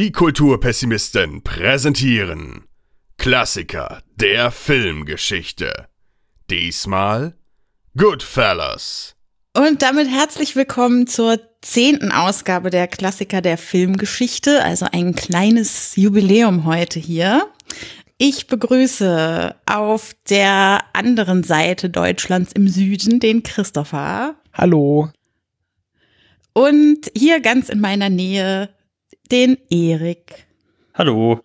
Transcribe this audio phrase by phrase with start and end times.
[0.00, 2.64] Die Kulturpessimisten präsentieren
[3.18, 5.88] Klassiker der Filmgeschichte.
[6.48, 7.34] Diesmal
[7.98, 9.14] Goodfellas.
[9.54, 16.64] Und damit herzlich willkommen zur zehnten Ausgabe der Klassiker der Filmgeschichte, also ein kleines Jubiläum
[16.64, 17.46] heute hier.
[18.16, 24.36] Ich begrüße auf der anderen Seite Deutschlands im Süden den Christopher.
[24.54, 25.10] Hallo.
[26.54, 28.70] Und hier ganz in meiner Nähe
[29.30, 30.46] den Erik.
[30.94, 31.40] Hallo.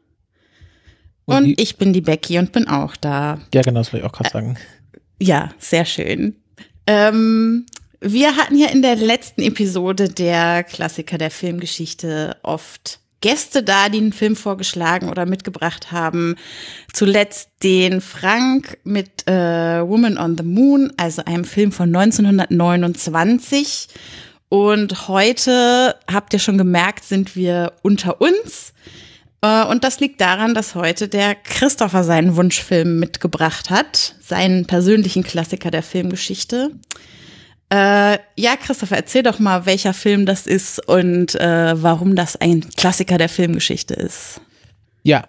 [1.26, 3.40] Und, und ich bin die Becky und bin auch da.
[3.54, 4.58] Ja, genau, das wollte ich auch gerade sagen.
[5.20, 6.36] Ja, sehr schön.
[6.88, 7.66] Ähm,
[8.00, 13.98] wir hatten ja in der letzten Episode der Klassiker der Filmgeschichte oft Gäste da, die
[13.98, 16.36] einen Film vorgeschlagen oder mitgebracht haben.
[16.94, 23.88] Zuletzt den Frank mit äh, Woman on the Moon, also einem Film von 1929.
[24.55, 28.72] Und heute, habt ihr schon gemerkt, sind wir unter uns.
[29.41, 35.23] Äh, und das liegt daran, dass heute der Christopher seinen Wunschfilm mitgebracht hat, seinen persönlichen
[35.23, 36.72] Klassiker der Filmgeschichte.
[37.70, 42.61] Äh, ja, Christopher, erzähl doch mal, welcher Film das ist und äh, warum das ein
[42.78, 44.39] Klassiker der Filmgeschichte ist.
[45.03, 45.26] Ja,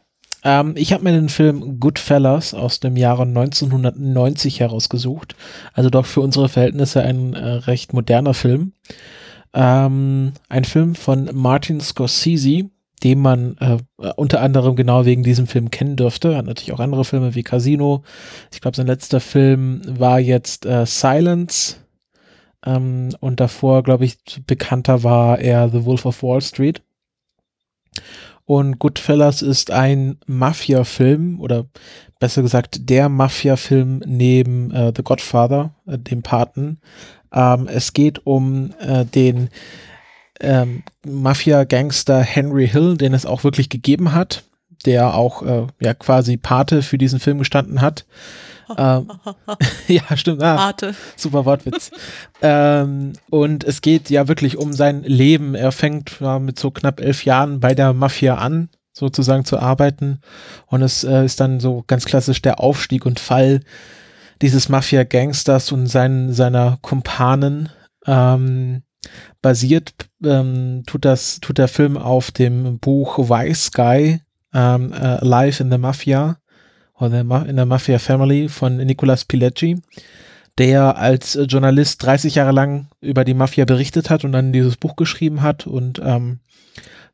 [0.47, 5.35] ähm, ich habe mir den Film Goodfellas aus dem Jahre 1990 herausgesucht.
[5.73, 8.73] Also doch für unsere Verhältnisse ein äh, recht moderner Film.
[9.53, 12.71] Ähm, ein Film von Martin Scorsese,
[13.03, 13.79] den man äh,
[14.15, 16.37] unter anderem genau wegen diesem Film kennen dürfte.
[16.37, 18.05] Hat natürlich auch andere Filme wie Casino.
[18.53, 21.79] Ich glaube, sein letzter Film war jetzt äh, Silence.
[22.65, 26.83] Ähm, und davor, glaube ich, bekannter war er The Wolf of Wall Street.
[28.47, 31.67] Und Goodfellas ist ein Mafia-Film oder
[32.21, 36.79] besser gesagt der Mafia-Film neben äh, The Godfather, äh, dem Paten.
[37.33, 39.51] Ähm, es geht um äh, den
[40.41, 44.45] ähm, Mafia-Gangster Henry Hill, den es auch wirklich gegeben hat,
[44.85, 48.07] der auch äh, ja quasi Pate für diesen Film gestanden hat.
[48.77, 49.11] Ähm,
[49.89, 50.43] ja, stimmt.
[50.43, 50.95] Ah, Pate.
[51.17, 51.91] Super Wortwitz.
[52.43, 55.55] ähm, und es geht ja wirklich um sein Leben.
[55.55, 60.21] Er fängt ja, mit so knapp elf Jahren bei der Mafia an, sozusagen zu arbeiten.
[60.67, 63.61] Und es äh, ist dann so ganz klassisch der Aufstieg und Fall
[64.43, 67.71] dieses Mafia-Gangsters und sein, seiner Kumpanen.
[68.07, 68.83] Ähm,
[69.43, 69.95] basiert
[70.25, 74.21] ähm, tut das tut der Film auf dem Buch Wise Guy
[74.55, 76.39] ähm, uh, Life in the Mafia
[77.01, 79.81] in der Mafia Family von Nicolas Pileggi,
[80.59, 84.97] der als Journalist 30 Jahre lang über die Mafia berichtet hat und dann dieses Buch
[84.97, 86.41] geschrieben hat und ähm,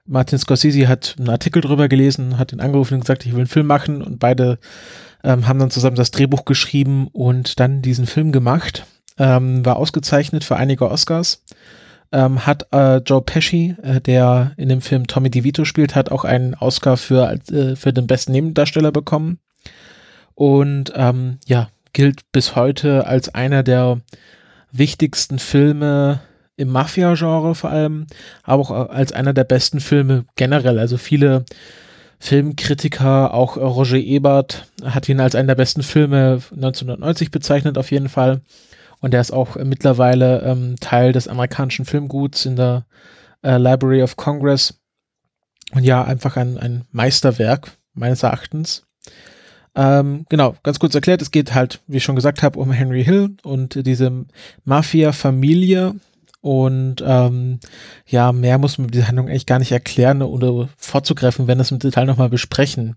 [0.05, 3.47] Martin Scorsese hat einen Artikel drüber gelesen, hat ihn angerufen und gesagt, ich will einen
[3.47, 4.59] Film machen und beide
[5.23, 8.85] ähm, haben dann zusammen das Drehbuch geschrieben und dann diesen Film gemacht.
[9.19, 11.45] Ähm, war ausgezeichnet für einige Oscars.
[12.11, 16.25] Ähm, hat äh, Joe Pesci, äh, der in dem Film Tommy DeVito spielt, hat auch
[16.25, 19.39] einen Oscar für, äh, für den besten Nebendarsteller bekommen
[20.35, 24.01] und ähm, ja, gilt bis heute als einer der
[24.71, 26.21] wichtigsten Filme
[26.57, 28.07] im Mafia-Genre vor allem,
[28.43, 30.79] aber auch als einer der besten Filme generell.
[30.79, 31.45] Also viele
[32.19, 38.09] Filmkritiker, auch Roger Ebert hat ihn als einen der besten Filme 1990 bezeichnet auf jeden
[38.09, 38.43] Fall.
[39.01, 42.87] Und er ist auch mittlerweile ähm, Teil des amerikanischen Filmguts in der
[43.43, 44.81] äh, Library of Congress.
[45.73, 48.85] Und ja, einfach ein, ein Meisterwerk meines Erachtens.
[49.75, 53.05] Ähm, genau, ganz kurz erklärt, es geht halt, wie ich schon gesagt habe, um Henry
[53.05, 54.27] Hill und diese
[54.65, 55.95] Mafia-Familie.
[56.41, 57.61] Und ähm,
[58.07, 61.79] ja, mehr muss man die Handlung eigentlich gar nicht erklären oder vorzugreifen, wenn es im
[61.79, 62.97] Detail nochmal besprechen.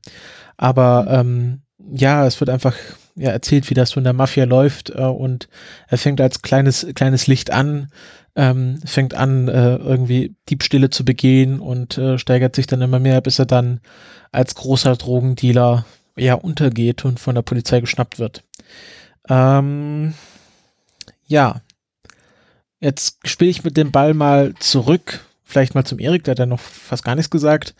[0.58, 2.76] Aber ähm, ja, es wird einfach
[3.16, 5.48] ja, erzählt, wie das so in der Mafia läuft äh, und
[5.88, 7.90] er fängt als kleines, kleines Licht an,
[8.36, 13.22] ähm, fängt an, äh, irgendwie Diebstähle zu begehen und äh, steigert sich dann immer mehr,
[13.22, 13.80] bis er dann
[14.32, 15.86] als großer Drogendealer
[16.16, 18.44] ja untergeht und von der Polizei geschnappt wird.
[19.30, 20.14] Ähm,
[21.28, 21.62] ja,
[22.80, 26.46] jetzt spiele ich mit dem Ball mal zurück, vielleicht mal zum Erik, der hat ja
[26.46, 27.76] noch fast gar nichts gesagt.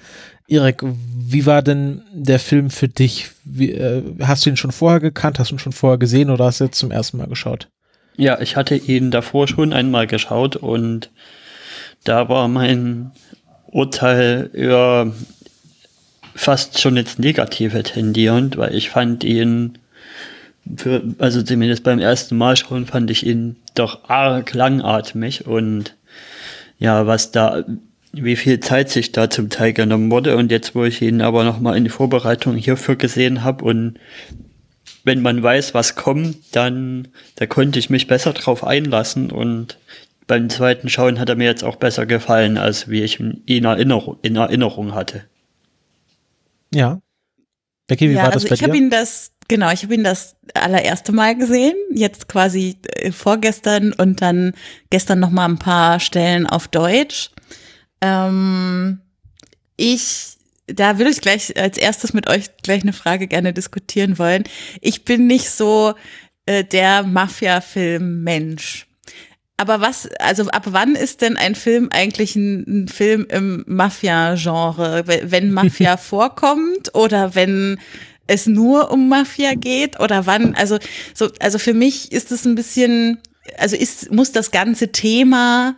[0.48, 3.32] Erik, wie war denn der Film für dich?
[3.44, 6.46] Wie, äh, hast du ihn schon vorher gekannt, hast du ihn schon vorher gesehen oder
[6.46, 7.70] hast du jetzt zum ersten Mal geschaut?
[8.18, 11.12] Ja, ich hatte ihn davor schon einmal geschaut und
[12.04, 13.12] da war mein
[13.66, 15.12] Urteil über
[16.36, 19.78] fast schon ins Negative tendierend, weil ich fand ihn,
[20.78, 25.96] für, also zumindest beim ersten Mal schon, fand ich ihn doch arg langatmig und
[26.78, 27.64] ja, was da,
[28.12, 31.46] wie viel Zeit sich da zum Teil genommen wurde und jetzt, wo ich ihn aber
[31.46, 33.98] nochmal in die Vorbereitung hierfür gesehen habe und
[35.06, 39.78] wenn man weiß, was kommt, dann da konnte ich mich besser drauf einlassen und
[40.28, 43.66] beim zweiten Schauen hat er mir jetzt auch besser gefallen, als wie ich ihn in
[43.66, 45.24] Erinnerung, in Erinnerung hatte.
[46.76, 47.02] Ja.
[47.88, 48.80] Becky, wie ja, war das also bei ich habe dir?
[48.80, 54.22] ihn das, genau, ich habe ihn das allererste Mal gesehen, jetzt quasi äh, vorgestern und
[54.22, 54.54] dann
[54.90, 57.30] gestern noch mal ein paar Stellen auf Deutsch.
[58.02, 59.02] Ähm,
[59.78, 60.38] ich,
[60.68, 64.44] da würde ich gleich als erstes mit euch gleich eine Frage gerne diskutieren wollen.
[64.82, 65.94] Ich bin nicht so
[66.46, 68.88] äh, der Mafia-Film-Mensch.
[69.58, 75.04] Aber was, also ab wann ist denn ein Film eigentlich ein, ein Film im Mafia-Genre?
[75.06, 77.80] Wenn Mafia vorkommt oder wenn
[78.28, 80.56] es nur um Mafia geht oder wann?
[80.56, 80.78] Also
[81.14, 83.20] so, also für mich ist es ein bisschen,
[83.58, 85.76] also ist muss das ganze Thema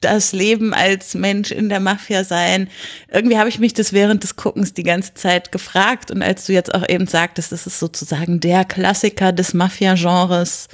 [0.00, 2.68] das Leben als Mensch in der Mafia sein.
[3.10, 6.52] Irgendwie habe ich mich das während des Guckens die ganze Zeit gefragt und als du
[6.52, 10.68] jetzt auch eben sagtest, das ist sozusagen der Klassiker des Mafia-Genres.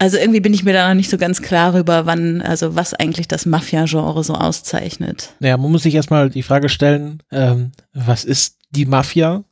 [0.00, 2.94] Also irgendwie bin ich mir da noch nicht so ganz klar über, wann, also was
[2.94, 5.34] eigentlich das Mafia-Genre so auszeichnet.
[5.40, 9.42] Naja, man muss sich erstmal die Frage stellen, ähm, was ist die Mafia?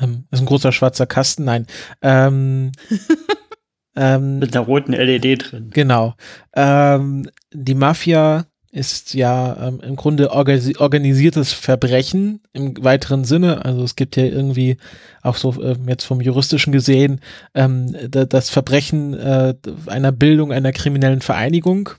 [0.00, 1.44] Ähm, ist ein großer schwarzer Kasten?
[1.44, 1.68] Nein.
[2.02, 2.72] Ähm,
[3.96, 5.70] ähm, Mit einer roten LED drin.
[5.72, 6.14] Genau.
[6.56, 13.64] Ähm, die Mafia ist ja ähm, im Grunde organisi organisiertes Verbrechen im weiteren Sinne.
[13.64, 14.78] Also es gibt ja irgendwie
[15.22, 17.20] auch so ähm, jetzt vom juristischen gesehen
[17.54, 19.54] ähm, da, das Verbrechen äh,
[19.86, 21.90] einer Bildung einer kriminellen Vereinigung,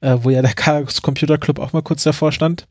[0.00, 2.66] äh, wo ja der Chaos Computer Club auch mal kurz davor stand.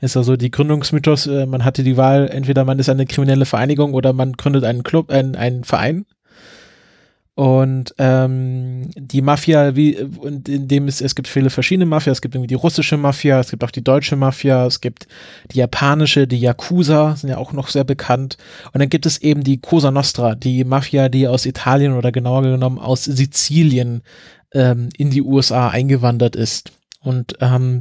[0.00, 3.92] Ist also die Gründungsmythos, äh, man hatte die Wahl, entweder man ist eine kriminelle Vereinigung
[3.92, 6.06] oder man gründet einen Club, äh, einen Verein.
[7.36, 12.36] Und ähm, die Mafia, wie in dem es, es gibt viele verschiedene Mafia, es gibt
[12.36, 15.08] irgendwie die russische Mafia, es gibt auch die deutsche Mafia, es gibt
[15.50, 18.36] die japanische, die Yakuza, sind ja auch noch sehr bekannt.
[18.72, 22.42] Und dann gibt es eben die Cosa Nostra, die Mafia, die aus Italien oder genauer
[22.42, 24.02] genommen aus Sizilien
[24.52, 26.70] ähm, in die USA eingewandert ist.
[27.00, 27.80] Und ähm,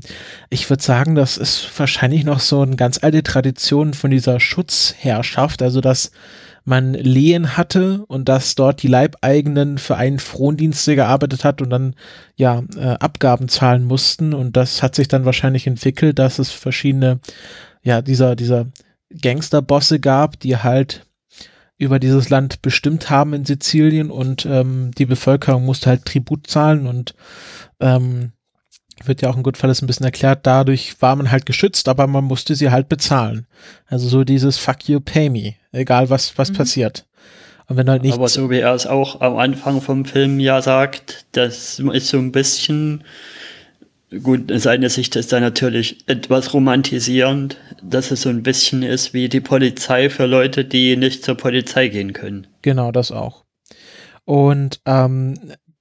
[0.49, 5.61] ich würde sagen, das ist wahrscheinlich noch so eine ganz alte Tradition von dieser Schutzherrschaft,
[5.61, 6.11] also dass
[6.65, 11.95] man Lehen hatte und dass dort die Leibeigenen für einen Frondienste gearbeitet hat und dann
[12.35, 14.33] ja äh, Abgaben zahlen mussten.
[14.33, 17.19] Und das hat sich dann wahrscheinlich entwickelt, dass es verschiedene
[17.81, 18.67] ja dieser dieser
[19.21, 21.05] Gangsterbosse gab, die halt
[21.77, 24.09] über dieses Land bestimmt haben in Sizilien.
[24.09, 27.13] Und ähm, die Bevölkerung musste halt Tribut zahlen und
[27.79, 28.31] ähm,
[29.07, 32.23] wird ja auch in Goodfellas ein bisschen erklärt, dadurch war man halt geschützt, aber man
[32.23, 33.45] musste sie halt bezahlen.
[33.87, 36.55] Also so dieses Fuck you, pay me, egal was, was Mhm.
[36.55, 37.05] passiert.
[37.67, 38.13] Und wenn halt nicht.
[38.13, 42.17] Aber so wie er es auch am Anfang vom Film ja sagt, das ist so
[42.17, 43.03] ein bisschen,
[44.21, 49.29] gut, seine Sicht ist da natürlich etwas romantisierend, dass es so ein bisschen ist wie
[49.29, 52.47] die Polizei für Leute, die nicht zur Polizei gehen können.
[52.61, 53.43] Genau, das auch.
[54.25, 55.35] Und ähm,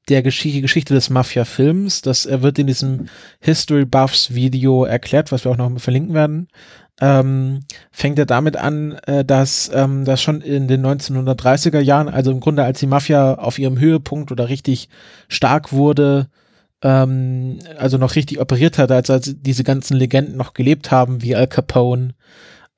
[0.09, 3.07] der Gesch die Geschichte des Mafia-Films, das wird in diesem
[3.41, 6.49] History Buffs Video erklärt, was wir auch noch verlinken werden,
[7.01, 12.31] ähm, fängt er damit an, äh, dass ähm, das schon in den 1930er Jahren, also
[12.31, 14.89] im Grunde als die Mafia auf ihrem Höhepunkt oder richtig
[15.29, 16.29] stark wurde,
[16.83, 21.35] ähm, also noch richtig operiert hat, als, als diese ganzen Legenden noch gelebt haben, wie
[21.35, 22.15] Al Capone,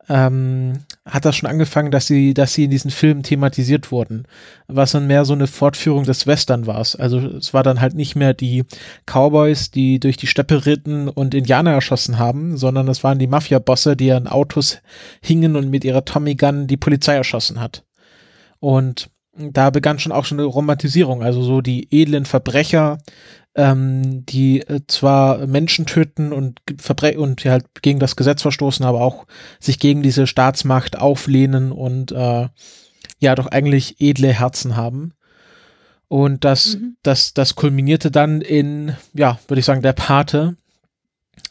[0.09, 4.27] ähm, hat das schon angefangen, dass sie, dass sie in diesen Filmen thematisiert wurden,
[4.69, 6.77] was dann mehr so eine Fortführung des Western war.
[6.77, 8.65] Also es war dann halt nicht mehr die
[9.05, 13.97] Cowboys, die durch die Steppe ritten und Indianer erschossen haben, sondern es waren die Mafia-Bosse,
[13.97, 14.79] die an Autos
[15.21, 17.85] hingen und mit ihrer Tommy Gun die Polizei erschossen hat.
[18.59, 22.99] Und da begann schon auch schon eine Romantisierung, also so die edlen Verbrecher,
[23.55, 29.01] ähm, die äh, zwar Menschen töten und Verbre und halt gegen das Gesetz verstoßen, aber
[29.01, 29.27] auch
[29.61, 32.49] sich gegen diese Staatsmacht auflehnen und äh,
[33.21, 35.13] ja doch eigentlich edle Herzen haben.
[36.09, 36.97] Und das, Mhm.
[37.03, 40.57] das, das kulminierte dann in, ja, würde ich sagen, der Pate,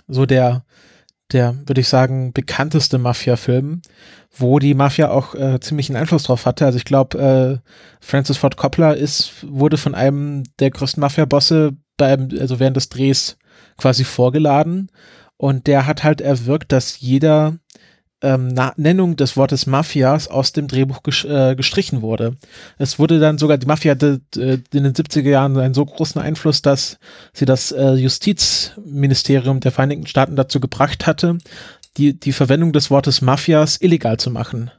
[0.07, 0.63] so der,
[1.31, 3.81] der, würde ich sagen, bekannteste Mafia-Film,
[4.37, 6.65] wo die Mafia auch äh, ziemlichen Einfluss drauf hatte.
[6.65, 7.69] Also ich glaube, äh,
[7.99, 13.37] Francis Ford Coppola ist, wurde von einem der größten Mafia-Bosse beim, also während des Drehs
[13.77, 14.89] quasi vorgeladen
[15.37, 17.57] und der hat halt erwirkt, dass jeder
[18.21, 22.37] ähm, Nennung des Wortes Mafias aus dem Drehbuch ges äh, gestrichen wurde.
[22.77, 26.21] Es wurde dann sogar, die Mafia hatte äh, in den 70er Jahren einen so großen
[26.21, 26.97] Einfluss, dass
[27.33, 31.37] sie das äh, Justizministerium der Vereinigten Staaten dazu gebracht hatte,
[31.97, 34.71] die, die Verwendung des Wortes Mafias illegal zu machen.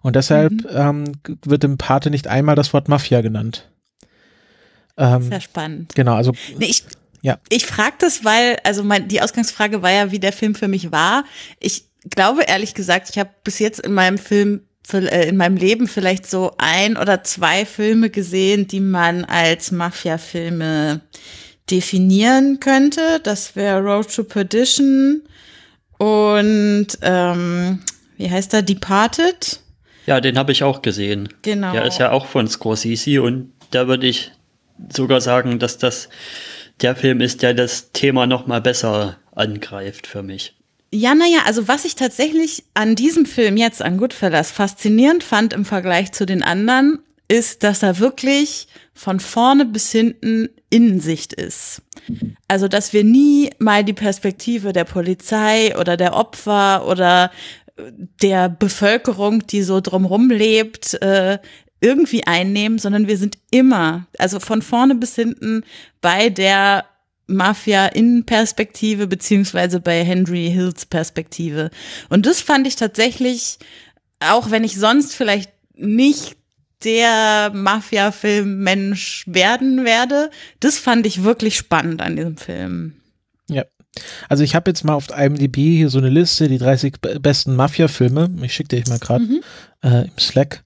[0.00, 0.66] Und deshalb Mhm.
[0.70, 1.04] ähm,
[1.44, 3.68] wird im Pate nicht einmal das Wort Mafia genannt.
[4.96, 5.94] Ähm, Sehr spannend.
[5.94, 6.84] genau, also Nee, ich
[7.22, 7.38] Ja.
[7.48, 10.92] ich frage das, weil, also mein, die Ausgangsfrage war ja, wie der Film für mich
[10.92, 11.24] war.
[11.60, 14.60] Ich glaube ehrlich gesagt, ich habe bis jetzt in meinem Film,
[14.92, 21.00] äh, in meinem Leben vielleicht so ein oder zwei Filme gesehen, die man als Mafia-Filme
[21.70, 23.20] definieren könnte.
[23.24, 25.22] Das wäre Road to Perdition
[25.98, 27.80] und ähm,
[28.16, 28.62] wie heißt er?
[28.62, 29.60] Departed.
[30.06, 31.28] Ja, den habe ich auch gesehen.
[31.42, 31.72] Genau.
[31.72, 34.30] Der ist ja auch von Scorsese und da würde ich
[34.92, 36.08] sogar sagen, dass das
[36.80, 40.54] der Film ist, der das Thema noch mal besser angreift für mich.
[40.92, 45.64] Ja, naja, also was ich tatsächlich an diesem Film jetzt, an Goodfellas, faszinierend fand im
[45.64, 51.82] Vergleich zu den anderen, ist, dass er wirklich von vorne bis hinten Innensicht ist.
[52.46, 57.32] Also, dass wir nie mal die Perspektive der Polizei oder der Opfer oder
[58.22, 61.38] der Bevölkerung, die so drumrum lebt, äh,
[61.80, 65.64] irgendwie einnehmen, sondern wir sind immer, also von vorne bis hinten
[66.00, 66.84] bei der
[67.26, 71.70] Mafia in Perspektive beziehungsweise bei Henry Hills Perspektive.
[72.08, 73.58] Und das fand ich tatsächlich,
[74.20, 76.36] auch wenn ich sonst vielleicht nicht
[76.84, 80.30] der Mafia-Film-Mensch werden werde,
[80.60, 82.94] das fand ich wirklich spannend an diesem Film.
[83.48, 83.64] Ja.
[84.28, 88.30] Also ich habe jetzt mal auf IMDb hier so eine Liste, die 30 besten Mafia-Filme.
[88.42, 89.40] Ich schicke dir mal gerade mhm.
[89.82, 90.65] äh, im Slack.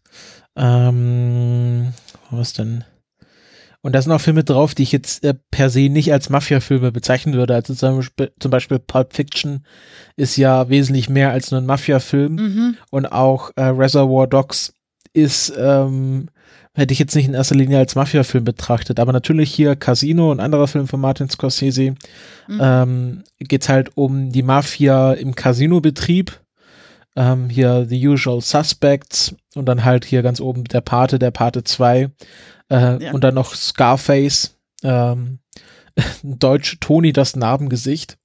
[0.61, 1.95] Ähm,
[2.31, 2.85] was denn?
[3.83, 6.93] Und da sind auch Filme drauf, die ich jetzt äh, per se nicht als Mafia-Filme
[6.93, 7.55] bezeichnen würde.
[7.55, 9.65] Also zum Beispiel, zum Beispiel Pulp Fiction
[10.17, 12.35] ist ja wesentlich mehr als nur ein Mafia-Film.
[12.35, 12.77] Mhm.
[12.91, 14.75] Und auch äh, Reservoir Dogs
[15.15, 16.29] ist, ähm,
[16.75, 19.01] hätte ich jetzt nicht in erster Linie als Mafia-Film betrachtet.
[19.01, 21.95] Aber natürlich hier Casino und anderer Film von Martin Scorsese
[22.49, 22.61] mhm.
[22.61, 26.39] ähm, geht halt um die Mafia im Casino-Betrieb.
[27.17, 31.65] Ähm, hier The Usual Suspects und dann halt hier ganz oben der Pate, der Pate
[31.65, 32.11] 2
[32.71, 33.13] äh, ja.
[33.13, 35.41] und dann noch Scarface, ähm,
[36.23, 38.17] Deutsch Toni das Narbengesicht.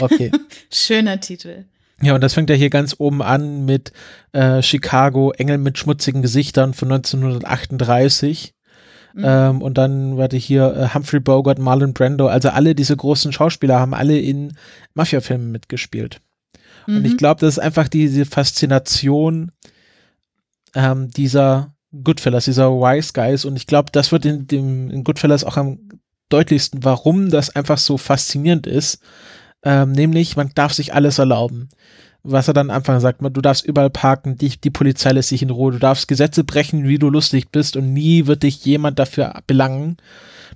[0.00, 0.30] Okay.
[0.72, 1.66] Schöner Titel.
[2.02, 3.92] Ja, und das fängt ja hier ganz oben an mit
[4.32, 8.54] äh, Chicago, Engel mit schmutzigen Gesichtern von 1938.
[9.14, 9.24] Mhm.
[9.24, 13.80] Ähm, und dann warte hier äh, Humphrey Bogart, Marlon Brando, also alle diese großen Schauspieler
[13.80, 14.52] haben alle in
[14.92, 16.20] Mafia-Filmen mitgespielt.
[16.86, 16.96] Mhm.
[16.96, 17.18] Und ich mhm.
[17.18, 19.52] glaube, das ist einfach diese Faszination
[20.74, 21.74] ähm, dieser
[22.04, 23.44] Goodfellas, dieser Wise Guys.
[23.44, 25.78] Und ich glaube, das wird in dem in Goodfellas auch am
[26.28, 29.00] deutlichsten, warum das einfach so faszinierend ist.
[29.64, 31.68] Ähm, nämlich, man darf sich alles erlauben.
[32.22, 35.42] Was er dann am Anfang sagt, du darfst überall parken, die, die Polizei lässt sich
[35.42, 38.98] in Ruhe, du darfst Gesetze brechen, wie du lustig bist und nie wird dich jemand
[38.98, 39.96] dafür belangen.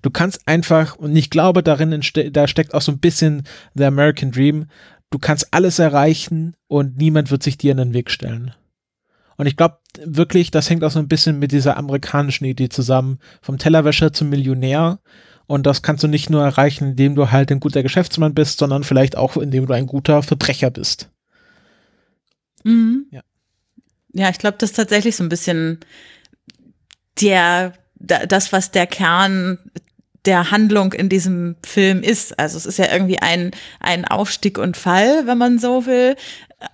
[0.03, 2.01] Du kannst einfach, und ich glaube darin,
[2.33, 3.45] da steckt auch so ein bisschen
[3.75, 4.67] the American Dream,
[5.11, 8.55] du kannst alles erreichen und niemand wird sich dir in den Weg stellen.
[9.37, 13.19] Und ich glaube wirklich, das hängt auch so ein bisschen mit dieser amerikanischen Idee zusammen,
[13.43, 15.01] vom Tellerwäscher zum Millionär.
[15.47, 18.85] Und das kannst du nicht nur erreichen, indem du halt ein guter Geschäftsmann bist, sondern
[18.85, 21.11] vielleicht auch, indem du ein guter Verbrecher bist.
[22.65, 23.07] Mhm.
[23.11, 23.23] Ja.
[24.13, 25.81] Ja, ich glaube, das ist tatsächlich so ein bisschen
[27.21, 29.59] der, das, was der Kern
[30.27, 32.39] der Handlung in diesem Film ist.
[32.39, 36.17] Also es ist ja irgendwie ein, ein Aufstieg und Fall, wenn man so will.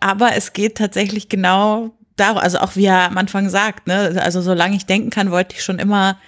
[0.00, 4.40] Aber es geht tatsächlich genau darum, also auch wie er am Anfang sagt, ne, also
[4.40, 6.18] solange ich denken kann, wollte ich schon immer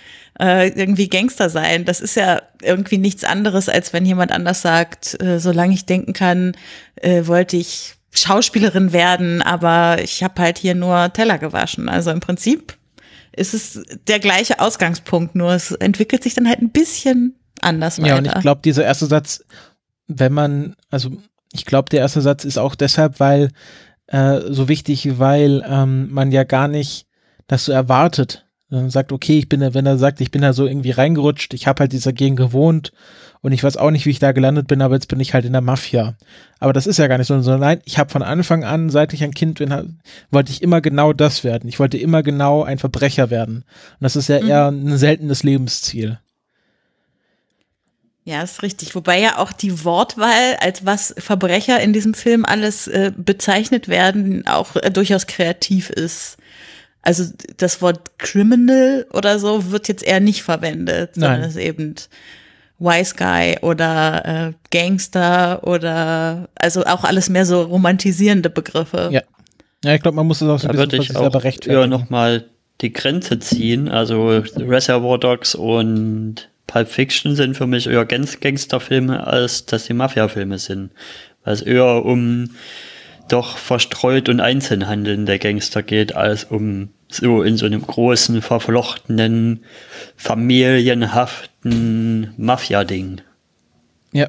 [0.41, 1.85] äh, irgendwie Gangster sein.
[1.85, 6.13] Das ist ja irgendwie nichts anderes, als wenn jemand anders sagt, äh, solange ich denken
[6.13, 6.57] kann,
[6.97, 11.89] äh, wollte ich Schauspielerin werden, aber ich habe halt hier nur Teller gewaschen.
[11.89, 12.78] Also im Prinzip
[13.39, 18.09] ist es der gleiche Ausgangspunkt, nur es entwickelt sich dann halt ein bisschen anders weiter.
[18.09, 19.45] Ja, und ich glaube, dieser erste Satz,
[20.07, 21.11] wenn man, also
[21.53, 23.51] ich glaube, der erste Satz ist auch deshalb, weil
[24.07, 27.07] äh, so wichtig, weil ähm, man ja gar nicht
[27.47, 30.53] das so erwartet, dann sagt, okay, ich bin da, wenn er sagt, ich bin da
[30.53, 32.93] so irgendwie reingerutscht, ich habe halt dieser Gegend gewohnt
[33.41, 35.45] und ich weiß auch nicht, wie ich da gelandet bin, aber jetzt bin ich halt
[35.45, 36.15] in der Mafia.
[36.59, 39.13] Aber das ist ja gar nicht so, sondern nein, ich habe von Anfang an, seit
[39.15, 41.69] ich ein Kind bin, wollte ich immer genau das werden.
[41.69, 43.59] Ich wollte immer genau ein Verbrecher werden.
[43.59, 44.49] Und das ist ja mhm.
[44.49, 46.19] eher ein seltenes Lebensziel.
[48.25, 48.95] Ja, ist richtig.
[48.95, 54.47] Wobei ja auch die Wortwahl, als was Verbrecher in diesem Film alles äh, bezeichnet werden,
[54.47, 56.37] auch äh, durchaus kreativ ist.
[57.09, 57.25] Also
[57.57, 61.95] das Wort criminal oder so wird jetzt eher nicht verwendet, sondern es ist eben
[62.79, 69.09] Wise Guy oder äh, Gangster oder also auch alles mehr so romantisierende Begriffe.
[69.11, 69.23] Ja.
[69.83, 71.87] Ja, ich glaube, man muss es auch so ein da bisschen würde ich auch eher
[71.87, 72.45] nochmal
[72.83, 73.89] die Grenze ziehen.
[73.89, 80.59] Also Reservoir Dogs und Pulp Fiction sind für mich eher Gangsterfilme, als dass die Mafia-Filme
[80.59, 80.91] sind.
[81.43, 82.51] Weil es eher um
[83.29, 89.65] doch verstreut und einzeln handelnde Gangster geht, als um so in so einem großen, verflochtenen,
[90.17, 93.21] familienhaften Mafia-Ding.
[94.13, 94.29] Ja.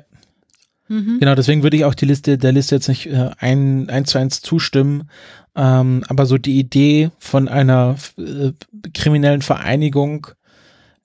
[0.88, 1.18] Mhm.
[1.20, 4.18] Genau, deswegen würde ich auch die Liste, der Liste jetzt nicht äh, ein, eins zu
[4.18, 5.10] eins zustimmen.
[5.56, 8.52] Ähm, aber so die Idee von einer äh,
[8.94, 10.28] kriminellen Vereinigung,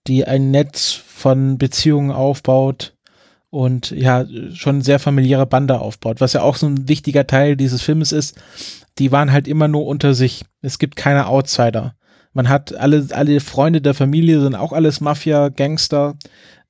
[0.06, 2.94] die ein Netz von Beziehungen aufbaut
[3.50, 7.82] und ja, schon sehr familiäre Bande aufbaut, was ja auch so ein wichtiger Teil dieses
[7.82, 8.36] Filmes ist.
[8.98, 10.44] Die waren halt immer nur unter sich.
[10.62, 11.94] Es gibt keine Outsider.
[12.32, 16.16] Man hat alle, alle Freunde der Familie sind auch alles Mafia, Gangster,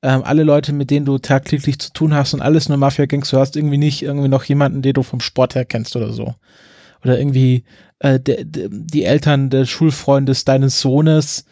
[0.03, 3.39] ähm, alle Leute, mit denen du tagtäglich zu tun hast und alles nur Mafia-Gangster.
[3.39, 6.35] Du hast irgendwie nicht irgendwie noch jemanden, den du vom Sport her kennst oder so.
[7.03, 7.65] Oder irgendwie
[8.01, 11.47] äh, de, de, die Eltern des Schulfreundes deines Sohnes,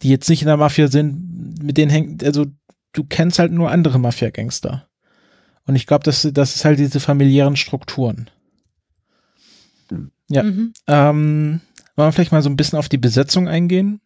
[0.00, 2.46] die jetzt nicht in der Mafia sind, mit denen hängt, also
[2.94, 4.88] du kennst halt nur andere Mafia-Gangster.
[5.66, 8.30] Und ich glaube, das, das ist halt diese familiären Strukturen.
[10.28, 10.42] Ja.
[10.42, 10.72] Mhm.
[10.86, 11.60] Ähm,
[11.96, 14.00] wollen wir vielleicht mal so ein bisschen auf die Besetzung eingehen?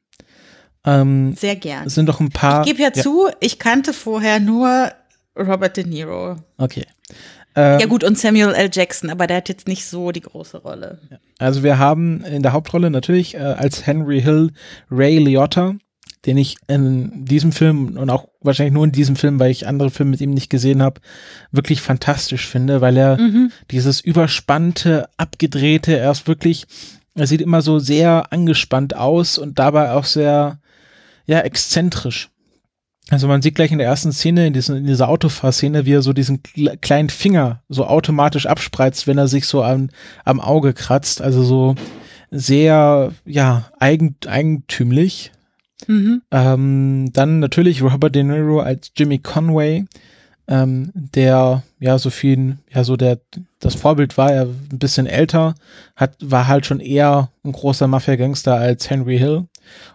[0.84, 1.86] Ähm, Sehr gern.
[1.86, 2.62] Es sind doch ein paar.
[2.62, 4.90] Ich gebe ja, ja, zu, ich kannte vorher nur
[5.38, 6.36] Robert De Niro.
[6.58, 6.86] Okay.
[7.54, 8.70] Ähm, ja gut, und Samuel L.
[8.72, 11.00] Jackson, aber der hat jetzt nicht so die große Rolle.
[11.38, 14.52] Also wir haben in der Hauptrolle natürlich äh, als Henry Hill
[14.90, 15.74] Ray Liotta,
[16.24, 19.90] den ich in diesem Film und auch wahrscheinlich nur in diesem Film, weil ich andere
[19.90, 21.00] Filme mit ihm nicht gesehen habe,
[21.50, 23.52] wirklich fantastisch finde, weil er mhm.
[23.70, 26.66] dieses überspannte, abgedrehte, er ist wirklich,
[27.14, 30.58] er sieht immer so sehr angespannt aus und dabei auch sehr,
[31.26, 32.30] ja, exzentrisch.
[33.10, 36.02] Also man sieht gleich in der ersten Szene, in, diesen, in dieser Autofahrszene, wie er
[36.02, 36.42] so diesen
[36.80, 39.90] kleinen Finger so automatisch abspreizt, wenn er sich so am,
[40.24, 41.20] am Auge kratzt.
[41.20, 41.74] Also so
[42.30, 45.32] sehr, ja, eigen, eigentümlich.
[45.88, 46.22] Mhm.
[46.30, 49.84] Ähm, dann natürlich Robert De Niro als Jimmy Conway,
[50.48, 53.20] ähm, der ja so viel, ja so der
[53.60, 55.54] das Vorbild war, er ein bisschen älter,
[55.96, 59.46] hat war halt schon eher ein großer Mafia-Gangster als Henry Hill.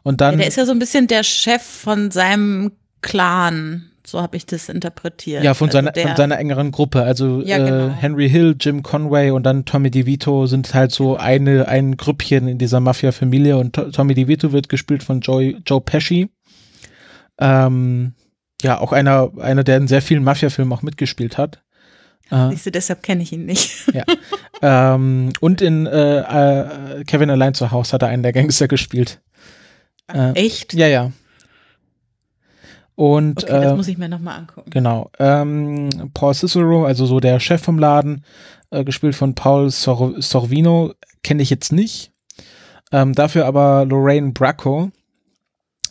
[0.03, 3.91] Und dann, ja, der ist ja so ein bisschen der Chef von seinem Clan.
[4.09, 5.43] So habe ich das interpretiert.
[5.43, 7.03] Ja, von, also seiner, von seiner engeren Gruppe.
[7.03, 7.87] Also ja, genau.
[7.87, 12.47] äh, Henry Hill, Jim Conway und dann Tommy DeVito sind halt so eine, ein Grüppchen
[12.47, 13.57] in dieser Mafia-Familie.
[13.57, 16.29] Und to Tommy DeVito wird gespielt von Joe, Joe Pesci.
[17.37, 18.13] Ähm,
[18.61, 21.61] ja, auch einer, einer, der in sehr vielen Mafia-Filmen auch mitgespielt hat.
[22.31, 23.87] Äh, Siehst du, deshalb kenne ich ihn nicht.
[23.93, 24.05] ja.
[24.61, 29.19] ähm, und in äh, äh, Kevin Allein zu Hause hat er einen der Gangster gespielt.
[30.07, 30.73] Äh, Echt?
[30.73, 31.11] Ja, ja.
[32.97, 34.71] Und okay, das äh, muss ich mir nochmal angucken.
[34.71, 35.11] Genau.
[35.19, 38.23] Ähm, Paul Cicero, also so der Chef vom Laden,
[38.71, 42.11] äh, gespielt von Paul Sor Sorvino, kenne ich jetzt nicht.
[42.91, 44.89] Ähm, dafür aber Lorraine Bracco,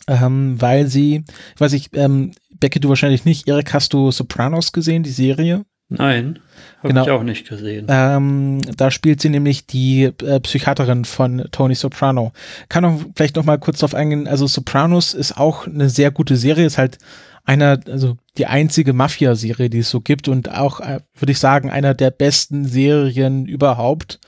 [0.09, 1.23] ähm, weil sie,
[1.55, 5.63] ich weiß nicht, ähm, Becky, du wahrscheinlich nicht, Erik, hast du Sopranos gesehen, die Serie?
[5.89, 6.39] Nein,
[6.79, 7.03] habe genau.
[7.03, 7.87] ich auch nicht gesehen.
[7.89, 12.33] Ähm, da spielt sie nämlich die äh, Psychiaterin von Tony Soprano.
[12.67, 14.27] Kann auch vielleicht noch mal kurz darauf eingehen.
[14.27, 16.97] Also Sopranos ist auch eine sehr gute Serie, ist halt
[17.45, 21.69] einer, also die einzige Mafia-Serie, die es so gibt und auch, äh, würde ich sagen,
[21.69, 24.19] einer der besten Serien überhaupt.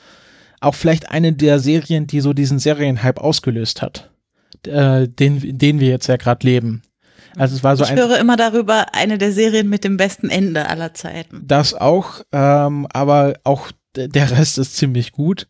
[0.61, 4.09] Auch vielleicht eine der Serien, die so diesen Serienhype ausgelöst hat,
[4.65, 6.83] äh, den, den wir jetzt ja gerade leben.
[7.37, 10.29] Also es war so ich ein, höre immer darüber, eine der Serien mit dem besten
[10.29, 11.43] Ende aller Zeiten.
[11.45, 15.47] Das auch, ähm, aber auch der Rest ist ziemlich gut.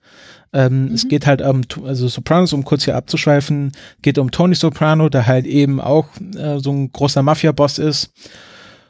[0.54, 0.94] Ähm, mhm.
[0.94, 5.28] Es geht halt um, also Sopranos, um kurz hier abzuschweifen, geht um Tony Soprano, der
[5.28, 8.12] halt eben auch äh, so ein großer Mafia-Boss ist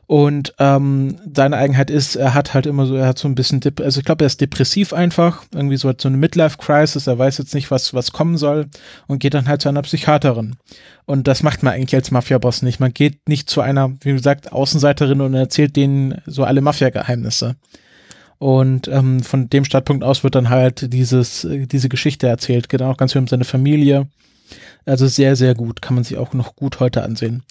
[0.10, 3.62] und ähm, seine Eigenheit ist, er hat halt immer so, er hat so ein bisschen,
[3.80, 7.38] also ich glaube, er ist depressiv einfach, irgendwie so hat so eine Midlife-Crisis, er weiß
[7.38, 8.70] jetzt nicht, was, was kommen soll
[9.06, 10.56] und geht dann halt zu einer Psychiaterin.
[11.06, 12.80] Und das macht man eigentlich als Mafia-Boss nicht.
[12.80, 17.56] Man geht nicht zu einer, wie gesagt, Außenseiterin und erzählt denen so alle Mafia-Geheimnisse.
[18.40, 22.68] Und ähm, von dem Startpunkt aus wird dann halt dieses, diese Geschichte erzählt.
[22.68, 24.08] Geht auch ganz viel um seine Familie.
[24.88, 25.84] Also sehr, sehr gut.
[25.84, 27.44] Kann man sich auch noch gut heute ansehen.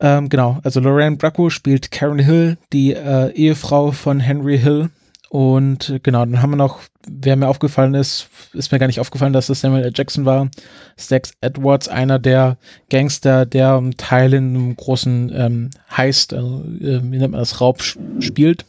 [0.00, 4.90] Ähm, genau, also Lorraine Bracco spielt Karen Hill, die äh, Ehefrau von Henry Hill.
[5.28, 9.00] Und äh, genau, dann haben wir noch, wer mir aufgefallen ist, ist mir gar nicht
[9.00, 9.92] aufgefallen, dass das Samuel L.
[9.94, 10.50] Jackson war.
[10.96, 12.56] Stax Edwards, einer der
[12.90, 17.60] Gangster, der um Teil in einem großen ähm, Heist, also, äh, wie nennt man das,
[17.60, 18.64] Raub spielt.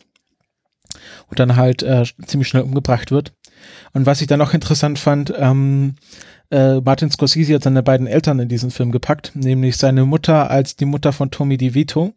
[1.30, 3.34] Und dann halt äh, ziemlich schnell umgebracht wird.
[3.94, 5.96] Und was ich dann noch interessant fand, ähm,
[6.52, 10.76] äh, Martin Scorsese hat seine beiden Eltern in diesen Film gepackt, nämlich seine Mutter als
[10.76, 12.14] die Mutter von Tommy DeVito.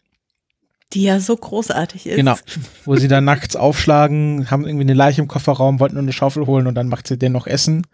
[0.92, 2.16] Die ja so großartig ist.
[2.16, 2.36] Genau.
[2.84, 6.46] Wo sie dann nachts aufschlagen, haben irgendwie eine Leiche im Kofferraum, wollten nur eine Schaufel
[6.46, 7.86] holen und dann macht sie den noch Essen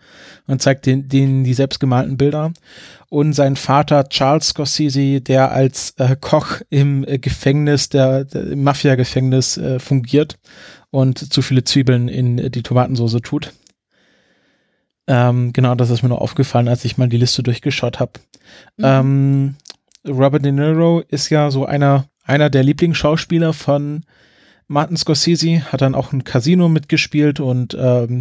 [0.48, 2.52] und zeigt denen, denen die selbstgemalten Bilder.
[3.08, 8.64] Und sein Vater Charles Scorsese, der als äh, Koch im äh, Gefängnis, der, der im
[8.64, 10.36] Mafia-Gefängnis äh, fungiert
[10.90, 13.52] und zu viele Zwiebeln in äh, die Tomatensauce tut.
[15.08, 18.12] Ähm, genau, das ist mir nur aufgefallen, als ich mal die Liste durchgeschaut habe.
[18.76, 18.84] Mhm.
[18.84, 19.54] Ähm,
[20.06, 24.04] Robert De Niro ist ja so einer, einer der Lieblingsschauspieler von
[24.66, 28.20] Martin Scorsese, hat dann auch ein Casino mitgespielt und ähm,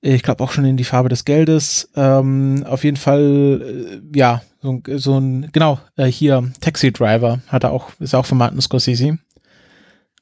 [0.00, 1.90] ich glaube auch schon in die Farbe des Geldes.
[1.94, 7.64] Ähm, auf jeden Fall, äh, ja, so, so, ein, genau, äh, hier, Taxi Driver hat
[7.64, 9.18] er auch, ist auch von Martin Scorsese.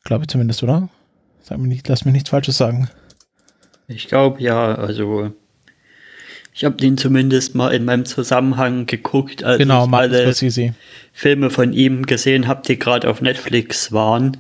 [0.03, 0.89] Glaube ich zumindest, oder?
[1.41, 2.89] Sag mir nicht, lass mir nichts Falsches sagen.
[3.87, 5.33] Ich glaube ja, also
[6.53, 10.75] ich habe den zumindest mal in meinem Zusammenhang geguckt, als genau, ich Martin alle Scorsese.
[11.13, 14.37] Filme von ihm gesehen habe, die gerade auf Netflix waren.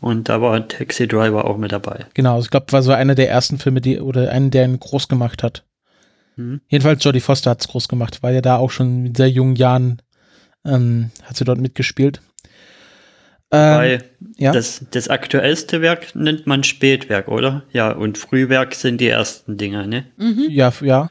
[0.00, 2.06] Und da war Taxi Driver auch mit dabei.
[2.14, 5.08] Genau, ich glaube, war so einer der ersten Filme, die, oder einen, der ihn groß
[5.08, 5.64] gemacht hat.
[6.36, 6.60] Mhm.
[6.68, 10.00] Jedenfalls Jodie Foster hat's groß gemacht, war ja da auch schon in sehr jungen Jahren,
[10.64, 12.22] ähm, hat sie dort mitgespielt.
[13.52, 14.04] Ähm, Weil
[14.38, 14.52] ja.
[14.52, 17.64] das, das aktuellste Werk nennt man Spätwerk, oder?
[17.72, 20.06] Ja, und Frühwerk sind die ersten Dinger, ne?
[20.48, 21.10] ja, f- ja,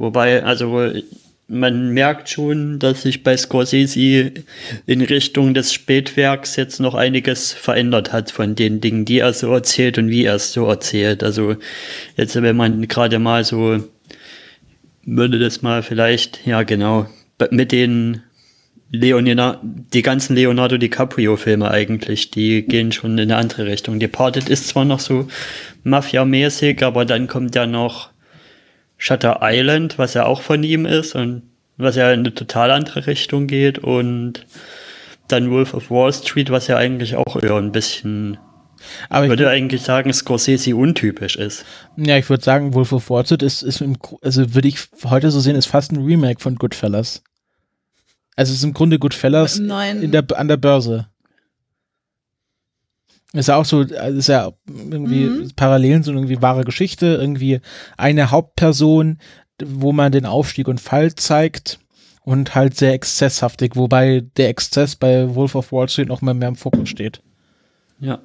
[0.00, 0.92] Wobei, also
[1.46, 4.32] man merkt schon, dass sich bei Scorsese
[4.86, 9.52] in Richtung des Spätwerks jetzt noch einiges verändert hat von den Dingen, die er so
[9.52, 11.22] erzählt und wie er es so erzählt.
[11.22, 11.56] Also
[12.16, 13.84] jetzt, wenn man gerade mal so
[15.04, 17.06] würde das mal vielleicht, ja genau,
[17.50, 18.22] mit den
[18.90, 24.00] Leonina, die ganzen Leonardo DiCaprio-Filme eigentlich, die gehen schon in eine andere Richtung.
[24.00, 25.28] Departed ist zwar noch so
[25.84, 28.09] Mafia-mäßig, aber dann kommt ja noch
[29.02, 31.42] Shutter Island, was ja auch von ihm ist und
[31.78, 34.44] was ja in eine total andere Richtung geht und
[35.28, 38.36] dann Wolf of Wall Street, was ja eigentlich auch eher ein bisschen,
[39.08, 41.64] aber ich ich, würde eigentlich sagen, Scorsese untypisch ist.
[41.96, 45.30] ja, ich würde sagen, Wolf of Wall Street ist, ist im, also würde ich heute
[45.30, 47.22] so sehen, ist fast ein Remake von Goodfellas.
[48.36, 51.06] Also es ist im Grunde Goodfellas neuen- in der, an der Börse.
[53.32, 55.50] Ist ja auch so, also ist ja irgendwie Mhm.
[55.54, 57.60] Parallelen so irgendwie wahre Geschichte, irgendwie
[57.96, 59.18] eine Hauptperson,
[59.64, 61.78] wo man den Aufstieg und Fall zeigt
[62.22, 66.48] und halt sehr exzesshaftig, wobei der Exzess bei Wolf of Wall Street noch mal mehr
[66.48, 67.22] im Fokus steht.
[68.00, 68.18] Ja.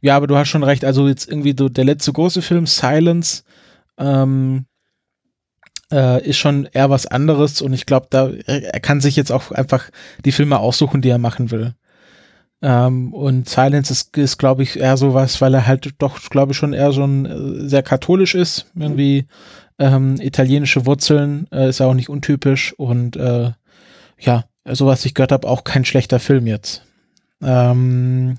[0.00, 3.42] Ja, aber du hast schon recht, also jetzt irgendwie so der letzte große Film, Silence,
[3.96, 4.66] ähm,
[5.90, 9.32] äh, ist schon eher was anderes und ich glaube, da er er kann sich jetzt
[9.32, 9.90] auch einfach
[10.24, 11.74] die Filme aussuchen, die er machen will.
[12.60, 16.58] Ähm, und Silence ist, ist glaube ich, eher sowas, weil er halt doch, glaube ich,
[16.58, 19.26] schon eher so ein äh, sehr katholisch ist, irgendwie
[19.78, 23.52] ähm, italienische Wurzeln, äh, ist ja auch nicht untypisch und äh,
[24.18, 26.82] ja, so was ich gehört habe, auch kein schlechter Film jetzt.
[27.40, 28.38] Ähm,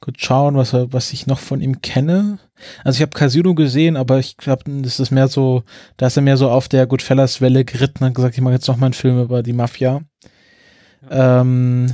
[0.00, 2.38] gut schauen, was, er- was ich noch von ihm kenne.
[2.84, 5.64] Also ich habe Casino gesehen, aber ich glaube, das ist mehr so,
[5.96, 8.68] da ist er mehr so auf der Goodfellas-Welle geritten und hat gesagt, ich mache jetzt
[8.68, 10.02] noch mal einen Film über die Mafia.
[11.10, 11.92] Ähm,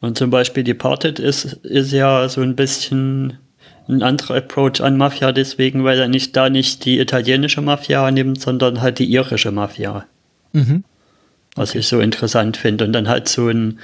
[0.00, 3.38] Und zum Beispiel Departed ist, ist ja so ein bisschen
[3.88, 8.40] ein anderer Approach an Mafia, deswegen, weil er nicht da nicht die italienische Mafia nimmt,
[8.40, 10.06] sondern halt die irische Mafia.
[10.52, 10.84] mhm.
[11.54, 12.84] Was ich so interessant finde.
[12.84, 13.80] Und dann halt so ein,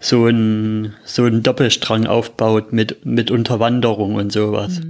[0.00, 4.80] so ein, so ein Doppelstrang aufbaut mit, mit Unterwanderung und sowas.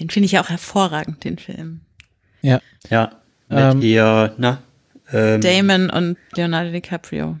[0.00, 1.80] Den finde ich ja auch hervorragend, den Film.
[2.40, 2.60] Ja.
[2.88, 3.10] Ja.
[3.50, 3.82] Mit Ähm.
[3.82, 4.62] ihr, na?
[5.12, 7.36] Ähm, Damon und Leonardo DiCaprio.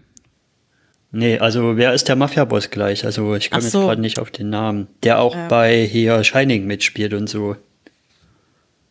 [1.10, 3.04] Nee, also wer ist der Mafia-Boss gleich?
[3.04, 3.80] Also ich komme Ach jetzt so.
[3.86, 4.88] gerade nicht auf den Namen.
[5.02, 5.48] Der auch Ja.
[5.48, 7.56] bei hier Shining mitspielt und so.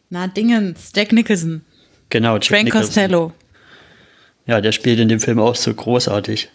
[0.09, 1.61] Na, Dingens, Jack Nicholson,
[2.09, 2.85] Genau, Jack Frank Nicholson.
[2.87, 3.33] Costello.
[4.45, 6.49] Ja, der spielt in dem Film auch so großartig.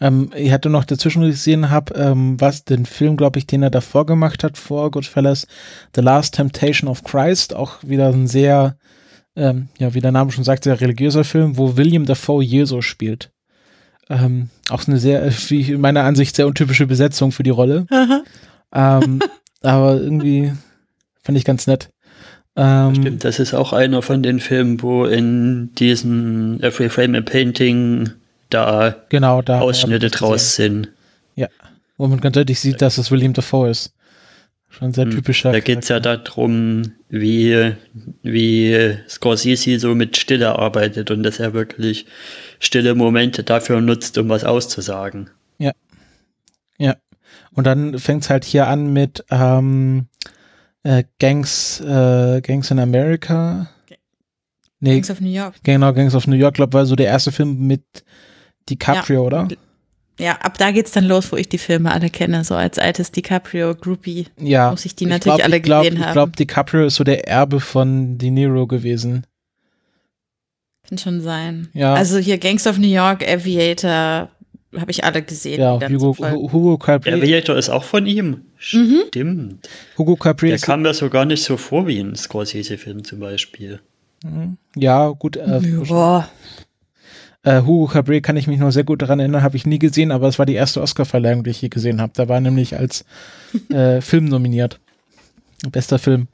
[0.00, 3.70] Ähm, ich hatte noch dazwischen gesehen habe, ähm, was den Film, glaube ich, den er
[3.70, 5.46] davor gemacht hat vor Goodfellas,
[5.94, 8.76] The Last Temptation of Christ, auch wieder ein sehr,
[9.34, 13.32] ähm, ja, wie der Name schon sagt, sehr religiöser Film, wo William Dafoe Jesus spielt.
[14.08, 17.86] Ähm, auch eine sehr, wie in meiner Ansicht, sehr untypische Besetzung für die Rolle.
[18.72, 19.20] ähm,
[19.62, 20.52] aber irgendwie
[21.22, 21.90] fand ich ganz nett.
[22.56, 27.20] Ähm, Stimmt, das ist auch einer von den Filmen, wo in diesem Every Frame a
[27.20, 28.10] Painting
[28.48, 29.60] da Genau, da.
[29.60, 30.88] Ausschnitte das draus sind.
[31.34, 31.48] Ja.
[31.98, 33.92] Wo man ganz deutlich sieht, dass es William Dafoe ist.
[34.68, 35.50] Schon ein sehr typischer.
[35.50, 35.54] Hm.
[35.54, 37.72] Da geht es ja darum, wie,
[38.22, 42.06] wie Scorsese so mit Stille arbeitet und dass er wirklich
[42.60, 45.30] stille Momente dafür nutzt, um was auszusagen.
[46.78, 46.94] Ja.
[47.52, 50.06] Und dann fängt's halt hier an mit ähm,
[50.82, 53.70] äh, Gangs, äh, Gangs in America.
[54.80, 55.54] Nee, Gangs of New York.
[55.62, 57.82] genau, Gangs of New York, glaube war so der erste Film mit
[58.68, 59.26] DiCaprio, Ja.
[59.26, 59.48] oder?
[60.20, 62.44] Ja, ab da geht's dann los, wo ich die Filme alle kenne.
[62.44, 64.70] So als altes DiCaprio-Groupie Ja.
[64.70, 66.12] muss ich die Ich natürlich glaub, alle ich glaub, gesehen Ich haben.
[66.12, 69.26] glaube, DiCaprio ist so der Erbe von De Niro gewesen.
[70.88, 71.68] Kann schon sein.
[71.72, 71.94] Ja.
[71.94, 74.28] Also hier Gangs of New York, Aviator,
[74.76, 75.60] habe ich alle gesehen.
[75.60, 76.16] Ja, Hugo,
[76.52, 77.14] Hugo Cabret.
[77.14, 78.42] Aviator ist auch von ihm.
[78.72, 79.02] Mhm.
[79.08, 79.68] Stimmt.
[79.98, 83.80] Hugo Cabret Der kam mir so gar nicht so vor wie ein Scorsese-Film zum Beispiel.
[84.74, 86.28] ja, gut, äh, Boah.
[87.42, 90.10] Äh, Hugo Cabret kann ich mich noch sehr gut daran erinnern, habe ich nie gesehen,
[90.10, 92.12] aber es war die erste Oscar-Verleihung, die ich je gesehen habe.
[92.14, 93.04] Da war er nämlich als
[93.70, 94.80] äh, Film nominiert.
[95.70, 96.28] Bester Film.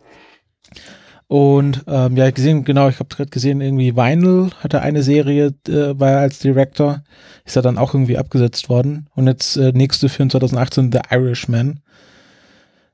[1.33, 5.99] Und ähm, ja, gesehen, genau, ich habe gerade gesehen, irgendwie Vinyl hatte eine Serie, äh,
[5.99, 7.03] war er als Director,
[7.47, 9.09] ist er dann auch irgendwie abgesetzt worden.
[9.15, 11.81] Und jetzt äh, nächste Film 2018, The Irishman.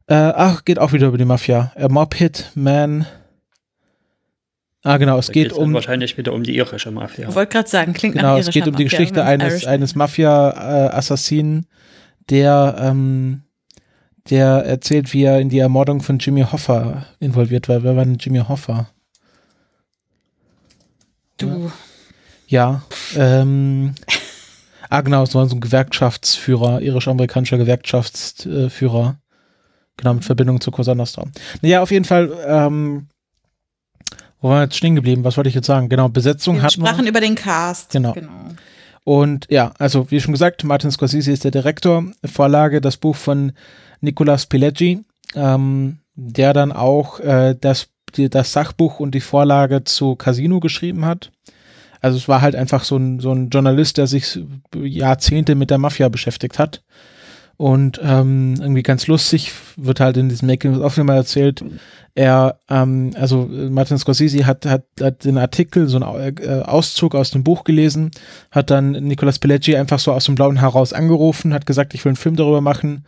[0.07, 1.73] Äh, ach, geht auch wieder über die Mafia.
[1.75, 3.07] A Mob Hit Man.
[4.85, 7.31] Ah, genau, es Da geht um wahrscheinlich wieder um die irische Mafia.
[7.31, 9.95] Ich wollte gerade sagen, klingt Genau, nach es geht um die Geschichte eines, Irishman eines
[9.97, 11.67] Mafia-Assassinen,
[12.31, 13.43] der, ähm,
[14.31, 17.83] der erzählt, wie er in die Ermordung von Jimmy Hoffa involviert war.
[17.83, 18.89] Wer war denn Jimmy Hoffa?
[21.39, 21.71] Du,
[22.49, 22.83] Ja,
[23.15, 23.95] ähm,
[24.89, 29.17] ah genau, es war so ein Gewerkschaftsführer, irisch-amerikanischer Gewerkschaftsführer.
[29.99, 31.25] Genau, mit Verbindung zu Cosa Nostra.
[31.61, 33.09] Naja, auf jeden Fall, ähm,
[34.41, 35.25] wo waren wir jetzt stehen geblieben?
[35.25, 35.89] Was wollte ich jetzt sagen?
[35.89, 37.91] Genau, Besetzung wir hat sprachen über den Cast.
[37.91, 38.15] Genau.
[39.05, 42.05] Und ja, also wie schon gesagt, Martin Scorsese ist der Direktor.
[42.25, 43.53] Vorlage das Buch von
[44.01, 50.17] Nicolas Pileggi, ähm, der dann auch äh, das, die, das Sachbuch und die Vorlage zu
[50.17, 51.31] Casino geschrieben hat.
[52.01, 54.41] Also es war halt einfach so ein, so ein Journalist, der sich
[54.75, 56.83] Jahrzehnte mit der Mafia beschäftigt hat.
[57.57, 61.65] Und ähm, irgendwie ganz lustig wird halt in diesem Making-of immer erzählt,
[62.15, 67.33] er, ähm, also Martin Scorsese hat, hat, hat den Artikel, so einen äh, Auszug aus
[67.33, 68.13] dem Buch gelesen,
[68.53, 72.11] hat dann Nicolas Pileggi einfach so aus dem blauen heraus angerufen, hat gesagt, ich will
[72.11, 73.05] einen Film darüber machen.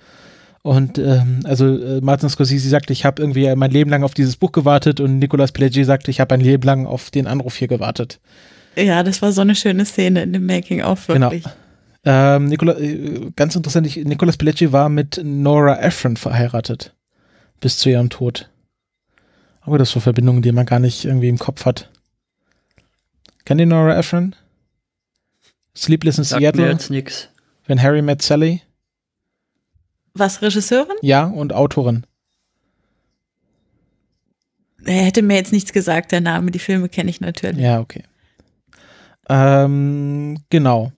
[0.63, 4.37] Und ähm, also äh, Martin Scorsese sagte, ich habe irgendwie mein Leben lang auf dieses
[4.37, 7.69] Buch gewartet und Nicolas Pileggi sagte, ich habe ein Leben lang auf den Anruf hier
[7.69, 8.21] gewartet.
[8.77, 11.45] Ja, das war so eine schöne Szene in dem Making-of, wirklich.
[11.45, 11.55] Genau.
[12.05, 16.95] Ähm, Nicola, äh, ganz interessant, ich, Nicolas Pileggi war mit Nora Ephron verheiratet.
[17.61, 18.51] Bis zu ihrem Tod.
[19.63, 21.91] Aber das so Verbindungen, die man gar nicht irgendwie im Kopf hat.
[23.45, 24.35] Kennt ihr Nora Ephron?
[25.77, 27.29] Sleepless in Sagt mir Seattle, jetzt nix.
[27.67, 28.63] When Harry Met Sally?
[30.21, 30.97] Was, Regisseurin?
[31.03, 32.05] Ja, und Autorin.
[34.85, 36.51] Er hätte mir jetzt nichts gesagt, der Name.
[36.51, 37.59] Die Filme kenne ich natürlich.
[37.63, 38.05] Ja, okay.
[39.29, 40.93] Ähm, genau.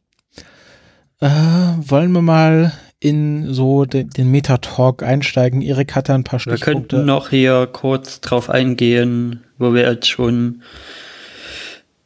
[1.21, 5.63] Äh, wollen wir mal in so den, den Meta-Talk einsteigen?
[5.63, 6.97] Erik hat da ein paar Wir Stichpunkte.
[6.97, 10.63] könnten noch hier kurz drauf eingehen, wo wir jetzt schon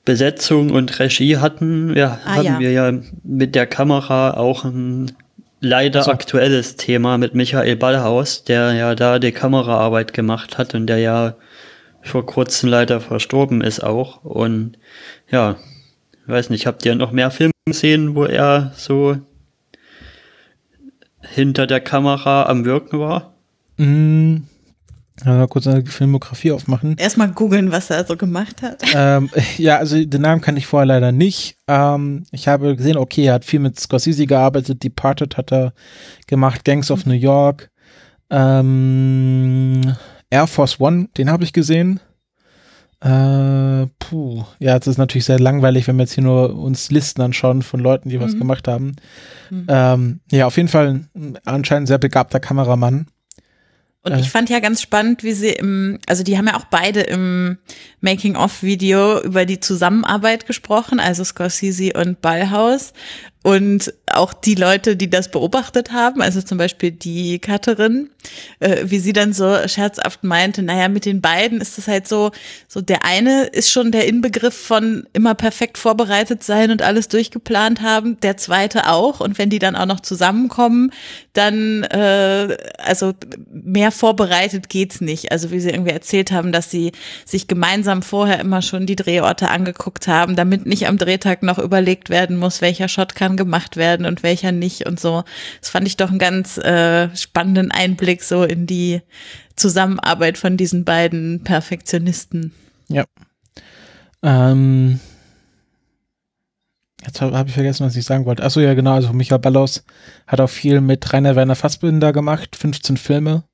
[0.05, 1.95] Besetzung und Regie hatten.
[1.97, 2.59] Ja, Ah, haben ja.
[2.59, 5.13] wir ja mit der Kamera auch ein
[5.61, 6.11] leider So.
[6.11, 11.35] aktuelles Thema mit Michael Ballhaus, der ja da die Kameraarbeit gemacht hat und der ja
[12.03, 14.25] vor kurzem leider verstorben ist auch.
[14.25, 14.79] Und
[15.31, 15.57] ja,
[16.27, 19.17] weiß nicht, habt ihr noch mehr Filme gesehen, wo er so
[21.23, 23.35] hinter der Kamera am Wirken war?
[23.77, 24.39] Mm,
[25.25, 26.97] ja, kurz eine Filmografie aufmachen.
[26.99, 28.83] Erstmal googeln, was er so gemacht hat.
[28.95, 31.57] ähm, ja, also den Namen kann ich vorher leider nicht.
[31.69, 35.73] Ähm, ich habe gesehen, okay, er hat viel mit Scorsese gearbeitet, Departed hat er
[36.27, 37.71] gemacht, Gangs of New York,
[38.31, 39.95] ähm,
[40.31, 42.01] Air Force One, den habe ich gesehen.
[43.01, 47.21] Äh, puh, ja, es ist natürlich sehr langweilig, wenn wir jetzt hier nur uns Listen
[47.21, 48.39] anschauen von Leuten, die was Mhm.
[48.39, 48.97] gemacht haben.
[49.69, 53.07] Ähm, ja, auf jeden Fall ein anscheinend sehr begabter Kameramann.
[54.07, 57.01] Und ich fand ja ganz spannend, wie sie im, also die haben ja auch beide
[57.01, 57.59] im
[58.03, 62.93] Making-of-Video über die Zusammenarbeit gesprochen, also Scorsese und Ballhaus.
[63.43, 68.11] Und auch die Leute, die das beobachtet haben, also zum Beispiel die Cutterin,
[68.61, 72.33] äh, wie sie dann so scherzhaft meinte, naja, mit den beiden ist es halt so,
[72.69, 77.83] so der eine ist schon der Inbegriff von immer perfekt vorbereitet sein und alles durchgeplant
[77.83, 79.21] haben, der zweite auch.
[79.21, 80.93] Und wenn die dann auch noch zusammenkommen,
[81.33, 83.13] dann, äh, also
[83.51, 85.33] mehr vorbereitet geht's nicht.
[85.33, 86.93] Also wie sie irgendwie erzählt haben, dass sie
[87.25, 92.11] sich gemeinsam vorher immer schon die Drehorte angeguckt haben, damit nicht am Drehtag noch überlegt
[92.11, 95.25] werden muss, welcher Shot kann gemacht werden und welcher nicht und so.
[95.61, 99.03] Das fand ich doch einen ganz äh, spannenden Einblick so in die
[99.57, 102.53] Zusammenarbeit von diesen beiden Perfektionisten.
[104.23, 105.01] Ähm,
[107.05, 108.43] jetzt habe hab ich vergessen, was ich sagen wollte.
[108.43, 108.95] Achso, ja, genau.
[108.95, 109.85] Also Michael Ballos
[110.27, 113.45] hat auch viel mit Rainer Werner Fassbinder gemacht, 15 Filme.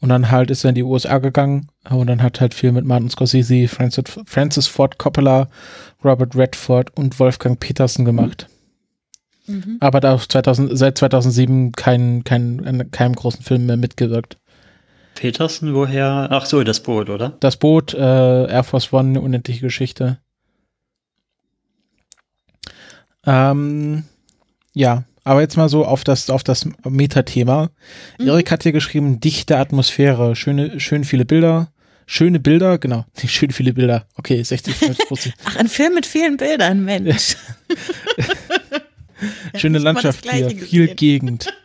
[0.00, 2.84] Und dann halt ist er in die USA gegangen und dann hat halt viel mit
[2.84, 5.48] Martin Scorsese, Francis, Francis Ford Coppola,
[6.04, 8.48] Robert Redford und Wolfgang Petersen gemacht.
[9.80, 14.38] Aber da auch 2000, seit 2007 kein, kein, in keinem großen Film mehr mitgewirkt.
[15.14, 16.28] Petersen, woher?
[16.30, 17.36] Ach so, das Boot, oder?
[17.40, 20.18] Das Boot, äh, Air Force One, eine unendliche Geschichte.
[23.26, 24.04] Ähm,
[24.72, 27.70] ja, aber jetzt mal so auf das, auf das Metathema.
[28.18, 31.70] Erik hat hier geschrieben, dichte Atmosphäre, schöne, schön viele Bilder.
[32.06, 34.06] Schöne Bilder, genau, schön viele Bilder.
[34.16, 35.34] Okay, 60, 50 Prozent.
[35.44, 37.36] Ach, ein Film mit vielen Bildern, Mensch.
[39.56, 40.96] Schöne Landschaft hier, Gleiche viel gesehen.
[40.96, 41.52] Gegend.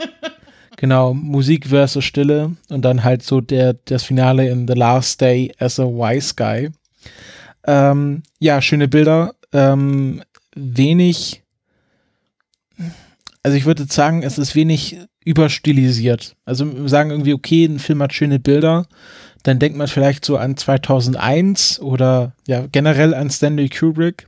[0.79, 5.51] Genau, Musik versus Stille und dann halt so der, das Finale in The Last Day
[5.59, 6.69] as a Wise Guy.
[7.67, 10.23] Ähm, ja, schöne Bilder, ähm,
[10.55, 11.43] wenig,
[13.43, 16.37] also ich würde sagen, es ist wenig überstilisiert.
[16.45, 18.87] Also wir sagen irgendwie, okay, ein Film hat schöne Bilder,
[19.43, 24.27] dann denkt man vielleicht so an 2001 oder ja generell an Stanley Kubrick.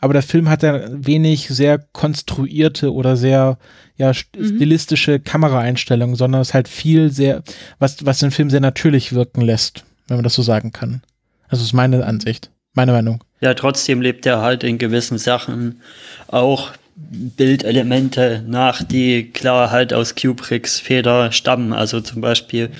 [0.00, 3.58] Aber der Film hat ja wenig sehr konstruierte oder sehr
[3.96, 4.14] ja mhm.
[4.14, 7.42] stilistische Kameraeinstellungen, sondern es halt viel sehr,
[7.78, 11.02] was, was den Film sehr natürlich wirken lässt, wenn man das so sagen kann.
[11.48, 13.22] Also ist meine Ansicht, meine Meinung.
[13.40, 15.80] Ja, trotzdem lebt er halt in gewissen Sachen
[16.26, 21.72] auch Bildelemente nach, die klar halt aus Kubricks Feder stammen.
[21.72, 22.70] Also zum Beispiel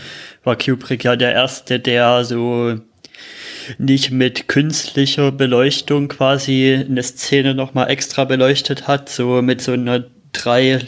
[0.45, 2.79] war Kubrick ja der erste, der so
[3.79, 10.05] nicht mit künstlicher Beleuchtung quasi eine Szene nochmal extra beleuchtet hat, so mit so einer
[10.33, 10.81] drei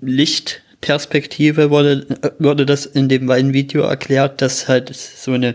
[0.00, 2.06] Lichtperspektive wurde,
[2.38, 5.54] wurde das in dem einen Video erklärt, dass halt so eine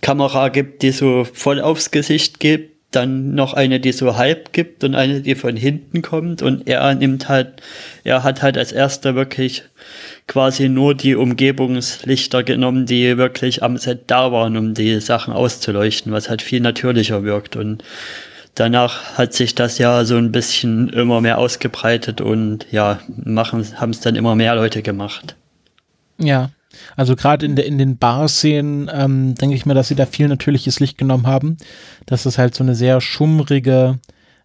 [0.00, 4.82] Kamera gibt, die so voll aufs Gesicht gibt dann noch eine, die so halb gibt
[4.82, 6.40] und eine, die von hinten kommt.
[6.40, 7.62] Und er nimmt halt,
[8.02, 9.64] er hat halt als erster wirklich
[10.26, 16.12] quasi nur die Umgebungslichter genommen, die wirklich am Set da waren, um die Sachen auszuleuchten,
[16.12, 17.56] was halt viel natürlicher wirkt.
[17.56, 17.84] Und
[18.54, 23.90] danach hat sich das ja so ein bisschen immer mehr ausgebreitet und ja, machen, haben
[23.90, 25.36] es dann immer mehr Leute gemacht.
[26.18, 26.50] Ja,
[26.96, 30.80] also gerade in, in den Bar-Szenen ähm, denke ich mir, dass sie da viel natürliches
[30.80, 31.56] Licht genommen haben,
[32.06, 33.98] dass es halt so eine sehr schummrige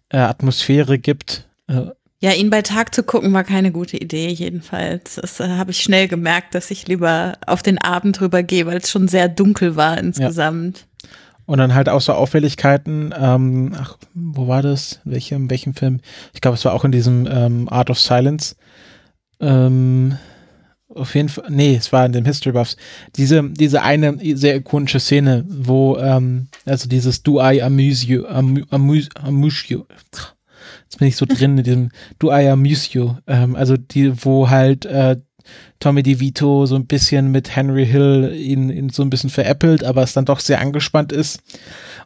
[0.08, 1.48] äh, Atmosphäre gibt.
[1.66, 1.86] Äh,
[2.20, 5.16] ja, ihn bei Tag zu gucken war keine gute Idee jedenfalls.
[5.16, 8.90] Das äh, habe ich schnell gemerkt, dass ich lieber auf den Abend rübergehe, weil es
[8.90, 10.78] schon sehr dunkel war insgesamt.
[10.78, 11.08] Ja.
[11.46, 15.00] Und dann halt auch so Auffälligkeiten, ähm, ach, wo war das?
[15.04, 16.00] In welchem, in welchem Film?
[16.32, 18.56] Ich glaube, es war auch in diesem ähm, Art of Silence.
[19.40, 20.16] Ähm,
[20.94, 22.76] auf jeden Fall, nee, es war in den History Buffs.
[23.16, 29.08] Diese, diese eine sehr ikonische Szene, wo, ähm, also dieses Do I amuse you, amuse,
[29.20, 29.84] amuse, you.
[30.84, 33.14] Jetzt bin ich so drin in diesem Do I amuse you.
[33.26, 35.16] Ähm, also die, wo halt äh,
[35.80, 40.02] Tommy DeVito so ein bisschen mit Henry Hill ihn, ihn so ein bisschen veräppelt, aber
[40.02, 41.40] es dann doch sehr angespannt ist.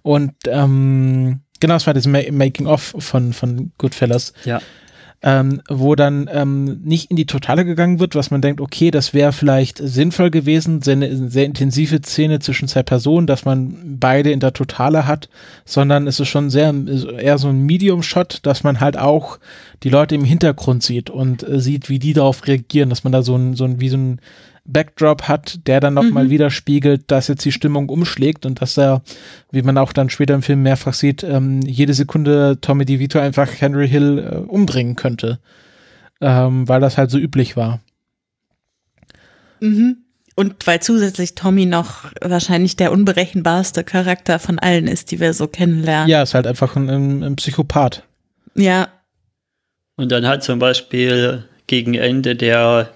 [0.02, 4.32] Und ähm, genau, es war das Making-of von, von Goodfellas.
[4.44, 4.60] Ja
[5.20, 9.14] ähm, wo dann ähm, nicht in die Totale gegangen wird, was man denkt, okay, das
[9.14, 14.30] wäre vielleicht sinnvoll gewesen, sehr, eine sehr intensive Szene zwischen zwei Personen, dass man beide
[14.30, 15.28] in der Totale hat,
[15.64, 16.72] sondern es ist schon sehr
[17.18, 19.38] eher so ein Medium-Shot, dass man halt auch
[19.82, 23.22] die Leute im Hintergrund sieht und äh, sieht, wie die darauf reagieren, dass man da
[23.22, 24.20] so ein, so ein wie so ein
[24.68, 26.30] Backdrop hat, der dann nochmal mhm.
[26.30, 29.02] widerspiegelt, dass jetzt die Stimmung umschlägt und dass er,
[29.50, 33.48] wie man auch dann später im Film mehrfach sieht, ähm, jede Sekunde Tommy DeVito einfach
[33.58, 35.40] Henry Hill äh, umbringen könnte,
[36.20, 37.80] ähm, weil das halt so üblich war.
[39.60, 39.96] Mhm.
[40.36, 45.48] Und weil zusätzlich Tommy noch wahrscheinlich der unberechenbarste Charakter von allen ist, die wir so
[45.48, 46.08] kennenlernen.
[46.08, 48.04] Ja, ist halt einfach ein, ein, ein Psychopath.
[48.54, 48.88] Ja.
[49.96, 52.90] Und dann hat zum Beispiel gegen Ende der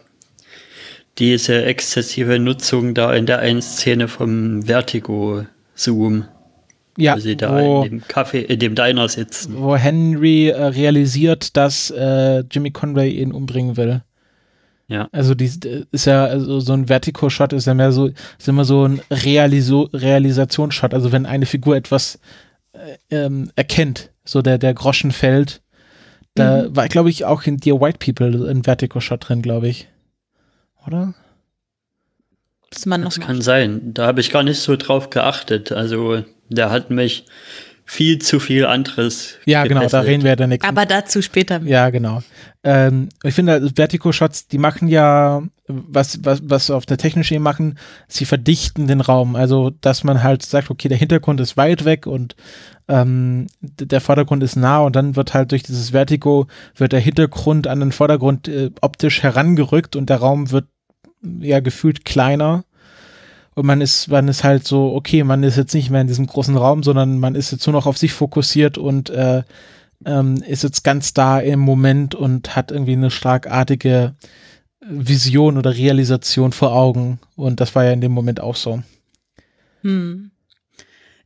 [1.18, 6.25] diese exzessive Nutzung da in der einen Szene vom Vertigo-Zoom.
[6.98, 9.55] Ja, wo sie da wo, in dem Café, in dem Diner sitzen.
[9.57, 14.03] Wo Henry äh, realisiert, dass äh, Jimmy Conway ihn umbringen will.
[14.88, 15.09] Ja.
[15.11, 15.51] Also die
[15.90, 19.88] ist ja also so ein Vertigo-Shot ist ja mehr so ist immer so ein Realiso
[19.94, 20.92] Realisationsshot.
[20.92, 22.18] Also wenn eine Figur etwas
[22.75, 25.62] äh, ähm, erkennt, so der der Groschen fällt.
[26.35, 26.77] Da mhm.
[26.77, 29.88] war glaube ich auch in Dear White People ein Vertigo-Shot drin, glaube ich
[30.86, 31.14] oder?
[32.70, 33.92] Das, das kann sein.
[33.92, 35.72] Da habe ich gar nicht so drauf geachtet.
[35.72, 37.26] Also, der hat mich
[37.84, 39.34] viel zu viel anderes.
[39.44, 40.66] Ja, genau, da reden wir ja dann nächsten.
[40.66, 41.60] Aber dazu später.
[41.60, 41.70] Mehr.
[41.70, 42.22] Ja, genau.
[42.64, 45.42] Ähm, ich finde, Vertigo-Shots, die machen ja,
[45.88, 49.37] was, was, was auf der technischen Ebene machen, sie verdichten den Raum.
[49.37, 52.37] Also, dass man halt sagt, okay, der Hintergrund ist weit weg und
[52.88, 57.66] ähm, der Vordergrund ist nah und dann wird halt durch dieses Vertigo, wird der Hintergrund
[57.66, 60.66] an den Vordergrund äh, optisch herangerückt und der Raum wird
[61.40, 62.64] ja gefühlt kleiner.
[63.54, 66.26] Und man ist, man ist halt so, okay, man ist jetzt nicht mehr in diesem
[66.26, 69.42] großen Raum, sondern man ist jetzt nur noch auf sich fokussiert und äh,
[70.04, 74.14] ähm, ist jetzt ganz da im Moment und hat irgendwie eine schlagartige
[74.87, 77.18] Vision oder Realisation vor Augen.
[77.37, 78.83] Und das war ja in dem Moment auch so.
[79.83, 80.30] Hm.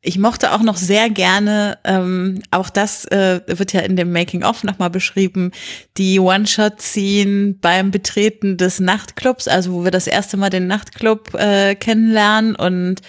[0.03, 4.63] Ich mochte auch noch sehr gerne, ähm, auch das äh, wird ja in dem Making-of
[4.63, 5.51] nochmal beschrieben,
[5.97, 11.75] die One-Shot-Scene beim Betreten des Nachtclubs, also wo wir das erste Mal den Nachtclub äh,
[11.75, 13.01] kennenlernen und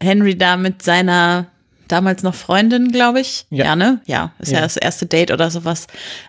[0.00, 1.46] Henry da mit seiner
[1.90, 3.46] damals noch Freundin, glaube ich.
[3.50, 3.66] Ja.
[3.66, 4.00] Ja, ne?
[4.06, 4.58] Ja, ist ja.
[4.58, 4.62] Ja.
[4.64, 5.86] das erste Date oder sowas.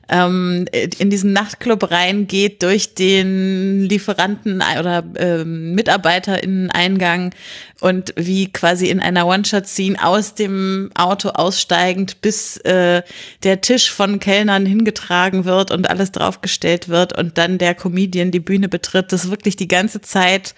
[0.10, 0.66] Ähm,
[0.98, 7.34] in diesen Nachtclub reingeht durch den Lieferanten oder ähm, Mitarbeiter in den Eingang
[7.80, 13.02] und wie quasi in einer One-Shot-Scene aus dem Auto aussteigend bis äh,
[13.44, 18.40] der Tisch von Kellnern hingetragen wird und alles draufgestellt wird und dann der Comedian die
[18.40, 20.56] Bühne betritt, das wirklich die ganze Zeit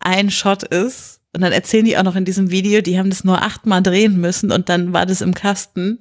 [0.00, 1.15] ein Shot ist.
[1.36, 4.18] Und dann erzählen die auch noch in diesem Video, die haben das nur achtmal drehen
[4.18, 6.00] müssen und dann war das im Kasten.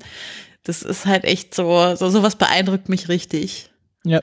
[0.64, 3.70] Das ist halt echt so, so sowas beeindruckt mich richtig.
[4.06, 4.22] Ja,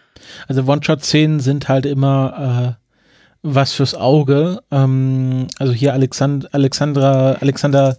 [0.49, 2.87] also One-Shot-Szenen sind halt immer äh,
[3.43, 4.63] was fürs Auge.
[4.71, 7.99] Ähm, also hier Alexand Alexandra, Alexander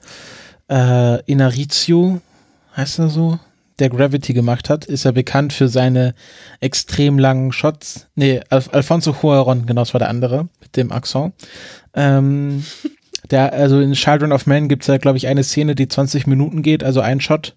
[0.68, 2.20] äh, Inarizio,
[2.76, 3.38] heißt er so,
[3.78, 6.16] der Gravity gemacht hat, ist er bekannt für seine
[6.62, 8.08] extrem langen Shots.
[8.16, 11.36] Nee, Al Alfonso Huaron, genau, das war der andere mit dem Akzent.
[11.94, 12.66] Ähm,
[13.32, 16.28] der, also in Children of Men gibt es ja, glaube ich, eine Szene, die 20
[16.28, 17.56] Minuten geht, also ein Shot.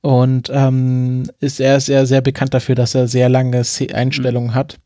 [0.00, 3.62] Und ähm, ist er sehr, sehr bekannt dafür, dass er sehr lange
[3.94, 4.78] Einstellungen hat.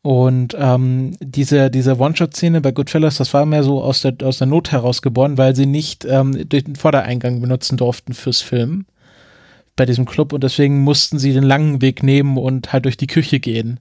[0.00, 4.46] Und ähm, diese, diese One-Shot-Szene bei Goodfellas, das war mehr so aus der, aus der
[4.46, 8.86] Not heraus geboren, weil sie nicht ähm, durch den Vordereingang benutzen durften fürs Filmen
[9.74, 13.06] bei diesem Club und deswegen mussten sie den langen Weg nehmen und halt durch die
[13.06, 13.78] Küche gehen.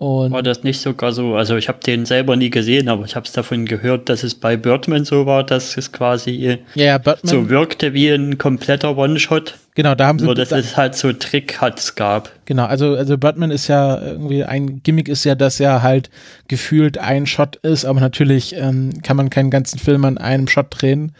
[0.00, 1.34] Und War das nicht sogar so?
[1.34, 4.34] Also ich habe den selber nie gesehen, aber ich habe es davon gehört, dass es
[4.34, 8.96] bei Birdman so war, dass es quasi ja, ja, Birdman, so wirkte wie ein kompletter
[8.96, 12.30] One-Shot, genau, da haben sie nur dass da, es halt so Trick-Huts gab.
[12.46, 16.08] Genau, also, also Birdman ist ja irgendwie ein Gimmick ist ja, dass er halt
[16.48, 20.68] gefühlt ein Shot ist, aber natürlich ähm, kann man keinen ganzen Film an einem Shot
[20.70, 21.12] drehen.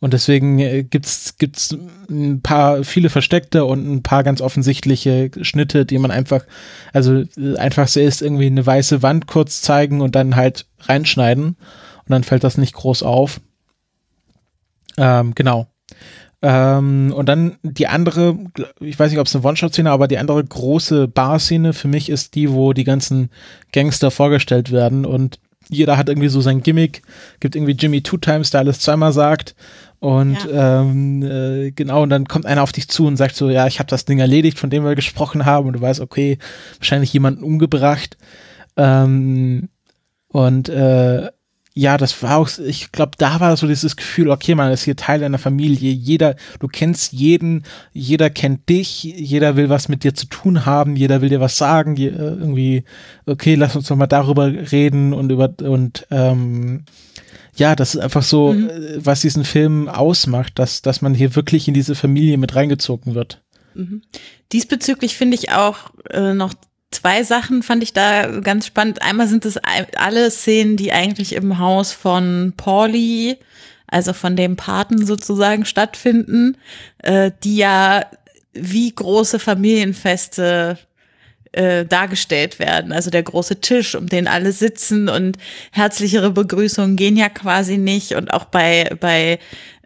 [0.00, 1.76] Und deswegen äh, gibt's gibt's
[2.08, 6.44] ein paar viele versteckte und ein paar ganz offensichtliche Schnitte, die man einfach,
[6.92, 12.10] also äh, einfachste ist irgendwie eine weiße Wand kurz zeigen und dann halt reinschneiden und
[12.10, 13.40] dann fällt das nicht groß auf.
[14.96, 15.66] Ähm, genau.
[16.40, 18.38] Ähm, und dann die andere,
[18.78, 22.36] ich weiß nicht, ob es eine One-Shot-Szene, aber die andere große Bar-Szene für mich ist
[22.36, 23.30] die, wo die ganzen
[23.72, 27.02] Gangster vorgestellt werden und jeder hat irgendwie so sein Gimmick,
[27.40, 29.54] gibt irgendwie Jimmy Two Times, der alles zweimal sagt
[30.00, 33.66] und ähm, äh, genau, und dann kommt einer auf dich zu und sagt so, ja,
[33.66, 36.38] ich habe das Ding erledigt, von dem wir gesprochen haben und du weißt, okay,
[36.78, 38.16] wahrscheinlich jemanden umgebracht.
[38.76, 39.68] Ähm,
[40.28, 41.30] und äh,
[41.74, 44.96] ja, das war auch, ich glaube, da war so dieses Gefühl, okay, man ist hier
[44.96, 50.14] Teil einer Familie, jeder, du kennst jeden, jeder kennt dich, jeder will was mit dir
[50.14, 52.84] zu tun haben, jeder will dir was sagen, äh, irgendwie,
[53.26, 56.84] okay, lass uns doch mal darüber reden und über, und ähm,
[57.58, 58.68] ja, das ist einfach so, Mhm.
[58.68, 63.14] äh, was diesen Film ausmacht, dass, dass man hier wirklich in diese Familie mit reingezogen
[63.14, 63.42] wird.
[64.52, 66.54] Diesbezüglich finde ich auch äh, noch
[66.90, 69.02] zwei Sachen fand ich da ganz spannend.
[69.02, 69.56] Einmal sind es
[69.96, 73.36] alle Szenen, die eigentlich im Haus von Pauli,
[73.86, 76.56] also von dem Paten sozusagen stattfinden,
[76.98, 78.04] äh, die ja
[78.52, 80.78] wie große Familienfeste
[81.52, 82.92] äh, dargestellt werden.
[82.92, 85.36] Also der große Tisch, um den alle sitzen und
[85.72, 88.14] herzlichere Begrüßungen gehen ja quasi nicht.
[88.14, 89.38] Und auch bei, bei,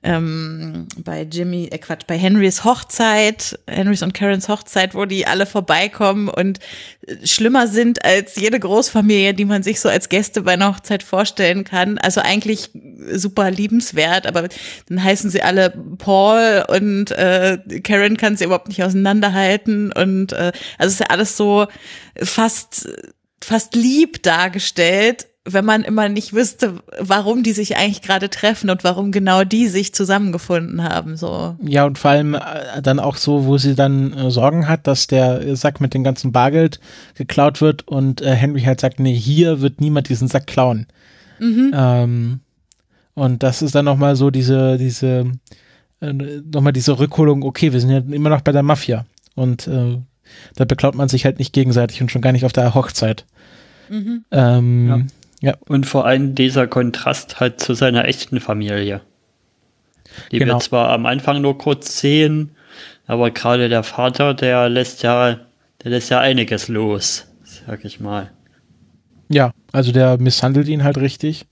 [0.03, 5.47] ähm, bei Jimmy, äh Quatsch, bei Henrys Hochzeit, Henrys und Karens Hochzeit, wo die alle
[5.47, 6.59] vorbeikommen und
[7.07, 11.03] äh, schlimmer sind als jede Großfamilie, die man sich so als Gäste bei einer Hochzeit
[11.03, 11.99] vorstellen kann.
[11.99, 12.71] Also eigentlich
[13.13, 14.49] super liebenswert, aber
[14.89, 20.53] dann heißen sie alle Paul und äh, Karen kann sie überhaupt nicht auseinanderhalten und äh,
[20.79, 21.67] also ist ja alles so
[22.17, 22.89] fast
[23.45, 28.85] fast lieb dargestellt, wenn man immer nicht wüsste, warum die sich eigentlich gerade treffen und
[28.85, 31.17] warum genau die sich zusammengefunden haben.
[31.17, 31.57] So.
[31.63, 35.09] Ja, und vor allem äh, dann auch so, wo sie dann äh, Sorgen hat, dass
[35.09, 36.79] der Sack mit dem ganzen Bargeld
[37.17, 40.87] geklaut wird und äh, Henry halt sagt, nee, hier wird niemand diesen Sack klauen.
[41.75, 42.41] Ähm,
[43.15, 45.33] und das ist dann nochmal so diese, diese,
[46.01, 49.07] äh, nochmal diese Rückholung, okay, wir sind ja immer noch bei der Mafia.
[49.35, 49.99] Und äh,
[50.55, 53.27] da beklaut man sich halt nicht gegenseitig und schon gar nicht auf der Hochzeit.
[54.31, 55.01] Ähm, ja.
[55.69, 59.01] Und vor allem dieser Kontrast halt zu seiner echten Familie.
[60.31, 60.55] Die Genau.
[60.55, 62.51] wir zwar am Anfang nur kurz sehen,
[63.07, 65.39] aber gerade der Vater, der lässt ja,
[65.83, 68.31] der lässt ja einiges los, sag ich mal.
[69.29, 71.47] Ja, also der misshandelt ihn halt richtig,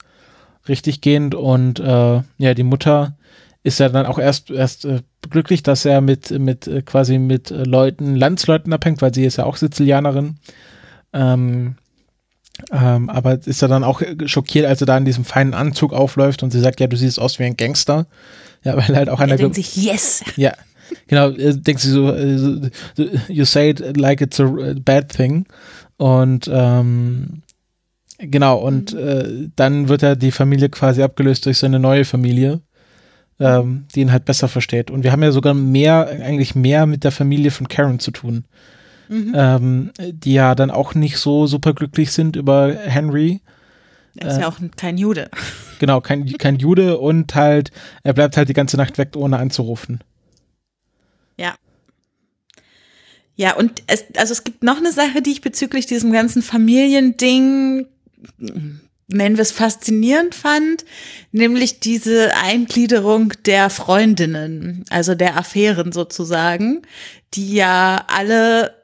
[0.68, 3.16] richtig gehend und äh, ja, die Mutter
[3.62, 7.50] ist ja dann auch erst erst äh, glücklich, dass er mit mit äh, quasi mit
[7.50, 10.38] äh, Leuten, Landsleuten abhängt, weil sie ist ja auch Sizilianerin.
[11.12, 11.76] Ähm,
[12.72, 16.42] ähm, aber ist er dann auch schockiert, als er da in diesem feinen Anzug aufläuft
[16.42, 18.06] und sie sagt, ja, du siehst aus wie ein Gangster.
[18.62, 20.22] Ja, weil halt auch einer Er denkt sich, yes!
[20.36, 20.52] ja,
[21.06, 25.46] genau, du so, äh, so, you say it like it's a bad thing.
[25.96, 27.42] Und ähm,
[28.18, 32.60] genau, und äh, dann wird er die Familie quasi abgelöst durch seine neue Familie.
[33.40, 34.90] ähm, die ihn halt besser versteht.
[34.90, 38.44] Und wir haben ja sogar mehr, eigentlich mehr mit der Familie von Karen zu tun.
[39.10, 39.32] Mhm.
[39.34, 43.40] Ähm, die ja dann auch nicht so super glücklich sind über Henry.
[44.16, 45.30] Er ist äh, ja auch kein Jude.
[45.80, 50.04] Genau, kein, kein Jude und halt, er bleibt halt die ganze Nacht weg, ohne anzurufen.
[51.38, 51.54] Ja.
[53.34, 57.86] Ja, und es, also es gibt noch eine Sache, die ich bezüglich diesem ganzen Familiending
[59.12, 60.84] nennen wir es faszinierend fand,
[61.32, 66.82] nämlich diese Eingliederung der Freundinnen, also der Affären sozusagen,
[67.34, 68.79] die ja alle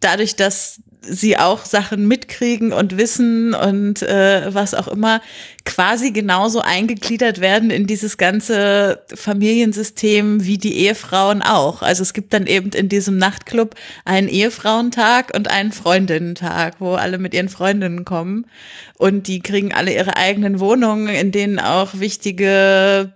[0.00, 5.20] dadurch, dass sie auch Sachen mitkriegen und wissen und äh, was auch immer,
[5.64, 11.82] quasi genauso eingegliedert werden in dieses ganze Familiensystem wie die Ehefrauen auch.
[11.82, 13.74] Also es gibt dann eben in diesem Nachtclub
[14.04, 18.46] einen Ehefrauentag und einen Freundinnentag, wo alle mit ihren Freundinnen kommen
[18.98, 23.12] und die kriegen alle ihre eigenen Wohnungen, in denen auch wichtige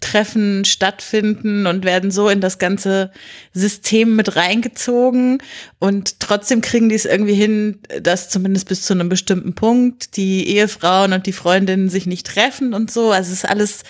[0.00, 3.10] Treffen stattfinden und werden so in das ganze
[3.52, 5.42] System mit reingezogen
[5.78, 10.48] und trotzdem kriegen die es irgendwie hin, dass zumindest bis zu einem bestimmten Punkt die
[10.48, 13.12] Ehefrauen und die Freundinnen sich nicht treffen und so.
[13.12, 13.82] Also es ist alles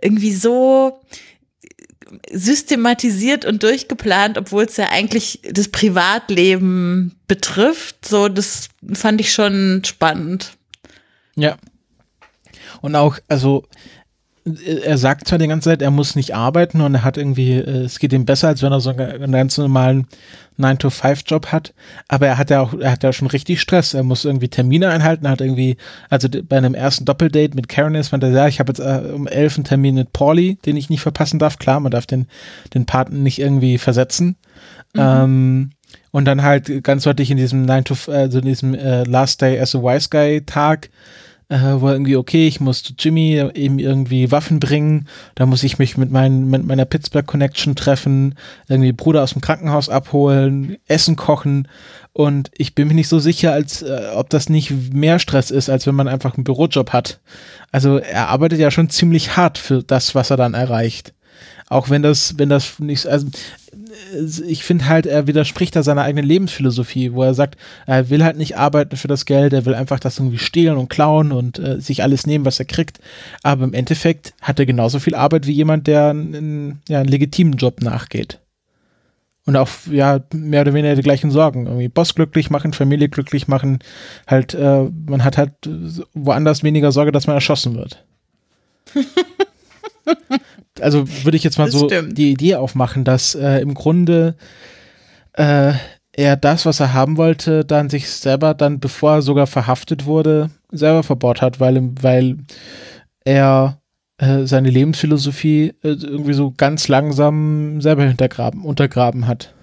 [0.00, 1.00] irgendwie so
[2.30, 8.06] systematisiert und durchgeplant, obwohl es ja eigentlich das Privatleben betrifft.
[8.06, 10.52] So, das fand ich schon spannend.
[11.34, 11.56] Ja.
[12.80, 13.64] Und auch, also
[14.82, 17.84] er sagt zwar die ganze Zeit, er muss nicht arbeiten und er hat irgendwie, äh,
[17.84, 20.06] es geht ihm besser, als wenn er so einen ganz normalen
[20.58, 21.74] 9-to-5-Job hat,
[22.08, 23.92] aber er hat ja auch, er hat ja schon richtig Stress.
[23.92, 25.76] Er muss irgendwie Termine einhalten, hat irgendwie,
[26.08, 29.12] also bei einem ersten Doppeldate mit Karen ist, man da, ja, ich habe jetzt äh,
[29.12, 31.58] um elf einen Termin mit Pauli, den ich nicht verpassen darf.
[31.58, 32.26] Klar, man darf den,
[32.72, 34.36] den Paten nicht irgendwie versetzen.
[34.94, 35.00] Mhm.
[35.00, 35.70] Ähm,
[36.10, 39.60] und dann halt ganz deutlich in diesem 9 to, also in diesem äh, Last Day
[39.60, 40.88] as a Wise Guy Tag,
[41.48, 45.96] äh, wo irgendwie, okay, ich muss Jimmy eben irgendwie Waffen bringen, da muss ich mich
[45.96, 48.34] mit, mein, mit meiner Pittsburgh Connection treffen,
[48.68, 51.68] irgendwie Bruder aus dem Krankenhaus abholen, Essen kochen
[52.12, 55.68] und ich bin mir nicht so sicher, als äh, ob das nicht mehr Stress ist,
[55.68, 57.20] als wenn man einfach einen Bürojob hat.
[57.70, 61.12] Also er arbeitet ja schon ziemlich hart für das, was er dann erreicht.
[61.68, 63.26] Auch wenn das, wenn das nicht, also
[64.46, 68.36] ich finde halt, er widerspricht da seiner eigenen Lebensphilosophie, wo er sagt, er will halt
[68.36, 71.80] nicht arbeiten für das Geld, er will einfach das irgendwie stehlen und klauen und äh,
[71.80, 73.00] sich alles nehmen, was er kriegt.
[73.42, 77.54] Aber im Endeffekt hat er genauso viel Arbeit wie jemand, der einen, ja, einen legitimen
[77.54, 78.40] Job nachgeht.
[79.46, 81.66] Und auch, ja, mehr oder weniger die gleichen Sorgen.
[81.66, 83.78] Irgendwie Boss glücklich machen, Familie glücklich machen.
[84.26, 85.52] Halt, äh, man hat halt
[86.14, 88.04] woanders weniger Sorge, dass man erschossen wird.
[90.80, 92.16] also würde ich jetzt mal das so stimmt.
[92.16, 94.36] die Idee aufmachen, dass äh, im Grunde
[95.32, 95.72] äh,
[96.12, 100.50] er das, was er haben wollte, dann sich selber dann, bevor er sogar verhaftet wurde,
[100.70, 102.38] selber verbaut hat, weil, weil
[103.24, 103.80] er
[104.18, 109.54] äh, seine Lebensphilosophie äh, irgendwie so ganz langsam selber hintergraben, untergraben hat.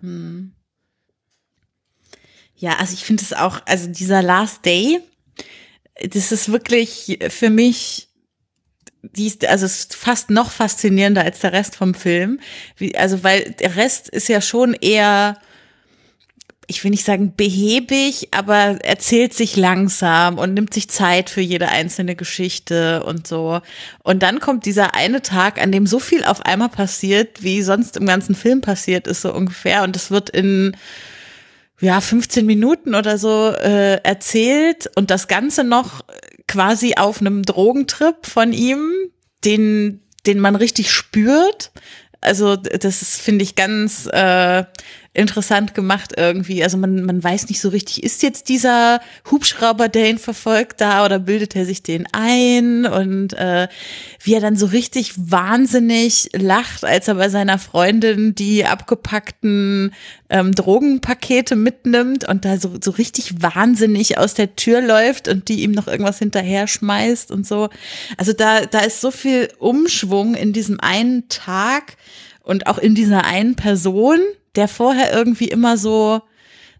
[0.00, 0.52] Hm.
[2.56, 5.00] Ja, also ich finde es auch, also dieser Last Day,
[6.08, 8.09] das ist wirklich für mich
[9.02, 12.40] die ist, also ist fast noch faszinierender als der Rest vom Film.
[12.76, 15.38] Wie, also, weil der Rest ist ja schon eher,
[16.66, 21.68] ich will nicht sagen behäbig, aber erzählt sich langsam und nimmt sich Zeit für jede
[21.68, 23.60] einzelne Geschichte und so.
[24.02, 27.96] Und dann kommt dieser eine Tag, an dem so viel auf einmal passiert, wie sonst
[27.96, 29.82] im ganzen Film passiert ist, so ungefähr.
[29.82, 30.76] Und es wird in
[31.80, 36.02] ja, 15 Minuten oder so äh, erzählt und das Ganze noch
[36.50, 38.90] quasi auf einem Drogentrip von ihm,
[39.44, 41.70] den, den man richtig spürt.
[42.20, 44.64] Also das finde ich, ganz äh,
[45.12, 46.62] interessant gemacht irgendwie.
[46.62, 51.04] Also man, man weiß nicht so richtig, ist jetzt dieser Hubschrauber, der ihn verfolgt, da
[51.04, 52.86] oder bildet er sich den ein?
[52.86, 53.66] Und äh,
[54.22, 59.92] wie er dann so richtig wahnsinnig lacht, als er bei seiner Freundin die abgepackten
[60.28, 65.64] ähm, Drogenpakete mitnimmt und da so, so richtig wahnsinnig aus der Tür läuft und die
[65.64, 67.68] ihm noch irgendwas hinterher schmeißt und so.
[68.16, 71.96] Also da, da ist so viel Umschwung in diesem einen Tag
[72.44, 74.20] und auch in dieser einen Person
[74.56, 76.22] der vorher irgendwie immer so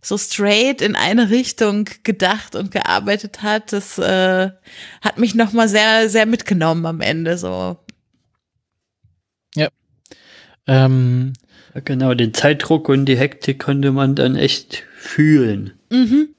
[0.02, 4.50] so straight in eine Richtung gedacht und gearbeitet hat, das äh,
[5.02, 7.76] hat mich noch mal sehr sehr mitgenommen am Ende so.
[9.54, 9.68] Ja.
[10.66, 11.32] Ähm.
[11.84, 15.74] Genau, den Zeitdruck und die Hektik konnte man dann echt fühlen.
[15.90, 16.30] Mhm.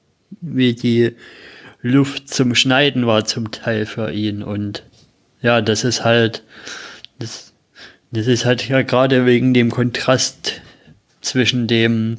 [0.42, 1.16] Wie die
[1.80, 4.84] Luft zum Schneiden war zum Teil für ihn und
[5.40, 6.44] ja, das ist halt
[7.18, 7.52] das,
[8.12, 10.61] das ist halt ja gerade wegen dem Kontrast
[11.22, 12.18] zwischen dem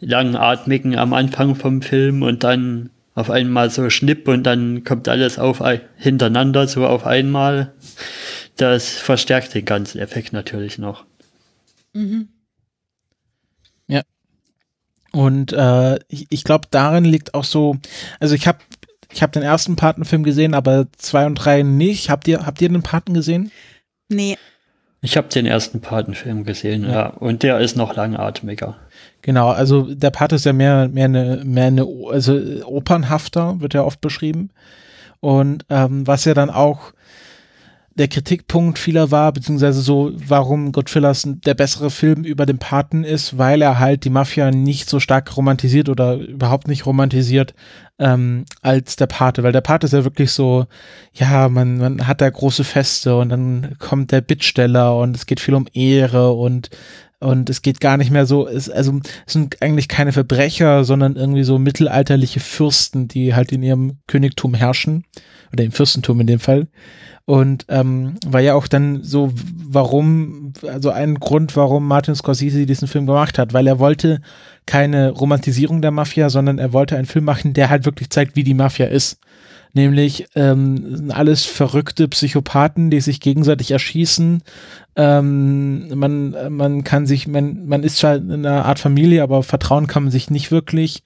[0.00, 5.38] langatmigen am Anfang vom Film und dann auf einmal so Schnipp und dann kommt alles
[5.38, 5.62] auf
[5.96, 7.72] hintereinander so auf einmal.
[8.56, 11.04] das verstärkt den ganzen Effekt natürlich noch.
[11.92, 12.28] Mhm.
[13.88, 14.02] Ja.
[15.12, 17.76] Und äh, ich, ich glaube, darin liegt auch so,
[18.20, 18.58] also ich habe
[19.12, 22.10] ich hab den ersten Patenfilm gesehen, aber zwei und drei nicht.
[22.10, 23.52] Habt ihr, habt ihr den Paten gesehen?
[24.08, 24.36] Nee.
[25.04, 26.90] Ich habe den ersten Patenfilm gesehen, ja.
[26.90, 27.06] ja.
[27.08, 28.76] Und der ist noch langatmiger.
[29.20, 33.82] Genau, also der Pate ist ja mehr, mehr eine, mehr eine, also opernhafter, wird ja
[33.82, 34.48] oft beschrieben.
[35.20, 36.93] Und ähm, was ja dann auch
[37.96, 43.38] der Kritikpunkt vieler war, beziehungsweise so, warum Goodfellas der bessere Film über den Paten ist,
[43.38, 47.54] weil er halt die Mafia nicht so stark romantisiert oder überhaupt nicht romantisiert
[47.98, 50.66] ähm, als der Pate, weil der Pate ist ja wirklich so,
[51.12, 55.38] ja, man, man hat da große Feste und dann kommt der Bittsteller und es geht
[55.38, 56.70] viel um Ehre und
[57.20, 61.16] und es geht gar nicht mehr so, es, also es sind eigentlich keine Verbrecher, sondern
[61.16, 65.04] irgendwie so mittelalterliche Fürsten, die halt in ihrem Königtum herrschen
[65.50, 66.68] oder im Fürstentum in dem Fall.
[67.26, 69.32] Und ähm, war ja auch dann so,
[69.66, 74.20] warum, also ein Grund, warum Martin Scorsese diesen Film gemacht hat, weil er wollte
[74.66, 78.44] keine Romantisierung der Mafia, sondern er wollte einen Film machen, der halt wirklich zeigt, wie
[78.44, 79.18] die Mafia ist.
[79.72, 84.42] Nämlich ähm, alles verrückte Psychopathen, die sich gegenseitig erschießen.
[84.94, 89.86] Ähm, man, man kann sich, man, man ist zwar in einer Art Familie, aber vertrauen
[89.86, 91.02] kann man sich nicht wirklich.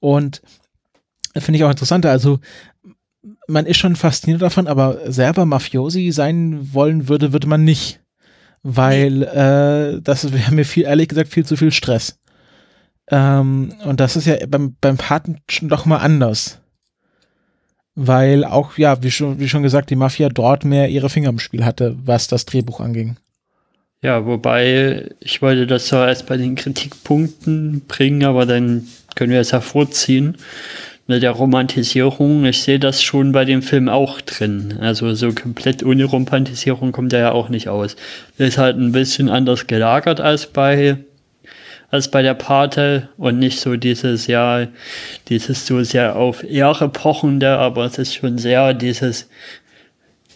[0.00, 0.42] Und
[1.34, 2.04] finde ich auch interessant.
[2.04, 2.40] Also
[3.50, 8.00] man ist schon fasziniert davon, aber selber Mafiosi sein wollen würde, würde man nicht.
[8.62, 12.18] Weil äh, das wäre mir viel, ehrlich gesagt, viel zu viel Stress.
[13.10, 16.60] Ähm, und das ist ja beim, beim Paten schon doch mal anders.
[17.94, 21.38] Weil auch, ja, wie schon, wie schon gesagt, die Mafia dort mehr ihre Finger im
[21.38, 23.16] Spiel hatte, was das Drehbuch anging.
[24.02, 29.40] Ja, wobei ich wollte das so erst bei den Kritikpunkten bringen, aber dann können wir
[29.40, 30.38] es hervorziehen
[31.06, 34.78] mit der Romantisierung, ich sehe das schon bei dem Film auch drin.
[34.80, 37.96] Also so komplett ohne Romantisierung kommt er ja auch nicht aus.
[38.38, 40.98] Ist halt ein bisschen anders gelagert als bei
[41.90, 44.68] als bei der Pate und nicht so dieses ja
[45.28, 49.28] dieses so sehr auf Ehre pochende, aber es ist schon sehr dieses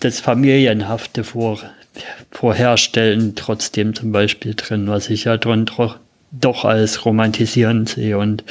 [0.01, 1.61] das familienhafte vor,
[2.31, 5.99] vorherstellen trotzdem zum Beispiel drin, was ich ja drin doch,
[6.33, 8.45] doch als romantisierend sehe und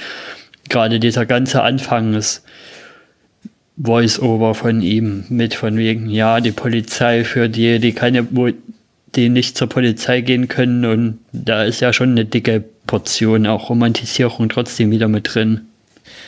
[0.74, 2.44] gerade dieser ganze Anfangs
[3.82, 8.28] Voice-Over von ihm mit von wegen, ja, die Polizei für die, die keine,
[9.16, 13.70] die nicht zur Polizei gehen können und da ist ja schon eine dicke Portion auch
[13.70, 15.62] Romantisierung trotzdem wieder mit drin.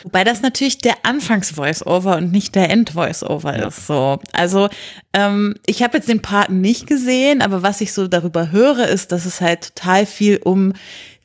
[0.03, 3.67] Wobei das natürlich der Anfangs-Voice-Over und nicht der End-Voice-Over ja.
[3.67, 3.87] ist.
[3.87, 4.69] So, also
[5.13, 9.11] ähm, ich habe jetzt den Paten nicht gesehen, aber was ich so darüber höre, ist,
[9.11, 10.73] dass es halt total viel um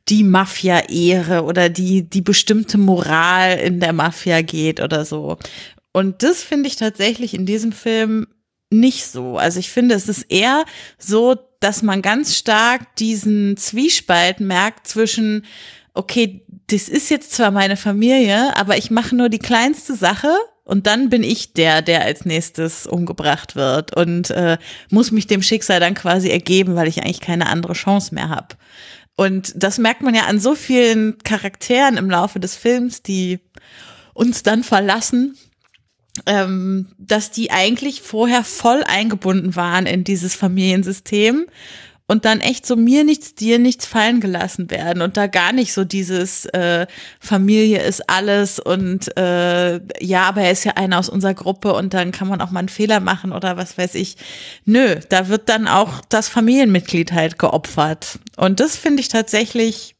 [0.08, 5.36] die Mafia-Ehre oder die, die bestimmte Moral in der Mafia geht oder so.
[5.92, 8.26] Und das finde ich tatsächlich in diesem Film
[8.70, 9.36] nicht so.
[9.36, 10.64] Also ich finde, es ist eher
[10.98, 15.44] so, dass man ganz stark diesen Zwiespalt merkt zwischen,
[15.94, 20.32] okay, das ist jetzt zwar meine Familie, aber ich mache nur die kleinste Sache
[20.64, 24.56] und dann bin ich der, der als nächstes umgebracht wird und äh,
[24.88, 28.54] muss mich dem Schicksal dann quasi ergeben, weil ich eigentlich keine andere Chance mehr habe.
[29.20, 33.40] Und das merkt man ja an so vielen Charakteren im Laufe des Films, die
[34.14, 35.36] uns dann verlassen,
[36.24, 41.44] ähm, dass die eigentlich vorher voll eingebunden waren in dieses Familiensystem
[42.10, 45.72] und dann echt so mir nichts, dir nichts fallen gelassen werden und da gar nicht
[45.72, 46.88] so dieses äh,
[47.20, 51.94] Familie ist alles und äh, ja, aber er ist ja einer aus unserer Gruppe und
[51.94, 54.16] dann kann man auch mal einen Fehler machen oder was weiß ich.
[54.64, 59.94] Nö, da wird dann auch das Familienmitglied halt geopfert und das finde ich tatsächlich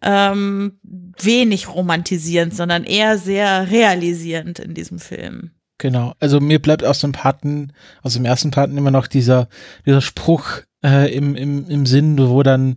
[0.00, 0.80] ähm,
[1.20, 5.50] wenig romantisierend, sondern eher sehr realisierend in diesem Film.
[5.76, 6.14] Genau.
[6.18, 9.48] Also mir bleibt aus dem Paten, aus dem ersten Paten immer noch dieser,
[9.84, 12.76] dieser Spruch äh, im, im, im Sinn, wo dann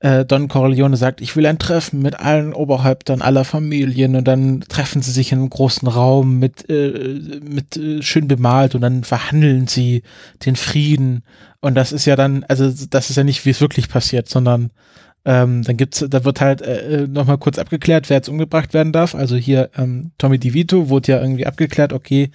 [0.00, 4.60] äh, Don Corleone sagt, ich will ein Treffen mit allen Oberhäuptern aller Familien und dann
[4.68, 9.04] treffen sie sich in einem großen Raum mit, äh, mit äh, schön bemalt und dann
[9.04, 10.02] verhandeln sie
[10.44, 11.22] den Frieden.
[11.60, 14.70] Und das ist ja dann, also das ist ja nicht, wie es wirklich passiert, sondern
[15.26, 18.92] ähm, dann gibt's, da wird halt äh, äh nochmal kurz abgeklärt, wer jetzt umgebracht werden
[18.92, 19.14] darf.
[19.14, 22.30] Also hier ähm, Tommy DeVito wurde ja irgendwie abgeklärt, okay,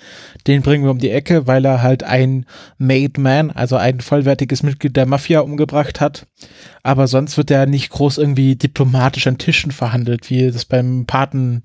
[0.47, 2.45] den bringen wir um die Ecke, weil er halt ein
[2.79, 6.25] Made Man, also ein vollwertiges Mitglied der Mafia umgebracht hat.
[6.81, 11.61] Aber sonst wird er nicht groß irgendwie diplomatisch an Tischen verhandelt, wie das beim Paten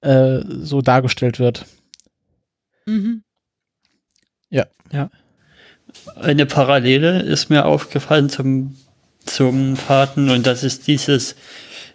[0.00, 1.66] äh, so dargestellt wird.
[2.86, 3.22] Mhm.
[4.50, 4.66] Ja.
[4.92, 5.10] Ja.
[6.16, 8.76] Eine Parallele ist mir aufgefallen zum
[9.26, 11.36] zum Paten und das ist dieses,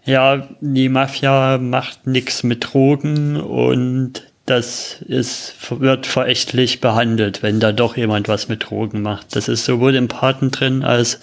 [0.05, 7.71] ja, die Mafia macht nichts mit Drogen und das ist, wird verächtlich behandelt, wenn da
[7.71, 9.36] doch jemand was mit Drogen macht.
[9.36, 11.19] Das ist sowohl im Paten drin als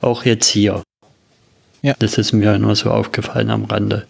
[0.00, 0.82] auch jetzt hier.
[1.82, 1.94] Ja.
[1.98, 4.06] Das ist mir nur so aufgefallen am Rande.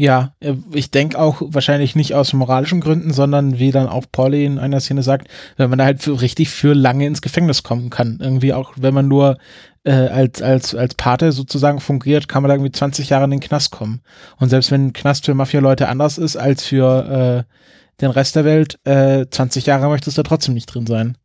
[0.00, 4.46] Ja, äh, ich denke auch wahrscheinlich nicht aus moralischen Gründen, sondern wie dann auch Pauli
[4.46, 5.28] in einer Szene sagt,
[5.58, 8.16] wenn man da halt für, richtig für lange ins Gefängnis kommen kann.
[8.18, 9.36] Irgendwie auch, wenn man nur
[9.84, 13.40] äh, als, als, als Pate sozusagen fungiert, kann man da irgendwie 20 Jahre in den
[13.40, 14.00] Knast kommen.
[14.38, 18.46] Und selbst wenn ein Knast für Mafia-Leute anders ist als für äh, den Rest der
[18.46, 21.18] Welt, äh, 20 Jahre möchtest du da trotzdem nicht drin sein.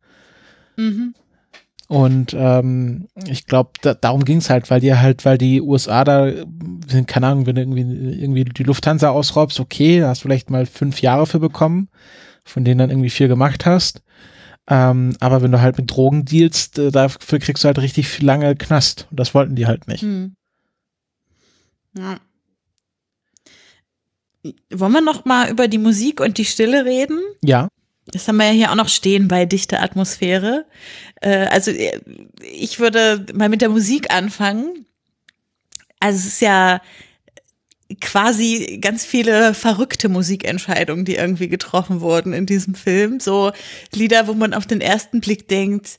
[0.76, 1.14] Mhm.
[1.88, 6.02] Und ähm, ich glaube, da, darum ging es halt, weil die halt, weil die USA
[6.02, 6.32] da,
[7.06, 10.66] keine Ahnung, wenn du irgendwie, irgendwie die Lufthansa ausraubst, okay, da hast du vielleicht mal
[10.66, 11.88] fünf Jahre für bekommen,
[12.44, 14.02] von denen dann irgendwie vier gemacht hast.
[14.68, 18.56] Ähm, aber wenn du halt mit Drogen dealst, äh, dafür kriegst du halt richtig lange
[18.56, 19.06] Knast.
[19.10, 20.02] Und das wollten die halt nicht.
[20.02, 20.34] Hm.
[21.96, 22.18] Ja.
[24.72, 27.20] Wollen wir noch mal über die Musik und die Stille reden?
[27.42, 27.68] Ja.
[28.08, 30.64] Das haben wir ja hier auch noch stehen bei dichte Atmosphäre.
[31.20, 32.00] Äh, also äh,
[32.40, 34.86] ich würde mal mit der Musik anfangen.
[35.98, 36.80] Also es ist ja
[38.00, 43.20] quasi ganz viele verrückte Musikentscheidungen, die irgendwie getroffen wurden in diesem Film.
[43.20, 43.52] So
[43.92, 45.98] Lieder, wo man auf den ersten Blick denkt,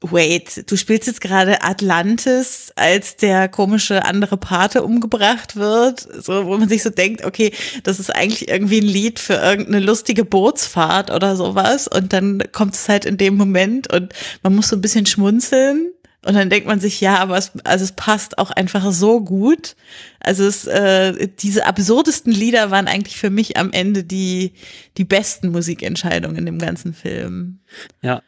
[0.00, 6.56] wait, du spielst jetzt gerade Atlantis, als der komische andere Pate umgebracht wird, so, wo
[6.56, 11.10] man sich so denkt, okay, das ist eigentlich irgendwie ein Lied für irgendeine lustige Bootsfahrt
[11.10, 14.82] oder sowas und dann kommt es halt in dem Moment und man muss so ein
[14.82, 15.92] bisschen schmunzeln
[16.24, 19.76] und dann denkt man sich, ja, aber es, also es passt auch einfach so gut.
[20.20, 24.52] Also es, äh, diese absurdesten Lieder waren eigentlich für mich am Ende die,
[24.96, 27.60] die besten Musikentscheidungen in dem ganzen Film.
[28.02, 28.22] Ja,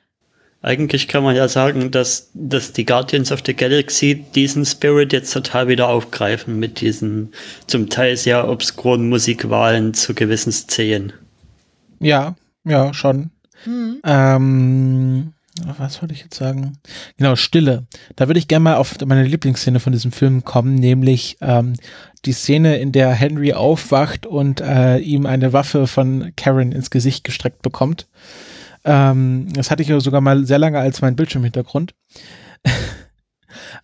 [0.62, 5.32] eigentlich kann man ja sagen, dass, dass die Guardians of the Galaxy diesen Spirit jetzt
[5.32, 7.32] total wieder aufgreifen mit diesen
[7.66, 11.12] zum Teil sehr obskuren Musikwahlen zu gewissen Szenen.
[11.98, 13.30] Ja, ja, schon.
[13.64, 14.00] Mhm.
[14.04, 15.32] Ähm,
[15.78, 16.78] was wollte ich jetzt sagen?
[17.16, 17.86] Genau, Stille.
[18.16, 21.74] Da würde ich gerne mal auf meine Lieblingsszene von diesem Film kommen, nämlich ähm,
[22.24, 27.24] die Szene, in der Henry aufwacht und äh, ihm eine Waffe von Karen ins Gesicht
[27.24, 28.06] gestreckt bekommt.
[28.84, 31.94] Ähm, das hatte ich ja sogar mal sehr lange als mein Bildschirmhintergrund.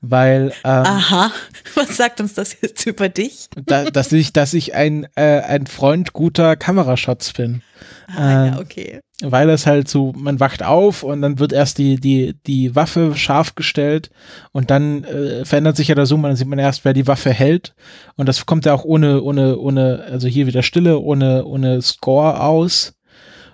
[0.01, 1.32] Weil ähm, Aha,
[1.74, 3.49] was sagt uns das jetzt über dich?
[3.64, 7.62] da, dass ich, dass ich ein, äh, ein Freund guter Kamerashots bin.
[8.09, 9.01] Ah, äh, ja, okay.
[9.22, 13.14] Weil es halt so, man wacht auf und dann wird erst die, die, die Waffe
[13.16, 14.11] scharf gestellt
[14.53, 17.30] und dann äh, verändert sich ja der Zoom, dann sieht man erst, wer die Waffe
[17.32, 17.74] hält.
[18.16, 22.40] Und das kommt ja auch ohne, ohne, ohne, also hier wieder Stille, ohne, ohne Score
[22.40, 22.95] aus.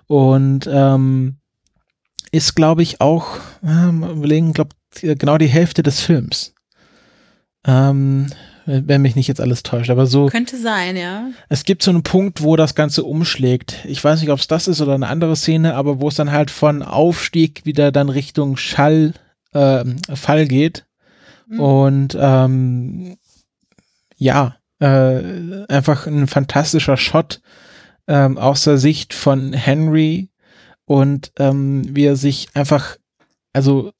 [0.06, 1.36] Und ähm,
[2.30, 6.54] ist, glaube ich, auch, äh, überlegen, glaube genau die Hälfte des Films.
[7.64, 8.26] Ähm,
[8.64, 10.26] wenn mich nicht jetzt alles täuscht, aber so.
[10.26, 11.30] Könnte sein, ja.
[11.48, 13.84] Es gibt so einen Punkt, wo das Ganze umschlägt.
[13.84, 16.30] Ich weiß nicht, ob es das ist oder eine andere Szene, aber wo es dann
[16.30, 19.14] halt von Aufstieg wieder dann Richtung Schall,
[19.52, 19.84] äh,
[20.14, 20.86] Fall geht.
[21.48, 21.60] Mhm.
[21.60, 23.16] Und ähm,
[24.16, 27.40] ja, äh, einfach ein fantastischer Shot
[28.06, 30.28] ähm, aus der Sicht von Henry
[30.84, 32.96] und ähm, wie er sich einfach,
[33.52, 33.92] also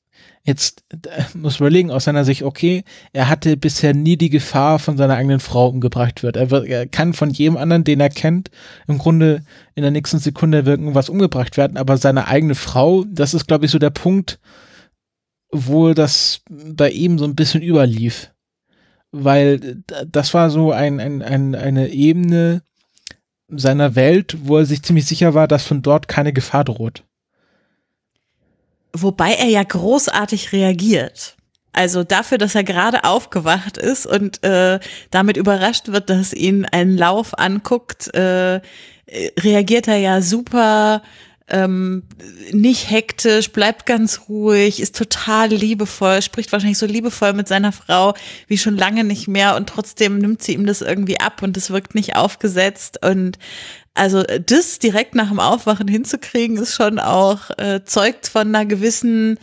[0.44, 4.78] jetzt äh, muss man überlegen aus seiner Sicht, okay, er hatte bisher nie die Gefahr,
[4.78, 6.36] von seiner eigenen Frau umgebracht wird.
[6.36, 8.50] Er, wird, er kann von jedem anderen, den er kennt,
[8.88, 9.44] im Grunde
[9.74, 13.70] in der nächsten Sekunde irgendwas umgebracht werden, aber seine eigene Frau, das ist, glaube ich,
[13.70, 14.40] so der Punkt,
[15.50, 18.32] wo das bei ihm so ein bisschen überlief.
[19.12, 22.62] Weil das war so ein, ein, ein, eine Ebene,
[23.58, 27.04] seiner Welt, wo er sich ziemlich sicher war, dass von dort keine Gefahr droht.
[28.92, 31.36] Wobei er ja großartig reagiert.
[31.72, 34.78] Also dafür, dass er gerade aufgewacht ist und äh,
[35.10, 38.60] damit überrascht wird, dass ihn ein Lauf anguckt, äh,
[39.40, 41.02] reagiert er ja super
[41.48, 42.04] ähm,
[42.52, 48.14] nicht hektisch, bleibt ganz ruhig, ist total liebevoll, spricht wahrscheinlich so liebevoll mit seiner Frau
[48.46, 51.70] wie schon lange nicht mehr und trotzdem nimmt sie ihm das irgendwie ab und es
[51.70, 53.38] wirkt nicht aufgesetzt und
[53.94, 59.38] also das direkt nach dem Aufwachen hinzukriegen, ist schon auch äh, zeugt von einer gewissen,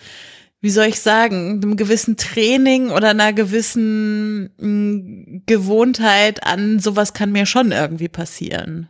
[0.62, 7.14] wie soll ich sagen, einem gewissen Training oder einer gewissen mh, mm, Gewohnheit an sowas
[7.14, 8.90] kann mir schon irgendwie passieren.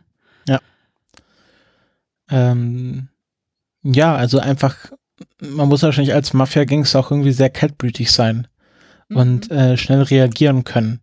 [2.30, 2.52] Ja.
[2.52, 3.08] Ähm,
[3.82, 4.76] ja, also einfach,
[5.40, 8.46] man muss wahrscheinlich als Mafia-Gangster auch irgendwie sehr kaltblütig sein
[9.08, 9.16] mhm.
[9.16, 11.00] und äh, schnell reagieren können.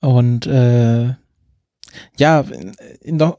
[0.00, 1.14] Und äh,
[2.16, 2.44] ja,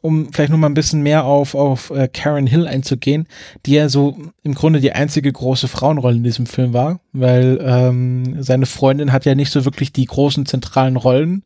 [0.02, 3.28] um vielleicht noch mal ein bisschen mehr auf, auf äh, Karen Hill einzugehen,
[3.66, 8.44] die ja so im Grunde die einzige große Frauenrolle in diesem Film war, weil ähm,
[8.44, 11.44] seine Freundin hat ja nicht so wirklich die großen zentralen Rollen.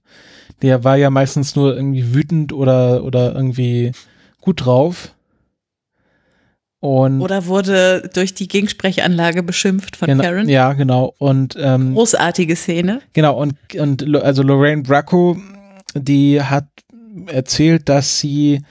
[0.61, 3.91] Der war ja meistens nur irgendwie wütend oder, oder irgendwie
[4.41, 5.13] gut drauf.
[6.85, 10.47] Und Oder wurde durch die Gegensprechanlage beschimpft von genau, Karen.
[10.47, 11.15] Ja, genau.
[11.17, 13.01] Und ähm, Großartige Szene.
[13.13, 15.35] Genau, und, und also Lorraine Bracco,
[15.95, 16.67] die hat
[17.25, 18.61] erzählt, dass sie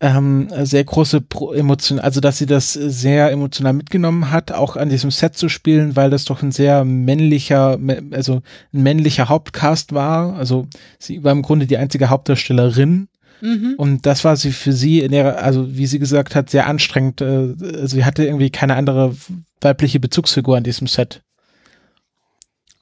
[0.00, 4.90] ähm, sehr große Pro Emotion, also dass sie das sehr emotional mitgenommen hat, auch an
[4.90, 8.42] diesem Set zu spielen, weil das doch ein sehr männlicher, mä- also
[8.74, 10.34] ein männlicher Hauptcast war.
[10.36, 10.66] Also
[10.98, 13.08] sie war im Grunde die einzige Hauptdarstellerin.
[13.40, 13.74] Mhm.
[13.76, 17.20] Und das war sie für sie in ihrer, also wie sie gesagt hat, sehr anstrengend.
[17.20, 17.54] Äh,
[17.86, 19.14] sie hatte irgendwie keine andere
[19.60, 21.22] weibliche Bezugsfigur an diesem Set.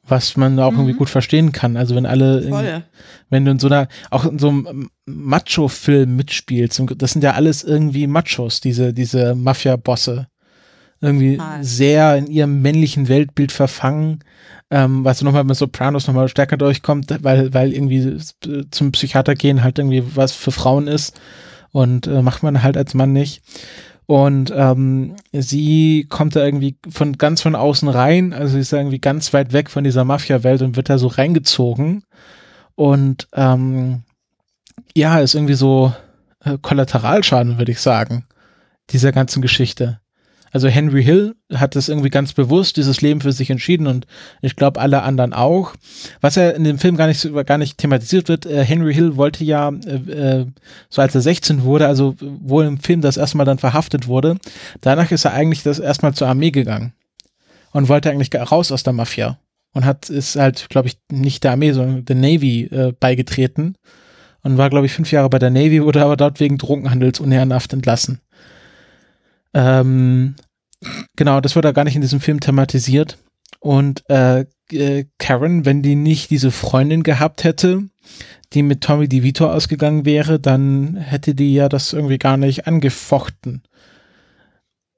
[0.08, 0.98] Was man auch irgendwie Mhm.
[0.98, 1.76] gut verstehen kann.
[1.76, 2.82] Also wenn alle, irgendwie- Voll.
[3.28, 7.64] wenn du in so einer, auch in so einem Macho-Film mitspielst, das sind ja alles
[7.64, 10.28] irgendwie Machos, diese, diese Mafia-Bosse.
[11.00, 11.64] Irgendwie Total.
[11.64, 14.20] sehr in ihrem männlichen Weltbild verfangen,
[14.70, 19.62] ähm, was nochmal mit Sopranos nochmal stärker durchkommt, weil, weil irgendwie äh, zum Psychiater gehen
[19.62, 21.20] halt irgendwie was für Frauen ist
[21.72, 23.42] und äh, macht man halt als Mann nicht.
[24.06, 28.78] Und ähm, sie kommt da irgendwie von ganz von außen rein, also sie ist da
[28.78, 32.04] irgendwie ganz weit weg von dieser Mafia-Welt und wird da so reingezogen.
[32.76, 34.04] Und ähm,
[34.94, 35.92] ja, ist irgendwie so
[36.44, 38.24] äh, Kollateralschaden, würde ich sagen,
[38.90, 40.00] dieser ganzen Geschichte.
[40.56, 44.06] Also Henry Hill hat das irgendwie ganz bewusst, dieses Leben für sich entschieden und
[44.40, 45.74] ich glaube alle anderen auch.
[46.22, 49.44] Was ja in dem Film gar nicht, gar nicht thematisiert wird, äh, Henry Hill wollte
[49.44, 50.46] ja, äh, äh,
[50.88, 54.38] so als er 16 wurde, also wo im Film das erstmal dann verhaftet wurde,
[54.80, 56.94] danach ist er eigentlich das erstmal zur Armee gegangen
[57.72, 59.38] und wollte eigentlich raus aus der Mafia
[59.74, 63.76] und hat ist halt, glaube ich, nicht der Armee, sondern der Navy äh, beigetreten
[64.42, 67.74] und war, glaube ich, fünf Jahre bei der Navy, wurde aber dort wegen Drogenhandels unehrenhaft
[67.74, 68.22] entlassen.
[69.52, 70.34] Ähm,
[71.16, 73.18] genau, das wurde da gar nicht in diesem Film thematisiert.
[73.60, 77.88] Und äh, äh, Karen, wenn die nicht diese Freundin gehabt hätte,
[78.52, 83.62] die mit Tommy DeVito ausgegangen wäre, dann hätte die ja das irgendwie gar nicht angefochten.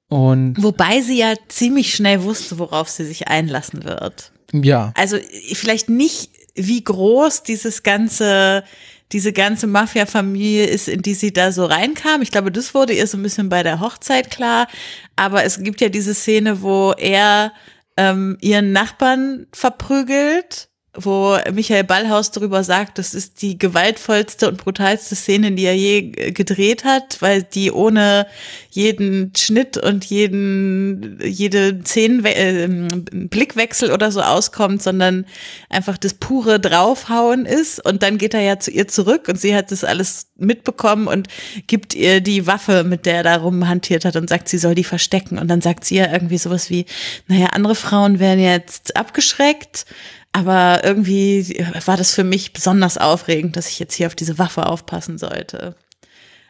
[0.09, 4.33] Und Wobei sie ja ziemlich schnell wusste, worauf sie sich einlassen wird.
[4.53, 5.19] ja, Also
[5.53, 8.65] vielleicht nicht, wie groß dieses ganze,
[9.13, 12.23] diese ganze Mafia-Familie ist, in die sie da so reinkam.
[12.23, 14.69] Ich glaube, das wurde ihr so ein bisschen bei der Hochzeit klar.
[15.17, 17.53] Aber es gibt ja diese Szene, wo er
[17.97, 20.68] ähm, ihren Nachbarn verprügelt,
[21.05, 26.13] wo Michael Ballhaus darüber sagt, das ist die gewaltvollste und brutalste Szene, die er je
[26.17, 28.27] äh, gedreht hat, weil die ohne
[28.71, 32.69] jeden Schnitt und jeden, jede Szenenwe äh,
[33.13, 35.27] Blickwechsel oder so auskommt, sondern
[35.69, 37.85] einfach das pure Draufhauen ist.
[37.85, 41.29] Und dann geht er ja zu ihr zurück und sie hat das alles mitbekommen und
[41.67, 44.85] gibt ihr die Waffe, mit der er da rumhantiert hat und sagt, sie soll die
[44.85, 45.39] verstecken.
[45.39, 46.87] Und dann sagt sie ja irgendwie sowas wie,
[47.27, 49.85] naja, andere Frauen wären jetzt abgeschreckt.
[50.33, 54.67] Aber irgendwie war das für mich besonders aufregend, dass ich jetzt hier auf diese Waffe
[54.67, 55.75] aufpassen sollte.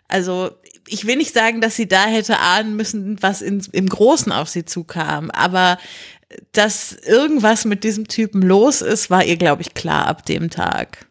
[0.09, 0.51] Also
[0.87, 4.49] ich will nicht sagen, dass sie da hätte ahnen müssen, was in, im Großen auf
[4.49, 5.79] sie zukam, aber
[6.53, 11.09] dass irgendwas mit diesem Typen los ist, war ihr, glaube ich, klar ab dem Tag.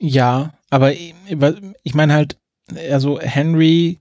[0.00, 2.38] ja, aber ich, meine halt,
[2.90, 4.00] also Henry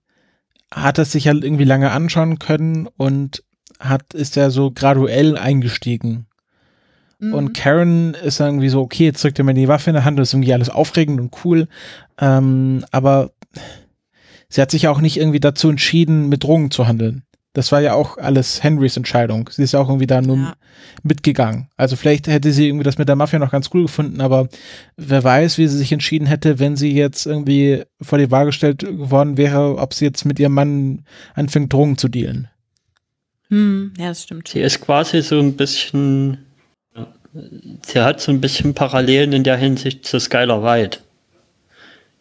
[0.72, 3.44] hat es sich halt irgendwie lange anschauen können und
[3.80, 6.26] hat, ist ja so graduell eingestiegen.
[7.20, 7.34] Mhm.
[7.34, 10.06] Und Karen ist dann irgendwie so, okay, jetzt drückt er mir die Waffe in der
[10.06, 11.68] Hand, das ist irgendwie alles aufregend und cool.
[12.20, 13.32] Ähm, aber
[14.50, 17.24] sie hat sich auch nicht irgendwie dazu entschieden, mit Drogen zu handeln.
[17.54, 19.50] Das war ja auch alles Henrys Entscheidung.
[19.52, 20.54] Sie ist ja auch irgendwie da nur Ja.
[21.02, 21.68] mitgegangen.
[21.78, 24.48] Also vielleicht hätte sie irgendwie das mit der Mafia noch ganz cool gefunden, aber
[24.98, 28.86] wer weiß, wie sie sich entschieden hätte, wenn sie jetzt irgendwie vor die Wahl gestellt
[28.92, 32.48] worden wäre, ob sie jetzt mit ihrem Mann anfängt, Drogen zu dealen.
[33.50, 34.48] Hm, ja, das stimmt.
[34.48, 36.46] Sie ist quasi so ein bisschen,
[37.86, 41.00] sie hat so ein bisschen Parallelen in der Hinsicht zu Skylar White.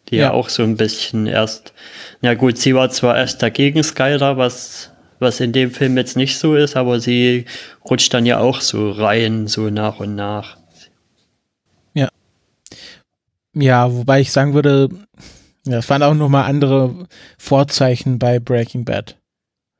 [0.09, 0.31] Die ja, Ja.
[0.31, 1.73] auch so ein bisschen erst,
[2.21, 6.39] na gut, sie war zwar erst dagegen Skylar, was, was in dem Film jetzt nicht
[6.39, 7.45] so ist, aber sie
[7.87, 10.57] rutscht dann ja auch so rein, so nach und nach.
[13.55, 14.89] Ja, wobei ich sagen würde,
[15.65, 17.07] ja, es waren auch noch mal andere
[17.39, 19.17] Vorzeichen bei Breaking Bad.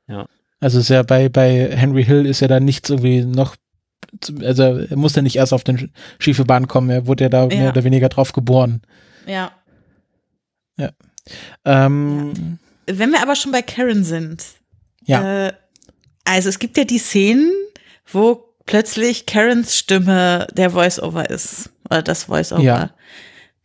[0.08, 0.26] Ja.
[0.60, 3.55] Also ist ja bei, bei Henry Hill ist ja da nichts irgendwie noch,
[4.41, 7.47] also er muss ja nicht erst auf den schiefe Bahn kommen, er wurde ja da
[7.47, 7.57] Ja.
[7.57, 8.82] mehr oder weniger drauf geboren.
[9.26, 9.51] Ja.
[11.66, 12.57] Ähm,
[12.88, 14.43] Wenn wir aber schon bei Karen sind.
[15.05, 15.47] Ja.
[15.47, 15.53] Äh,
[16.26, 17.51] also es gibt ja die Szenen,
[18.12, 21.70] wo plötzlich Karens Stimme der Voice-Over ist.
[21.89, 22.64] Oder das Voice-Over.
[22.64, 22.89] Ja.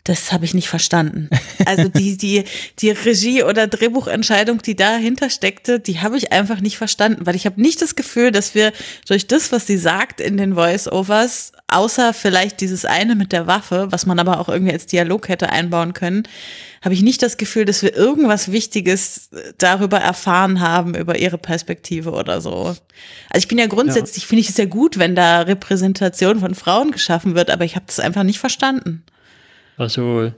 [0.05, 1.31] Das habe ich nicht verstanden.
[1.65, 2.45] Also die, die,
[2.81, 7.47] die Regie- oder Drehbuchentscheidung, die dahinter steckte, die habe ich einfach nicht verstanden, weil ich
[7.47, 8.73] habe nicht das Gefühl, dass wir
[9.09, 13.87] durch das, was sie sagt in den Voice-Overs, außer vielleicht dieses eine mit der Waffe,
[13.91, 16.25] was man aber auch irgendwie als Dialog hätte einbauen können,
[16.83, 22.11] habe ich nicht das Gefühl, dass wir irgendwas Wichtiges darüber erfahren haben, über ihre Perspektive
[22.11, 22.53] oder so.
[22.53, 22.79] Also
[23.37, 24.29] ich bin ja grundsätzlich, ja.
[24.29, 27.87] finde ich es ja gut, wenn da Repräsentation von Frauen geschaffen wird, aber ich habe
[27.87, 29.03] das einfach nicht verstanden.
[29.77, 30.33] Also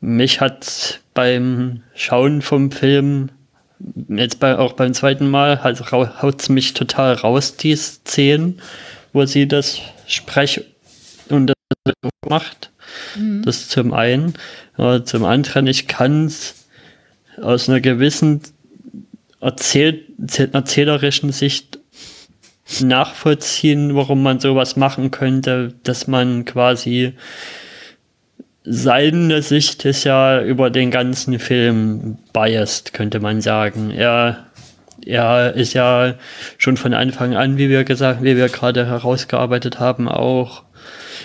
[0.00, 3.30] mich hat beim Schauen vom Film
[4.08, 8.60] jetzt bei, auch beim zweiten Mal halt haut es mich total raus, die Szenen,
[9.12, 10.64] wo sie das Sprech
[11.28, 11.56] und das
[12.28, 12.70] macht.
[13.16, 13.42] Mhm.
[13.42, 14.34] Das zum einen.
[14.76, 16.66] Aber zum anderen, ich kann es
[17.40, 18.42] aus einer gewissen
[19.40, 20.04] Erzähl
[20.52, 21.78] erzählerischen Sicht
[22.80, 27.14] nachvollziehen, warum man sowas machen könnte, dass man quasi
[28.70, 33.90] seine Sicht ist ja über den ganzen Film biased, könnte man sagen.
[33.90, 34.46] Er,
[35.04, 36.14] er ist ja
[36.58, 40.64] schon von Anfang an, wie wir gesagt, wie wir gerade herausgearbeitet haben, auch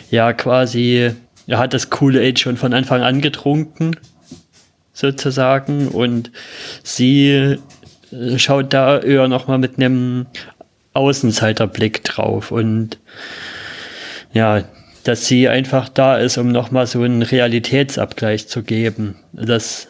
[0.09, 1.11] ja quasi,
[1.47, 3.97] er hat das coole Age schon von Anfang an getrunken,
[4.93, 6.31] sozusagen, und
[6.83, 7.57] sie
[8.11, 10.27] äh, schaut da eher nochmal mit einem
[10.93, 12.99] Außenseiterblick drauf und
[14.33, 14.63] ja,
[15.03, 19.15] dass sie einfach da ist, um nochmal so einen Realitätsabgleich zu geben.
[19.33, 19.87] Das,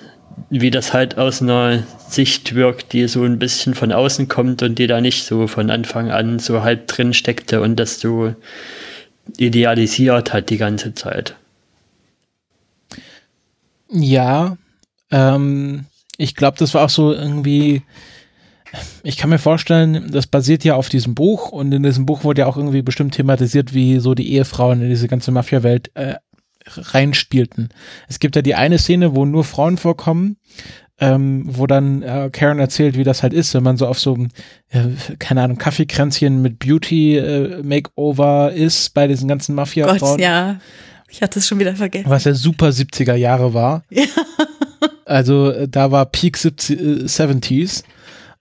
[0.49, 4.79] wie das halt aus einer Sicht wirkt, die so ein bisschen von außen kommt und
[4.79, 8.35] die da nicht so von Anfang an so halb drin steckte und das so
[9.37, 11.35] idealisiert hat die ganze Zeit.
[13.89, 14.57] Ja,
[15.11, 15.85] ähm,
[16.17, 17.83] ich glaube, das war auch so irgendwie
[19.03, 22.41] ich kann mir vorstellen, das basiert ja auf diesem Buch und in diesem Buch wurde
[22.41, 26.15] ja auch irgendwie bestimmt thematisiert, wie so die Ehefrauen in diese ganze Mafia-Welt äh,
[26.65, 27.69] reinspielten.
[28.07, 30.37] Es gibt ja die eine Szene, wo nur Frauen vorkommen,
[30.99, 34.17] ähm, wo dann äh, Karen erzählt, wie das halt ist, wenn man so auf so,
[34.69, 39.99] äh, keine Ahnung, Kaffeekränzchen mit Beauty-Makeover äh, ist bei diesen ganzen Mafia-Frauen.
[39.99, 40.59] Gott, ja.
[41.09, 42.09] Ich hatte es schon wieder vergessen.
[42.09, 43.83] Was ja super 70er Jahre war.
[43.91, 44.05] Ja.
[45.05, 47.83] Also äh, da war Peak 70, äh, 70s.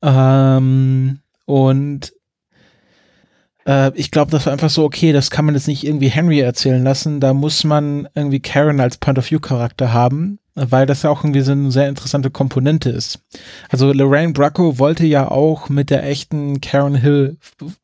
[0.02, 2.12] Ähm, und
[3.66, 6.40] äh, ich glaube, das war einfach so, okay, das kann man jetzt nicht irgendwie Henry
[6.40, 7.20] erzählen lassen.
[7.20, 11.70] Da muss man irgendwie Karen als Point-of-View-Charakter haben, weil das ja auch irgendwie so eine
[11.70, 13.20] sehr interessante Komponente ist.
[13.68, 17.36] Also Lorraine Bracco wollte ja auch mit der echten Karen Hill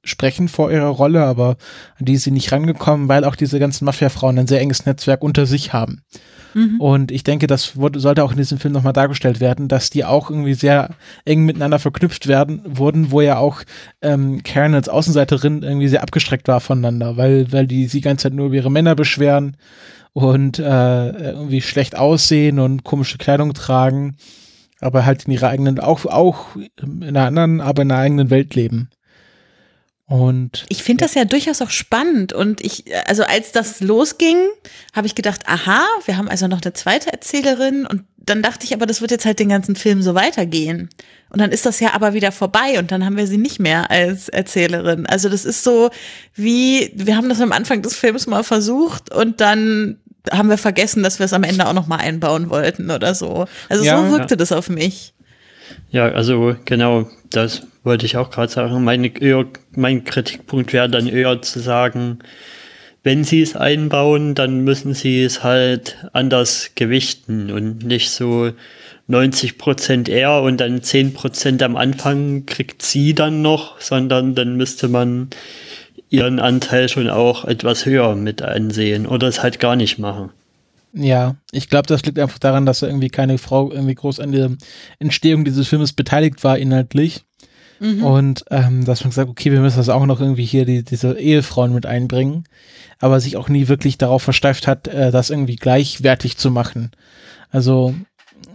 [0.02, 1.56] sprechen vor ihrer Rolle, aber
[1.98, 5.22] an die ist sie nicht rangekommen, weil auch diese ganzen Mafia-Frauen ein sehr enges Netzwerk
[5.22, 6.02] unter sich haben.
[6.54, 6.80] Mhm.
[6.80, 10.04] Und ich denke, das wurde, sollte auch in diesem Film nochmal dargestellt werden, dass die
[10.04, 10.90] auch irgendwie sehr
[11.24, 13.62] eng miteinander verknüpft werden, wurden, wo ja auch
[14.02, 18.24] ähm, Karen als Außenseiterin irgendwie sehr abgestreckt war voneinander, weil, weil die sie die ganze
[18.24, 19.56] Zeit nur über ihre Männer beschweren
[20.12, 24.16] und äh, irgendwie schlecht aussehen und komische Kleidung tragen,
[24.80, 28.54] aber halt in ihrer eigenen, auch, auch in einer anderen, aber in einer eigenen Welt
[28.54, 28.90] leben.
[30.08, 32.32] Und ich finde das ja durchaus auch spannend.
[32.32, 34.38] Und ich, also als das losging,
[34.94, 37.84] habe ich gedacht, aha, wir haben also noch eine zweite Erzählerin.
[37.86, 40.88] Und dann dachte ich, aber das wird jetzt halt den ganzen Film so weitergehen.
[41.28, 43.90] Und dann ist das ja aber wieder vorbei und dann haben wir sie nicht mehr
[43.90, 45.04] als Erzählerin.
[45.04, 45.90] Also das ist so
[46.34, 49.98] wie, wir haben das am Anfang des Films mal versucht und dann
[50.30, 53.46] haben wir vergessen, dass wir es am Ende auch noch mal einbauen wollten oder so.
[53.68, 54.36] Also ja, so wirkte ja.
[54.36, 55.12] das auf mich.
[55.90, 58.84] Ja, also genau, das wollte ich auch gerade sagen.
[58.84, 62.18] Meine, eher, mein Kritikpunkt wäre dann eher zu sagen,
[63.02, 68.52] wenn sie es einbauen, dann müssen sie es halt anders gewichten und nicht so
[69.06, 74.56] 90 Prozent er und dann 10 Prozent am Anfang kriegt sie dann noch, sondern dann
[74.56, 75.30] müsste man
[76.10, 80.30] ihren Anteil schon auch etwas höher mit ansehen oder es halt gar nicht machen.
[80.92, 84.50] Ja, ich glaube, das liegt einfach daran, dass irgendwie keine Frau irgendwie groß an der
[84.98, 87.24] Entstehung dieses Filmes beteiligt war inhaltlich.
[87.80, 88.02] Mhm.
[88.02, 91.18] Und ähm, dass man gesagt, okay, wir müssen das auch noch irgendwie hier die, diese
[91.18, 92.44] Ehefrauen mit einbringen,
[92.98, 96.90] aber sich auch nie wirklich darauf versteift hat, äh, das irgendwie gleichwertig zu machen.
[97.50, 97.94] Also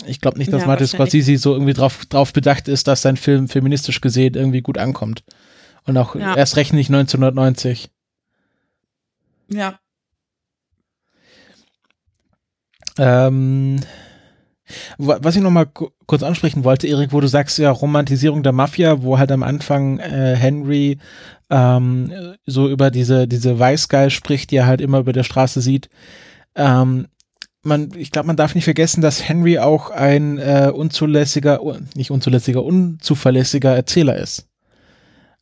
[0.06, 3.18] ich glaube nicht, dass ja, Martin Scorsese so irgendwie drauf, drauf bedacht ist, dass sein
[3.18, 5.24] Film feministisch gesehen irgendwie gut ankommt.
[5.86, 6.36] Und auch ja.
[6.36, 7.90] erst recht nicht 1990.
[9.50, 9.80] Ja.
[12.98, 13.80] Ähm,
[14.98, 15.68] was ich noch mal
[16.06, 20.00] kurz ansprechen wollte, Erik, wo du sagst, ja, Romantisierung der Mafia, wo halt am Anfang
[20.00, 20.98] äh, Henry
[21.50, 22.12] ähm,
[22.46, 25.90] so über diese, diese Weißgeil spricht, die er halt immer über der Straße sieht.
[26.56, 27.08] Ähm,
[27.62, 31.60] man, ich glaube, man darf nicht vergessen, dass Henry auch ein äh, unzulässiger,
[31.96, 34.48] nicht unzulässiger, unzuverlässiger Erzähler ist.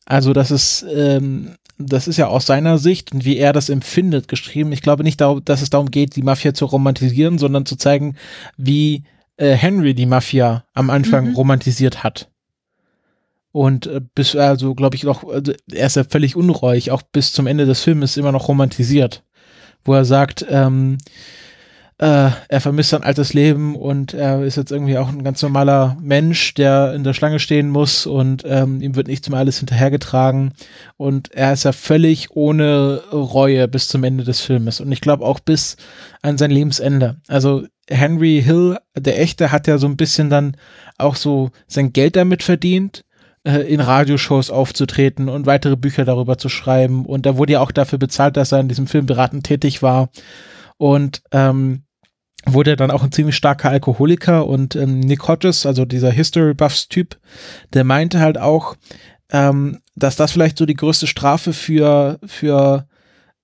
[0.04, 1.54] Also das ist, ähm,
[1.86, 4.72] das ist ja aus seiner Sicht und wie er das empfindet geschrieben.
[4.72, 8.16] Ich glaube nicht, dass es darum geht, die Mafia zu romantisieren, sondern zu zeigen,
[8.56, 9.04] wie
[9.36, 11.34] äh, Henry die Mafia am Anfang mhm.
[11.34, 12.30] romantisiert hat.
[13.52, 17.32] Und äh, bis, also glaube ich noch, also er ist ja völlig unruhig, auch bis
[17.32, 19.24] zum Ende des Filmes immer noch romantisiert,
[19.84, 20.98] wo er sagt, ähm,
[22.02, 25.96] äh, er vermisst sein altes Leben und er ist jetzt irgendwie auch ein ganz normaler
[26.00, 30.52] Mensch, der in der Schlange stehen muss und ähm, ihm wird nichts mehr alles hinterhergetragen
[30.96, 35.24] und er ist ja völlig ohne Reue bis zum Ende des Filmes und ich glaube
[35.24, 35.76] auch bis
[36.22, 37.18] an sein Lebensende.
[37.28, 40.56] Also Henry Hill, der echte, hat ja so ein bisschen dann
[40.98, 43.04] auch so sein Geld damit verdient
[43.44, 47.06] äh, in Radioshows aufzutreten und weitere Bücher darüber zu schreiben.
[47.06, 50.08] Und er wurde ja auch dafür bezahlt, dass er in diesem Film beratend tätig war.
[50.78, 51.84] Und ähm,
[52.46, 56.88] wurde dann auch ein ziemlich starker Alkoholiker und ähm, Nick Hodges, also dieser History Buffs
[56.88, 57.18] Typ,
[57.72, 58.76] der meinte halt auch,
[59.30, 62.86] ähm, dass das vielleicht so die größte Strafe für für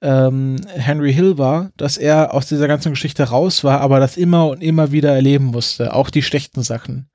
[0.00, 4.48] ähm, Henry Hill war, dass er aus dieser ganzen Geschichte raus war, aber das immer
[4.48, 7.08] und immer wieder erleben musste, auch die schlechten Sachen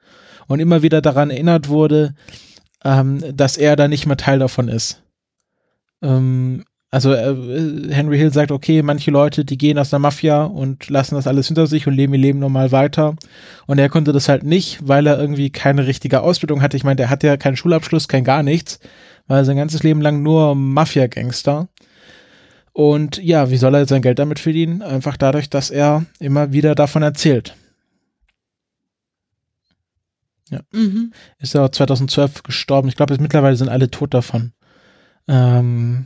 [0.47, 2.15] und immer wieder daran erinnert wurde,
[2.83, 5.01] ähm, dass er da nicht mehr Teil davon ist.
[6.01, 10.91] Ähm, also äh, Henry Hill sagt, okay, manche Leute, die gehen aus der Mafia und
[10.91, 13.15] lassen das alles hinter sich und leben ihr Leben normal weiter.
[13.65, 16.77] Und er konnte das halt nicht, weil er irgendwie keine richtige Ausbildung hatte.
[16.77, 18.79] Ich meine, der hat ja keinen Schulabschluss, kein gar nichts,
[19.25, 21.67] weil sein ganzes Leben lang nur Mafia-Gangster.
[22.73, 24.83] Und ja, wie soll er sein Geld damit verdienen?
[24.83, 27.55] Einfach dadurch, dass er immer wieder davon erzählt.
[30.51, 30.59] Ja.
[30.71, 31.11] Mhm.
[31.39, 32.87] Ist ja 2012 gestorben.
[32.87, 34.51] Ich glaube, mittlerweile sind alle tot davon.
[35.27, 36.05] Ähm,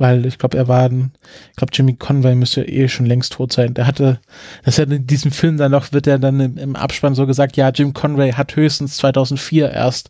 [0.00, 3.74] weil ich glaube, er war, ich glaube, Jimmy Conway müsste eh schon längst tot sein.
[3.74, 4.18] Der hatte,
[4.64, 7.26] das ist ja in diesem Film dann noch, wird er dann im, im Abspann so
[7.26, 10.08] gesagt, ja, Jim Conway hat höchstens 2004 erst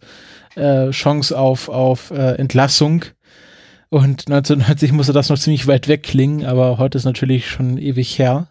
[0.54, 3.04] äh, Chance auf, auf äh, Entlassung.
[3.88, 8.16] Und 1990 musste das noch ziemlich weit weg klingen, aber heute ist natürlich schon ewig
[8.16, 8.46] her.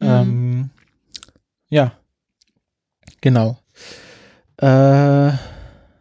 [0.00, 0.08] Mhm.
[0.08, 0.70] Ähm,
[1.68, 1.92] ja,
[3.20, 3.58] genau.
[4.56, 5.32] Äh,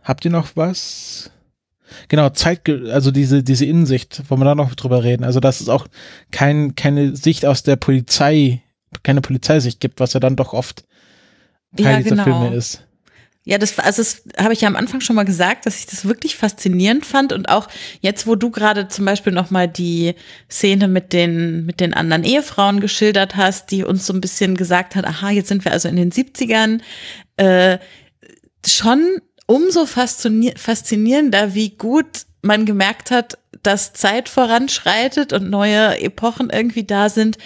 [0.01, 1.29] habt ihr noch was?
[2.07, 5.23] Genau, Zeit, also diese, diese Innensicht, wollen wir da noch drüber reden.
[5.23, 5.87] Also, dass es auch
[6.31, 8.61] kein, keine Sicht aus der Polizei,
[9.03, 10.85] keine Polizeisicht gibt, was ja dann doch oft
[11.75, 12.23] Teil ja, dieser genau.
[12.23, 12.85] Filme ist.
[13.47, 16.05] Ja, das, also das habe ich ja am Anfang schon mal gesagt, dass ich das
[16.05, 17.67] wirklich faszinierend fand und auch
[18.01, 20.15] jetzt, wo du gerade zum Beispiel noch mal die
[20.49, 24.95] Szene mit den mit den anderen Ehefrauen geschildert hast, die uns so ein bisschen gesagt
[24.95, 26.81] hat, aha, jetzt sind wir also in den 70ern,
[27.37, 27.77] äh,
[28.65, 36.83] schon umso faszinierender, wie gut man gemerkt hat, dass Zeit voranschreitet und neue Epochen irgendwie
[36.83, 37.37] da sind,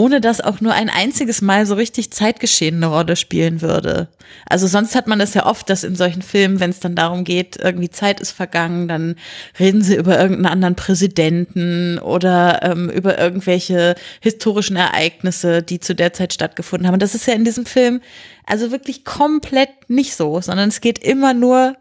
[0.00, 4.08] ohne dass auch nur ein einziges Mal so richtig Zeitgeschehen eine Rolle spielen würde.
[4.48, 7.22] Also sonst hat man das ja oft, dass in solchen Filmen, wenn es dann darum
[7.22, 9.16] geht, irgendwie Zeit ist vergangen, dann
[9.58, 16.14] reden sie über irgendeinen anderen Präsidenten oder ähm, über irgendwelche historischen Ereignisse, die zu der
[16.14, 16.94] Zeit stattgefunden haben.
[16.94, 18.00] Und das ist ja in diesem Film
[18.46, 21.76] also wirklich komplett nicht so, sondern es geht immer nur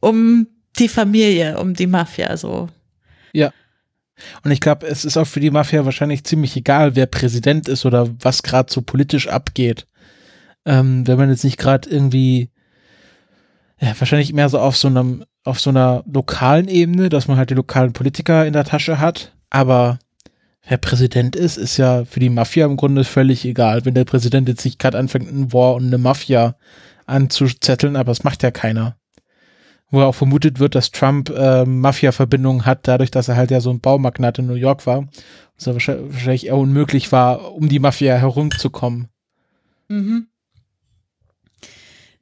[0.00, 0.46] um
[0.78, 2.68] die Familie, um die Mafia so.
[3.32, 3.50] Ja.
[4.44, 7.86] Und ich glaube, es ist auch für die Mafia wahrscheinlich ziemlich egal, wer Präsident ist
[7.86, 9.86] oder was gerade so politisch abgeht.
[10.64, 12.50] Ähm, wenn man jetzt nicht gerade irgendwie,
[13.80, 17.50] ja, wahrscheinlich mehr so auf so einem, auf so einer lokalen Ebene, dass man halt
[17.50, 19.34] die lokalen Politiker in der Tasche hat.
[19.50, 19.98] Aber
[20.66, 23.84] wer Präsident ist, ist ja für die Mafia im Grunde völlig egal.
[23.84, 26.56] Wenn der Präsident jetzt nicht gerade anfängt, ein War und eine Mafia
[27.06, 28.96] anzuzetteln, aber das macht ja keiner.
[29.92, 33.70] Wo auch vermutet wird, dass Trump äh, Mafia-Verbindungen hat, dadurch, dass er halt ja so
[33.70, 35.06] ein Baumagnat in New York war.
[35.56, 39.08] Was ja wahrscheinlich eher unmöglich war, um die Mafia herumzukommen.
[39.88, 40.26] Mhm.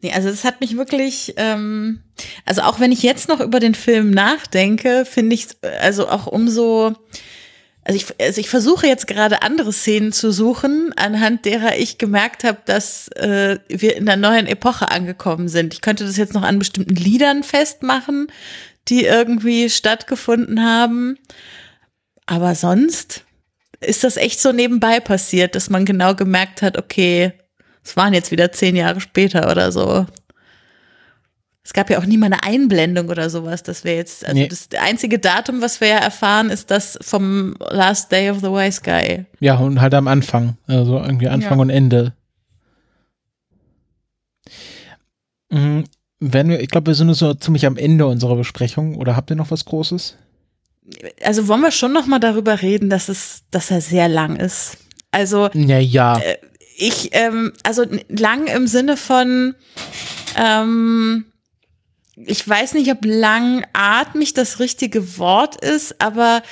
[0.03, 2.01] Nee, also es hat mich wirklich, ähm,
[2.45, 5.47] also auch wenn ich jetzt noch über den Film nachdenke, finde ich
[5.81, 6.95] also auch umso
[7.83, 12.45] also ich, also ich versuche jetzt gerade andere Szenen zu suchen, anhand derer ich gemerkt
[12.45, 15.73] habe, dass äh, wir in der neuen Epoche angekommen sind.
[15.73, 18.29] Ich könnte das jetzt noch an bestimmten Liedern festmachen,
[18.89, 21.19] die irgendwie stattgefunden haben.
[22.27, 23.25] Aber sonst
[23.81, 27.33] ist das echt so nebenbei passiert, dass man genau gemerkt hat, okay,
[27.83, 30.07] es waren jetzt wieder zehn Jahre später oder so.
[31.63, 33.63] Es gab ja auch nie mal eine Einblendung oder sowas.
[33.63, 34.49] Das wäre jetzt, also nee.
[34.49, 38.81] das einzige Datum, was wir ja erfahren, ist das vom Last Day of the Wise
[38.83, 39.27] Guy.
[39.41, 40.57] Ja, und halt am Anfang.
[40.67, 41.63] Also irgendwie Anfang ja.
[41.63, 42.15] und Ende.
[45.51, 45.85] Mhm.
[46.19, 48.97] Wenn wir, ich glaube, wir sind so ziemlich am Ende unserer Besprechung.
[48.97, 50.17] Oder habt ihr noch was Großes?
[51.23, 54.79] Also wollen wir schon noch mal darüber reden, dass es, dass er sehr lang ist.
[55.11, 55.51] Also.
[55.53, 56.19] Ja, ja.
[56.19, 56.39] Äh,
[56.77, 59.55] ich, ähm, also lang im Sinne von,
[60.37, 61.27] ähm,
[62.27, 66.43] ich weiß nicht, ob langatmig das richtige Wort ist, aber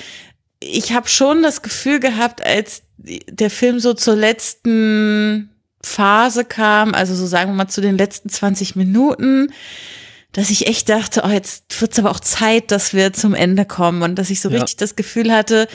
[0.60, 5.50] ich habe schon das Gefühl gehabt, als der Film so zur letzten
[5.84, 9.52] Phase kam, also so sagen wir mal zu den letzten 20 Minuten,
[10.32, 14.02] dass ich echt dachte, oh, jetzt wird's aber auch Zeit, dass wir zum Ende kommen
[14.02, 14.58] und dass ich so Ja.
[14.58, 15.68] richtig das Gefühl hatte,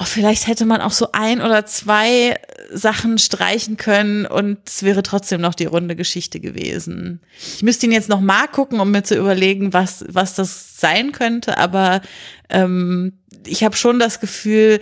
[0.00, 2.38] oh, vielleicht hätte man auch so ein oder zwei
[2.72, 7.20] Sachen streichen können und es wäre trotzdem noch die runde Geschichte gewesen.
[7.56, 11.12] Ich müsste ihn jetzt noch mal gucken, um mir zu überlegen, was, was das sein
[11.12, 12.02] könnte, aber
[12.50, 13.14] ähm,
[13.46, 14.80] ich habe schon das Gefühl,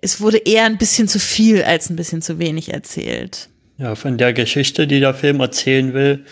[0.00, 3.48] es wurde eher ein bisschen zu viel als ein bisschen zu wenig erzählt.
[3.78, 6.24] Ja, von der Geschichte, die der Film erzählen will,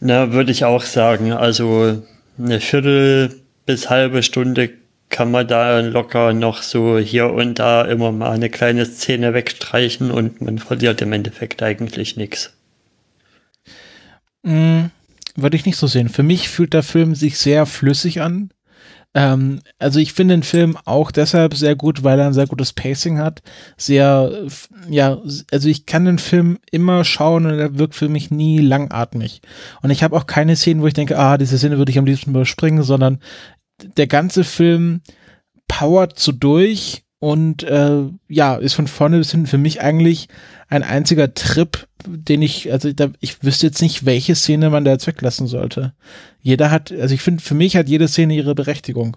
[0.00, 2.02] na, würde ich auch sagen, also
[2.38, 4.70] eine Viertel bis halbe Stunde
[5.08, 10.10] kann man da locker noch so hier und da immer mal eine kleine Szene wegstreichen
[10.10, 12.52] und man verliert im Endeffekt eigentlich nichts.
[14.42, 14.86] Mm,
[15.36, 16.08] Würde ich nicht so sehen.
[16.08, 18.50] Für mich fühlt der Film sich sehr flüssig an.
[19.16, 22.74] Ähm, also ich finde den Film auch deshalb sehr gut, weil er ein sehr gutes
[22.74, 23.40] Pacing hat.
[23.78, 24.46] Sehr,
[24.90, 25.18] ja,
[25.50, 29.40] also ich kann den Film immer schauen und er wirkt für mich nie langatmig.
[29.80, 32.04] Und ich habe auch keine Szenen, wo ich denke, ah, diese Szene würde ich am
[32.04, 33.20] liebsten überspringen, sondern
[33.82, 35.02] der ganze Film
[35.68, 40.28] powert so durch und äh, ja, ist von vorne bis hinten für mich eigentlich
[40.68, 44.92] ein einziger Trip, den ich, also da, ich wüsste jetzt nicht, welche Szene man da
[44.92, 45.94] jetzt weglassen sollte.
[46.40, 49.16] Jeder hat, also ich finde, für mich hat jede Szene ihre Berechtigung.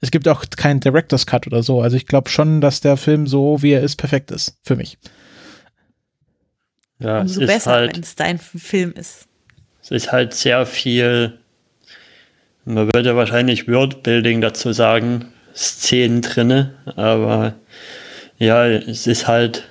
[0.00, 1.80] Es gibt auch keinen Director's Cut oder so.
[1.80, 4.58] Also ich glaube schon, dass der Film so, wie er ist, perfekt ist.
[4.62, 4.98] Für mich.
[6.98, 9.26] Ja, es Umso ist besser, halt, wenn es dein Film ist.
[9.82, 11.38] es ist halt sehr viel,
[12.64, 17.54] man würde wahrscheinlich Wordbuilding dazu sagen, Szenen drinne, aber
[18.38, 19.68] ja, es ist halt,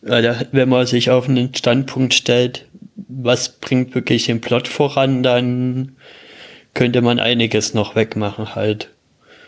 [0.00, 2.66] wenn man sich auf einen Standpunkt stellt,
[3.08, 5.96] was bringt wirklich den Plot voran, dann
[6.74, 8.90] könnte man einiges noch wegmachen halt.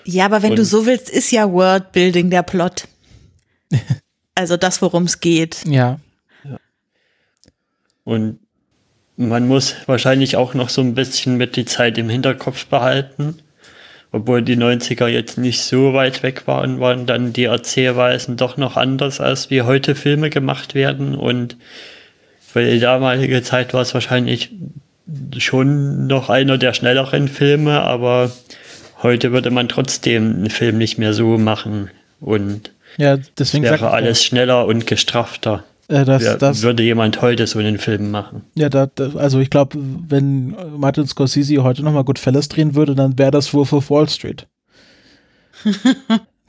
[0.04, 2.88] Ja, aber wenn du Und- so willst, ist ja Worldbuilding der Plot.
[4.34, 5.64] also das, worum es geht.
[5.66, 6.00] Ja.
[8.04, 8.40] Und
[9.18, 13.38] man muss wahrscheinlich auch noch so ein bisschen mit die Zeit im Hinterkopf behalten.
[14.12, 18.76] Obwohl die 90er jetzt nicht so weit weg waren, waren dann die Erzählweisen doch noch
[18.76, 21.14] anders, als wie heute Filme gemacht werden.
[21.14, 21.56] Und
[22.40, 24.50] für die damalige Zeit war es wahrscheinlich
[25.36, 28.30] schon noch einer der schnelleren Filme, aber
[29.02, 31.90] heute würde man trotzdem einen Film nicht mehr so machen.
[32.20, 35.64] Und Ja, deswegen wäre alles schneller und gestrafter.
[35.88, 38.42] Äh, das, Ja, das, würde jemand heute so einen Film machen.
[38.54, 39.78] Ja, da, da, also ich glaube,
[40.08, 44.46] wenn Martin Scorsese heute nochmal Goodfellas drehen würde, dann wäre das Wolf of Wall Street.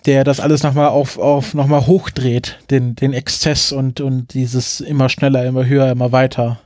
[0.06, 5.10] Der das alles nochmal auf, auf nochmal hochdreht, den, den Exzess und, und dieses immer
[5.10, 6.62] schneller, immer höher, immer weiter.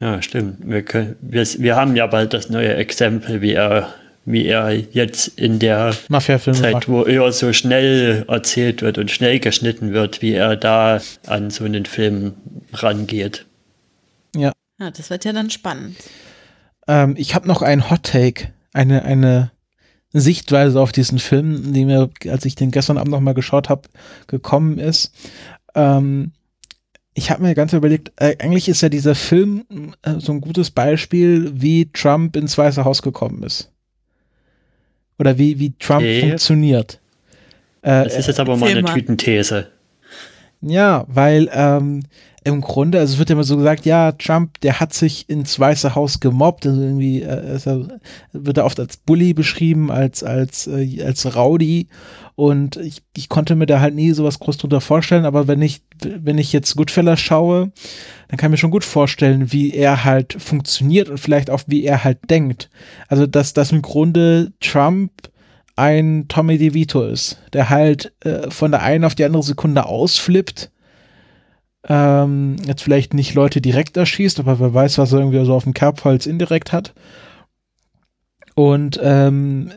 [0.00, 0.68] Ja, stimmt.
[0.68, 3.94] Wir, können, wir, wir haben ja bald das neue Exempel, wie er,
[4.24, 9.92] wie er jetzt in der Zeit, wo er so schnell erzählt wird und schnell geschnitten
[9.92, 12.34] wird, wie er da an so einen Film
[12.72, 13.46] rangeht.
[14.82, 15.96] Ja, das wird ja dann spannend.
[16.88, 19.52] Ähm, ich habe noch einen Hot Take, eine, eine
[20.12, 23.88] Sichtweise auf diesen Film, die mir, als ich den gestern Abend nochmal geschaut habe,
[24.26, 25.12] gekommen ist.
[25.74, 26.32] Ähm,
[27.14, 29.64] ich habe mir ganz überlegt, äh, eigentlich ist ja dieser Film
[30.02, 33.71] äh, so ein gutes Beispiel, wie Trump ins Weiße Haus gekommen ist.
[35.18, 36.20] Oder wie, wie Trump Okay.
[36.20, 37.00] funktioniert.
[37.82, 38.94] Äh, Das ist jetzt aber mal erzähl eine mal.
[38.94, 39.68] Tütenthese.
[40.60, 42.04] ja, weil ähm,
[42.44, 45.58] im Grunde, also es wird ja immer so gesagt, ja, Trump, der hat sich ins
[45.58, 47.88] Weiße Haus gemobbt, also irgendwie äh, er,
[48.32, 51.88] wird er oft als Bully beschrieben, als als äh, als Rowdy
[52.34, 55.82] und ich, ich konnte mir da halt nie sowas groß drunter vorstellen, aber wenn ich
[56.02, 57.72] wenn ich jetzt Goodfellas schaue,
[58.28, 61.84] dann kann ich mir schon gut vorstellen, wie er halt funktioniert und vielleicht auch wie
[61.84, 62.70] er halt denkt.
[63.08, 65.12] Also dass dass im Grunde Trump
[65.76, 70.70] ein Tommy DeVito ist, der halt äh, von der einen auf die andere Sekunde ausflippt.
[71.88, 75.64] Ähm, jetzt vielleicht nicht Leute direkt erschießt, aber wer weiß, was er irgendwie so auf
[75.64, 76.94] dem Kerbholz indirekt hat.
[78.54, 79.72] Und ähm,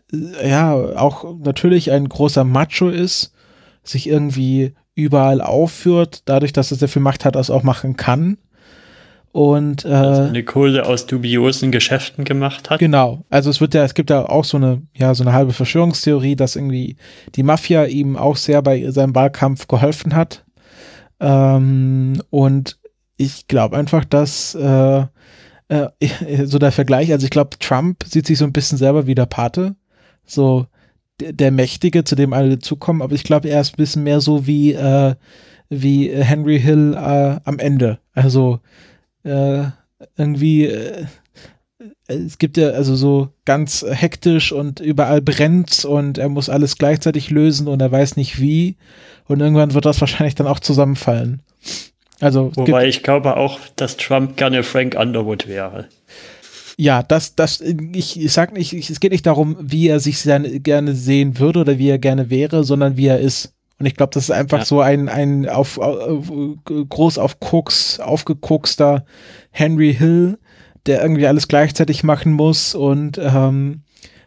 [0.46, 3.34] ja, auch natürlich ein großer Macho ist,
[3.84, 8.38] sich irgendwie überall aufführt, dadurch, dass er sehr viel Macht hat, das auch machen kann.
[9.32, 12.80] Und äh, Also eine Kohle aus dubiosen Geschäften gemacht hat.
[12.80, 13.26] Genau.
[13.30, 16.38] Also es wird ja, es gibt ja auch so eine, ja, so eine halbe Verschwörungstheorie,
[16.38, 16.96] dass irgendwie
[17.36, 20.45] die Mafia ihm auch sehr bei seinem Wahlkampf geholfen hat.
[21.20, 22.80] Ähm, und
[23.18, 25.06] ich glaube einfach, dass äh,
[25.68, 29.16] äh, so der Vergleich, also ich glaube, Trump sieht sich so ein bisschen selber wie
[29.16, 29.76] der Pate.
[30.26, 30.68] So
[31.20, 34.22] der, der Mächtige, zu dem alle zukommen, aber ich glaube, er ist ein bisschen mehr
[34.22, 35.16] so wie, äh,
[35.70, 38.00] wie Henry Hill äh, am Ende.
[38.14, 38.60] Also
[39.24, 39.64] äh,
[40.18, 41.06] irgendwie äh,
[42.08, 47.30] es gibt ja also so ganz hektisch und überall brennt's und er muss alles gleichzeitig
[47.30, 48.78] lösen und er weiß nicht wie
[49.28, 51.42] und irgendwann wird das wahrscheinlich dann auch zusammenfallen.
[52.22, 55.88] Also Wobei ich glaube auch, dass Trump gerne Frank Underwood wäre.
[56.78, 60.20] Ja, das, das, ich, ich sag nicht, ich, es geht nicht darum, wie er sich
[60.20, 63.54] seine, gerne sehen würde oder wie er gerne wäre, sondern wie er ist.
[63.80, 64.66] Und ich glaube, das ist einfach ja.
[64.66, 66.32] so ein, ein auf, auf,
[66.66, 69.06] groß auf Koks, aufgekokster
[69.52, 70.38] Henry Hill,
[70.86, 73.82] der irgendwie alles gleichzeitig machen muss und ähm,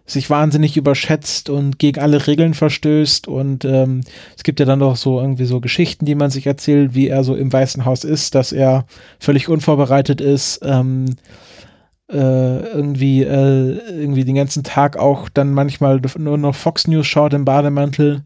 [0.07, 3.29] sich wahnsinnig überschätzt und gegen alle Regeln verstößt.
[3.29, 4.01] Und ähm,
[4.37, 7.25] es gibt ja dann noch so irgendwie so Geschichten, die man sich erzählt, wie er
[7.25, 8.87] so im Weißen Haus ist, dass er
[9.21, 11.17] völlig unvorbereitet ist, ähm,
[12.11, 17.35] äh, irgendwie, äh, irgendwie den ganzen Tag auch dann manchmal nur noch Fox News schaut
[17.35, 18.23] im Bademantel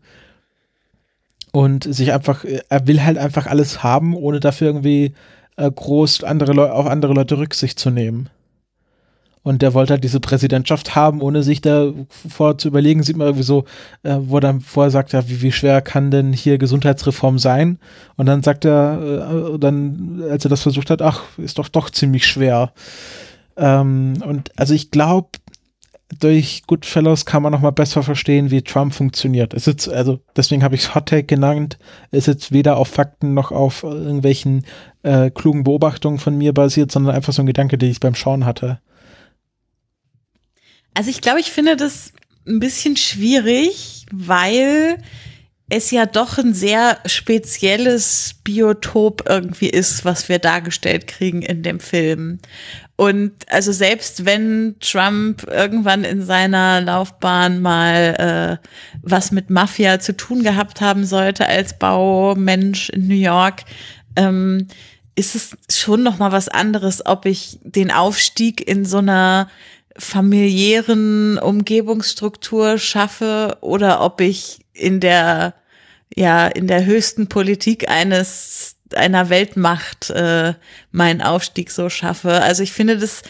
[1.51, 5.15] und sich einfach, er will halt einfach alles haben, ohne dafür irgendwie
[5.57, 8.29] äh, groß andere Leute auf andere Leute Rücksicht zu nehmen.
[9.45, 11.93] Und der wollte halt diese Präsidentschaft haben, ohne sich da
[12.29, 13.65] vor zu überlegen, sieht man irgendwie so,
[14.05, 17.79] äh, wo dann vorher sagt, ja, wie, wie schwer kann denn hier Gesundheitsreform sein?
[18.17, 21.91] Und dann sagt er, äh, dann, als er das versucht hat, ach, ist doch doch
[21.91, 22.73] ziemlich schwer.
[23.57, 25.31] Ähm, und also ich glaube,
[26.21, 29.55] durch Goodfellows kann man noch mal besser verstehen, wie Trump funktioniert.
[29.55, 31.79] Es ist also deswegen habe ich es Hot Take genannt.
[32.11, 34.67] Es ist weder auf Fakten noch auf irgendwelchen
[35.03, 38.45] äh, klugen Beobachtungen von mir basiert, sondern einfach so ein Gedanke, den ich beim Schauen
[38.45, 38.81] hatte.
[40.95, 42.13] Also ich glaube, ich finde das
[42.47, 44.99] ein bisschen schwierig, weil
[45.71, 51.81] es ja doch ein sehr spezielles Biotop irgendwie ist, was wir dargestellt kriegen in dem
[51.81, 52.41] Film.
[53.03, 58.69] Und also selbst wenn Trump irgendwann in seiner Laufbahn mal äh,
[59.03, 63.65] was mit Mafia zu tun gehabt haben sollte als Baumensch in New York,
[64.15, 64.69] ähm,
[65.17, 69.49] ist es schon noch mal was anderes, ob ich den Aufstieg in so einer
[69.99, 75.55] familiären Umgebungsstruktur schaffe oder ob ich in der
[76.15, 80.55] ja in der höchsten Politik eines einer Weltmacht äh,
[80.91, 82.43] meinen Aufstieg so schaffe.
[82.43, 83.23] Also ich finde das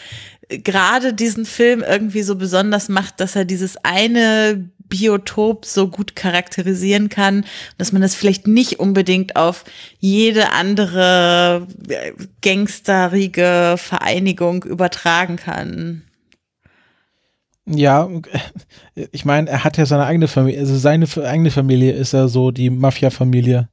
[0.49, 7.09] gerade diesen Film irgendwie so besonders macht, dass er dieses eine Biotop so gut charakterisieren
[7.09, 7.45] kann,
[7.77, 9.65] dass man das vielleicht nicht unbedingt auf
[9.99, 12.11] jede andere äh,
[12.41, 16.03] gangsterige Vereinigung übertragen kann.
[17.65, 18.09] Ja,
[18.93, 22.51] ich meine, er hat ja seine eigene Familie, also seine eigene Familie ist ja so
[22.51, 23.69] die Mafia-Familie.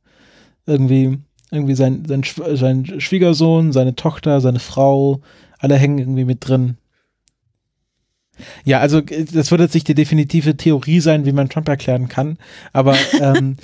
[0.64, 1.18] Irgendwie,
[1.50, 2.22] irgendwie sein, sein,
[2.54, 5.20] sein Schwiegersohn, seine Tochter, seine Frau,
[5.58, 6.76] alle hängen irgendwie mit drin.
[8.64, 12.38] Ja, also das wird jetzt nicht die definitive Theorie sein, wie man Trump erklären kann,
[12.72, 13.56] aber ähm,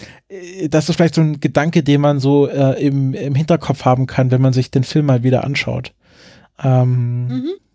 [0.68, 4.30] das ist vielleicht so ein Gedanke, den man so äh, im, im Hinterkopf haben kann,
[4.30, 5.94] wenn man sich den Film mal wieder anschaut.
[6.62, 7.65] Ähm, mhm äh,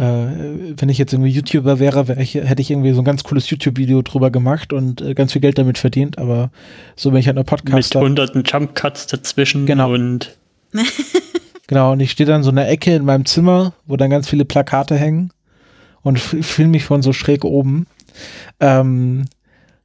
[0.00, 3.50] wenn ich jetzt irgendwie YouTuber wäre, wär ich, hätte ich irgendwie so ein ganz cooles
[3.50, 6.50] YouTube-Video drüber gemacht und äh, ganz viel Geld damit verdient, aber
[6.94, 7.98] so bin ich halt nur Podcaster.
[7.98, 9.92] Mit hunderten Jump-Cuts dazwischen genau.
[9.92, 10.36] und
[11.68, 14.26] Genau, und ich stehe dann so in der Ecke in meinem Zimmer, wo dann ganz
[14.26, 15.32] viele Plakate hängen
[16.02, 17.86] und filme mich von so schräg oben.
[18.58, 19.26] Ähm,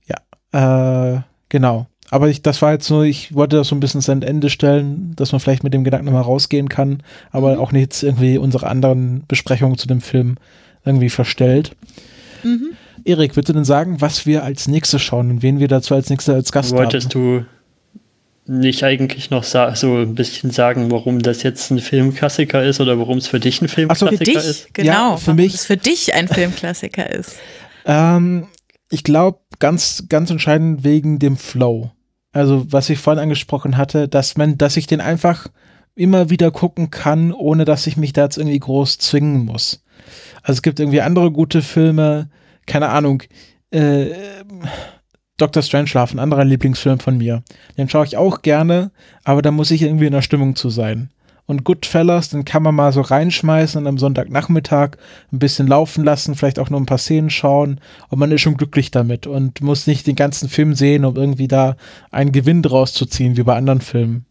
[0.07, 1.87] ja, äh, genau.
[2.13, 5.13] Aber ich, das war jetzt nur, ich wollte das so ein bisschen ans Ende stellen,
[5.15, 7.59] dass man vielleicht mit dem Gedanken nochmal rausgehen kann, aber mhm.
[7.59, 10.35] auch nicht irgendwie unsere anderen Besprechungen zu dem Film
[10.85, 11.75] irgendwie verstellt.
[12.43, 12.73] Mhm.
[13.03, 16.11] Erik, würdest du denn sagen, was wir als nächstes schauen und wen wir dazu als
[16.11, 17.45] nächstes als Gast Wolltest haben?
[18.45, 22.99] du nicht eigentlich noch so ein bisschen sagen, warum das jetzt ein Filmklassiker ist oder
[22.99, 24.73] warum es für dich ein Filmklassiker so, für dich, ist?
[24.75, 27.37] Genau, ja, für mich es für dich ein Filmklassiker ist.
[27.87, 28.49] Ähm,
[28.91, 31.89] ich glaube, ganz, ganz entscheidend wegen dem Flow
[32.33, 35.47] also was ich vorhin angesprochen hatte, dass man, dass ich den einfach
[35.95, 39.83] immer wieder gucken kann, ohne dass ich mich da jetzt irgendwie groß zwingen muss.
[40.41, 42.29] Also es gibt irgendwie andere gute Filme,
[42.65, 43.23] keine Ahnung,
[43.69, 44.07] äh,
[45.37, 45.63] Dr.
[45.63, 47.43] Strangelove, ein anderer Lieblingsfilm von mir.
[47.77, 48.91] Den schaue ich auch gerne,
[49.23, 51.09] aber da muss ich irgendwie in der Stimmung zu sein.
[51.45, 54.91] Und Goodfellas, den kann man mal so reinschmeißen und am Sonntagnachmittag
[55.31, 58.55] ein bisschen laufen lassen, vielleicht auch nur ein paar Szenen schauen und man ist schon
[58.55, 61.75] glücklich damit und muss nicht den ganzen Film sehen, um irgendwie da
[62.11, 64.25] einen Gewinn draus zu ziehen, wie bei anderen Filmen.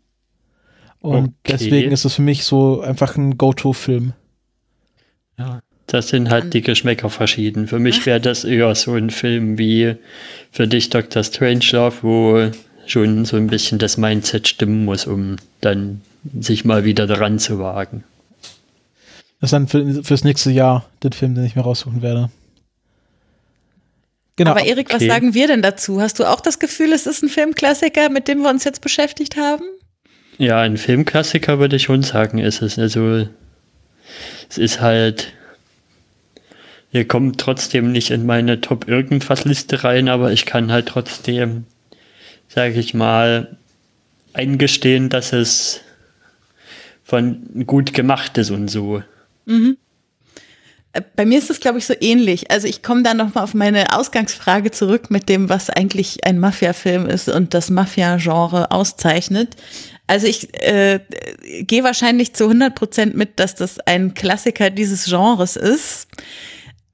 [1.01, 1.35] Und okay.
[1.51, 4.15] deswegen ist es für mich so einfach ein Go-To-Film.
[5.37, 7.67] Ja, das sind halt die Geschmäcker verschieden.
[7.67, 9.97] Für mich wäre das eher so ein Film wie
[10.51, 11.23] für dich Dr.
[11.23, 12.51] Strangelove, wo
[12.87, 16.01] schon so ein bisschen das Mindset stimmen muss, um dann
[16.41, 18.05] sich mal wieder daran zu wagen.
[19.41, 22.31] Das ist dann für, fürs nächste Jahr den Film, den ich mir raussuchen werde.
[24.37, 24.53] Genau.
[24.53, 24.95] Aber Erik, okay.
[24.95, 26.01] was sagen wir denn dazu?
[26.01, 29.37] Hast du auch das Gefühl, es ist ein Filmklassiker, mit dem wir uns jetzt beschäftigt
[29.37, 29.65] haben?
[30.39, 32.79] Ja, ein Filmklassiker würde ich schon sagen, ist es.
[32.79, 33.29] Also,
[34.49, 35.33] es ist halt,
[36.93, 41.65] ihr kommt trotzdem nicht in meine Top irgendwas Liste rein, aber ich kann halt trotzdem,
[42.49, 43.57] sage ich mal,
[44.33, 45.81] eingestehen, dass es
[47.13, 49.03] von gut gemachtes und so.
[50.95, 52.51] Äh, Bei mir ist es, glaube ich, so ähnlich.
[52.51, 57.07] Also ich komme da nochmal auf meine Ausgangsfrage zurück mit dem, was eigentlich ein Mafia-Film
[57.07, 59.57] ist und das Mafia-Genre auszeichnet.
[60.07, 61.01] Also ich äh,
[61.61, 66.09] gehe wahrscheinlich zu 100 Prozent mit, dass das ein Klassiker dieses Genres ist.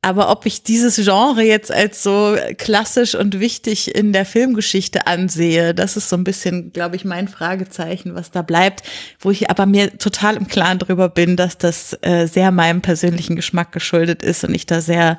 [0.00, 5.74] Aber ob ich dieses Genre jetzt als so klassisch und wichtig in der Filmgeschichte ansehe,
[5.74, 8.84] das ist so ein bisschen, glaube ich, mein Fragezeichen, was da bleibt,
[9.18, 13.34] wo ich aber mir total im Klaren drüber bin, dass das äh, sehr meinem persönlichen
[13.34, 15.18] Geschmack geschuldet ist und ich da sehr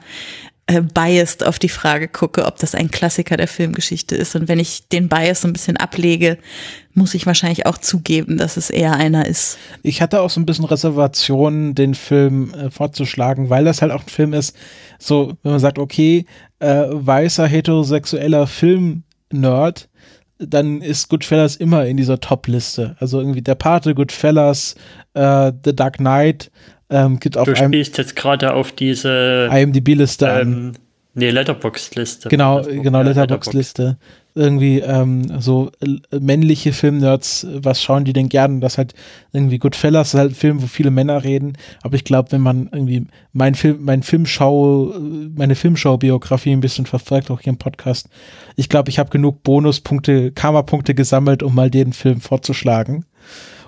[0.70, 4.36] äh, biased auf die Frage gucke, ob das ein Klassiker der Filmgeschichte ist.
[4.36, 6.38] Und wenn ich den Bias so ein bisschen ablege,
[6.94, 9.58] muss ich wahrscheinlich auch zugeben, dass es eher einer ist.
[9.82, 14.04] Ich hatte auch so ein bisschen Reservationen, den Film äh, vorzuschlagen, weil das halt auch
[14.04, 14.56] ein Film ist,
[15.00, 16.26] so, wenn man sagt, okay,
[16.60, 19.90] äh, weißer, heterosexueller Film-Nerd,
[20.38, 22.96] dann ist Goodfellas immer in dieser Top-Liste.
[23.00, 24.76] Also irgendwie der Pate, Goodfellas,
[25.16, 26.52] äh, The Dark Knight,
[26.90, 30.74] ähm, gibt auf Du spielst jetzt gerade auf diese IMDb-Liste ähm,
[31.14, 32.30] nee, Letterbox-Liste.
[32.30, 33.98] Genau, genau, ja, Letterbox-Liste.
[34.36, 38.61] Irgendwie ähm, so äh, männliche Filmnerds, was schauen die denn gern?
[38.61, 38.94] Das halt
[39.34, 41.57] irgendwie Goodfellas ist halt ein Film, wo viele Männer reden.
[41.82, 44.94] Aber ich glaube, wenn man irgendwie mein Film, mein Filmschau,
[45.36, 48.07] meine Filmschau-Biografie ein bisschen verfolgt, auch hier im Podcast,
[48.56, 53.06] ich glaube, ich habe genug Bonuspunkte, Karma-Punkte gesammelt, um mal den Film vorzuschlagen.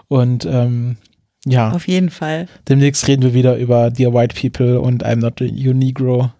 [0.07, 0.97] Und ähm,
[1.45, 2.47] ja, Auf jeden Fall.
[2.69, 6.31] demnächst reden wir wieder über Dear White People und I'm Not a You Negro.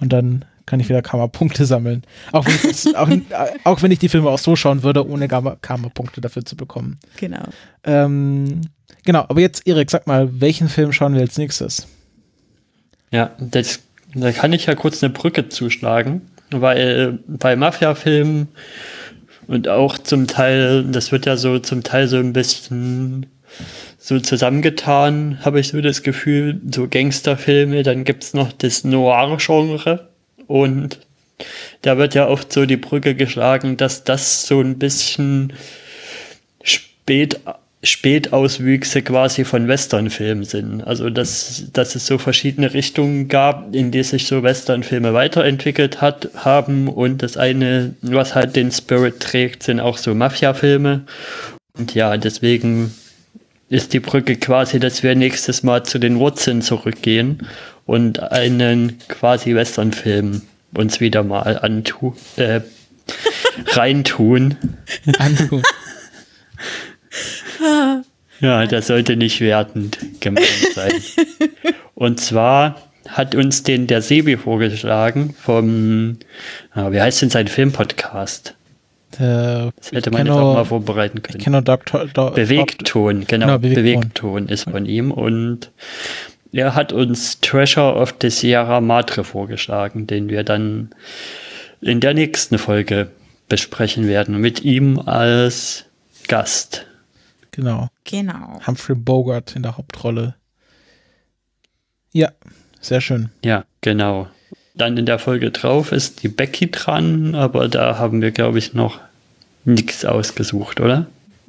[0.00, 2.02] Und dann kann ich wieder Karma-Punkte sammeln.
[2.32, 3.08] Auch wenn, ich auch,
[3.64, 6.98] auch wenn ich die Filme auch so schauen würde, ohne Karma- Karma-Punkte dafür zu bekommen.
[7.18, 7.42] Genau.
[7.84, 8.62] Ähm,
[9.04, 11.86] genau, aber jetzt, Erik, sag mal, welchen Film schauen wir als nächstes?
[13.10, 13.80] Ja, das,
[14.14, 18.48] da kann ich ja kurz eine Brücke zuschlagen, weil bei Mafia-Filmen
[19.48, 23.26] und auch zum Teil, das wird ja so zum Teil so ein bisschen
[24.02, 30.08] so zusammengetan, habe ich so das Gefühl, so Gangsterfilme, dann gibt's noch das Noir-Genre
[30.48, 30.98] und
[31.82, 35.52] da wird ja oft so die Brücke geschlagen, dass das so ein bisschen
[36.64, 37.40] spät
[37.84, 40.82] Spätauswüchse quasi von Westernfilmen sind.
[40.82, 46.30] Also dass, dass es so verschiedene Richtungen gab, in die sich so Westernfilme weiterentwickelt hat,
[46.36, 51.02] haben und das eine, was halt den Spirit trägt, sind auch so Mafia-Filme.
[51.76, 52.94] Und ja, deswegen
[53.72, 57.46] ist die Brücke quasi, dass wir nächstes Mal zu den Wurzeln zurückgehen
[57.86, 60.42] und einen quasi Westernfilm
[60.74, 62.60] uns wieder mal antu äh,
[63.68, 64.56] reintun.
[65.18, 65.62] Angu.
[68.40, 70.90] Ja, das sollte nicht wertend gemeint sein.
[71.94, 76.18] Und zwar hat uns den der Sebi vorgeschlagen vom,
[76.72, 78.56] ah, wie heißt denn sein Filmpodcast?
[79.20, 81.38] Äh, Das hätte ich man jetzt auch mal vorbereiten Ich können.
[81.42, 82.06] kenne nur Dr.
[82.06, 83.84] Do, Bewegton, genau, Genau, Bewegton.
[83.84, 84.48] Bewegton.
[84.48, 85.70] ist von ihm und
[86.52, 90.90] er hat uns Treasure of the Sierra Madre vorgeschlagen, den wir dann
[91.80, 93.08] in der nächsten Folge
[93.48, 95.84] besprechen werden, mit ihm als
[96.28, 96.86] Gast.
[97.50, 97.88] Genau.
[98.04, 98.60] Genau.
[98.66, 100.36] Humphrey Bogart in der Hauptrolle.
[102.12, 102.30] Ja,
[102.80, 103.30] sehr schön.
[103.44, 104.28] Ja, genau.
[104.74, 108.72] Dann in der Folge drauf ist die Becky dran, aber da haben wir, glaube ich,
[108.72, 109.00] noch
[109.64, 111.06] nichts ausgesucht, oder?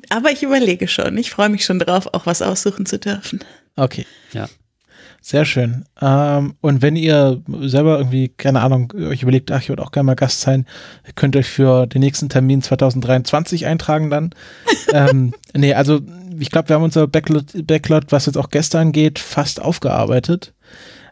[0.09, 1.17] Aber ich überlege schon.
[1.17, 3.39] Ich freue mich schon drauf, auch was aussuchen zu dürfen.
[3.75, 4.05] Okay.
[4.33, 4.47] Ja.
[5.25, 5.85] Sehr schön.
[6.01, 10.07] Ähm, und wenn ihr selber irgendwie, keine Ahnung, euch überlegt, ach, ich würde auch gerne
[10.07, 10.65] mal Gast sein,
[11.07, 14.31] ihr könnt euch für den nächsten Termin 2023 eintragen dann.
[14.93, 16.01] ähm, nee, also
[16.39, 20.52] ich glaube, wir haben unser Backlot, Backlot, was jetzt auch Gäste angeht, fast aufgearbeitet.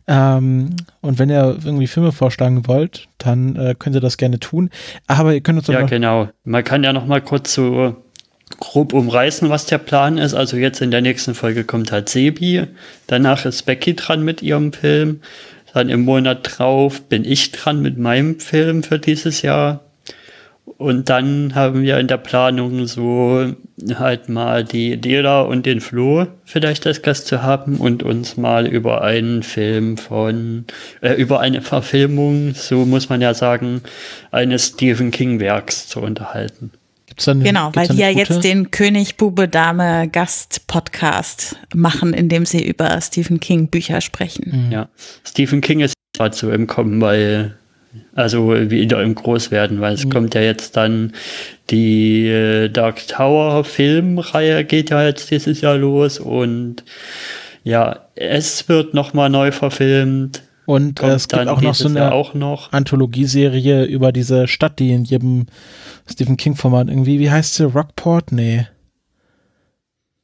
[0.08, 4.70] Ähm, und wenn ihr irgendwie Filme vorschlagen wollt, dann äh, könnt ihr das gerne tun.
[5.08, 6.30] Aber ihr könnt uns Ja, genau.
[6.44, 7.96] Man kann ja noch mal kurz so
[8.60, 10.34] grob umreißen, was der Plan ist.
[10.34, 12.68] Also jetzt in der nächsten Folge kommt halt Sebi.
[13.08, 15.22] Danach ist Becky dran mit ihrem Film.
[15.74, 19.82] Dann im Monat drauf bin ich dran mit meinem Film für dieses Jahr.
[20.66, 23.54] Und dann haben wir in der Planung so
[23.96, 28.68] halt mal die Dela und den Flo vielleicht als Gast zu haben und uns mal
[28.68, 30.66] über einen Film von,
[31.02, 33.82] äh, über eine Verfilmung, so muss man ja sagen,
[34.32, 36.72] eines Stephen King Werks zu unterhalten.
[37.08, 42.14] gibt's dann, Genau, gibt's weil die ja jetzt den König, Bube, Dame Gast Podcast machen,
[42.14, 44.66] in dem sie über Stephen King Bücher sprechen.
[44.68, 44.72] Mhm.
[44.72, 44.90] Ja.
[45.26, 47.58] Stephen King ist gerade so im Kommen, weil,
[48.14, 51.14] also wieder im Großwerden, weil es kommt ja jetzt dann
[51.70, 56.84] die äh, Dark Tower Filmreihe geht ja jetzt dieses Jahr los und
[57.64, 60.44] ja, es wird nochmal neu verfilmt.
[60.66, 62.72] Und äh, Kommt es gibt dann auch noch so eine auch noch.
[62.72, 65.48] Anthologieserie über diese Stadt, die in jedem
[66.10, 67.66] Stephen King-Format irgendwie, wie heißt sie?
[67.66, 68.32] Rockport?
[68.32, 68.68] Nee.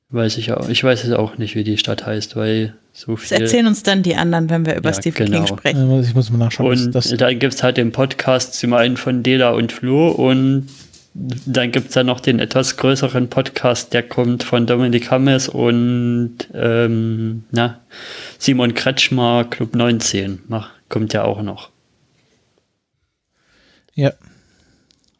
[0.10, 0.70] Weiß ich auch.
[0.70, 3.42] Ich weiß es auch nicht, wie die Stadt heißt, weil so Das viel.
[3.42, 5.44] erzählen uns dann die anderen, wenn wir über Ja, Stephen genau.
[5.44, 6.00] King sprechen.
[6.02, 6.68] Ich muss mal nachschauen.
[6.70, 10.10] Und das, das, dann gibt es halt den Podcast zum einen von Dela und Flo
[10.10, 10.68] und
[11.14, 16.38] dann gibt es dann noch den etwas größeren Podcast, der kommt von Dominik Hammes und
[16.54, 17.80] ähm, na,
[18.38, 21.70] Simon Kretschmer, Club 19, mach, kommt ja auch noch.
[23.96, 24.14] ja.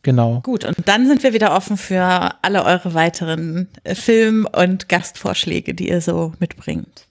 [0.08, 0.40] Genau.
[0.40, 5.74] Gut, und dann sind wir wieder offen für alle eure weiteren äh, Film- und Gastvorschläge,
[5.74, 7.06] die ihr so mitbringt.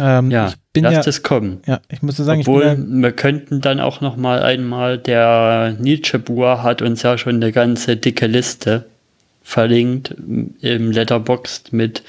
[0.00, 1.60] Ähm, Ja, ich bin lasst ja, es kommen.
[1.66, 5.76] ja, ich muss sagen, ich Obwohl, bin wir könnten dann auch noch mal einmal, der
[5.78, 8.86] Nietzsche-Bur hat uns ja schon eine ganze dicke Liste
[9.42, 10.12] verlinkt
[10.62, 12.02] im Letterboxd mit,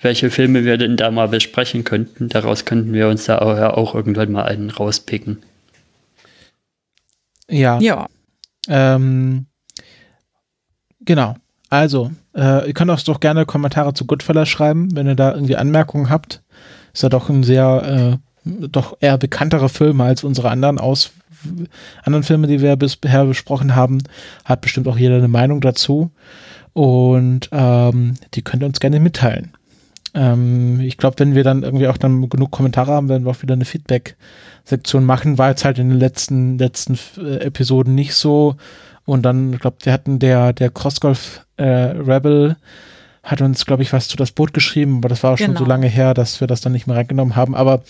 [0.00, 2.30] welche Filme wir denn da mal besprechen könnten.
[2.30, 5.42] Daraus könnten wir uns da auch, ja auch irgendwann mal einen rauspicken.
[7.50, 8.08] ja, Ja,
[8.68, 9.46] Ähm,
[11.00, 11.36] genau.
[11.70, 15.56] Also, äh, ihr könnt auch doch gerne Kommentare zu Goodfellas schreiben, wenn ihr da irgendwie
[15.56, 16.42] Anmerkungen habt.
[16.94, 21.12] Ist ja doch ein sehr, äh, doch eher bekannterer Film als unsere anderen aus
[22.02, 23.98] anderen Filme, die wir bisher besprochen haben.
[24.44, 26.10] Hat bestimmt auch jeder eine Meinung dazu.
[26.72, 29.52] Und ähm, die könnt ihr uns gerne mitteilen.
[30.14, 33.42] Ähm, ich glaube, wenn wir dann irgendwie auch dann genug Kommentare haben, werden wir auch
[33.42, 33.64] wieder eine
[34.68, 35.38] Feedback-Sektion machen.
[35.38, 38.56] War jetzt halt in den letzten, letzten äh, Episoden nicht so.
[39.04, 42.56] Und dann, ich glaube, wir hatten der, der Crossgolf äh, Rebel
[43.24, 45.58] hat uns, glaube ich, was zu das Boot geschrieben, aber das war auch schon Genau.
[45.60, 47.54] so lange her, dass wir das dann nicht mehr reingenommen haben.
[47.54, 47.82] Aber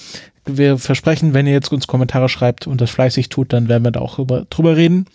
[0.47, 3.93] wir versprechen, wenn ihr jetzt uns Kommentare schreibt und das fleißig tut, dann werden wir
[3.93, 5.07] da auch drüber, drüber reden.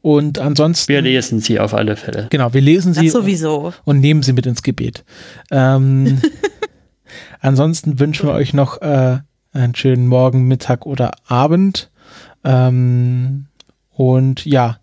[0.00, 0.92] Und ansonsten.
[0.92, 2.26] Wir lesen sie auf alle Fälle.
[2.30, 3.72] Genau, wir lesen sie das sowieso.
[3.84, 5.04] und nehmen sie mit ins Gebet.
[5.50, 6.20] Ähm,
[7.40, 9.18] ansonsten wünschen wir euch noch äh,
[9.52, 11.90] einen schönen Morgen, Mittag oder Abend.
[12.44, 13.46] Ähm,
[13.90, 14.78] und ja,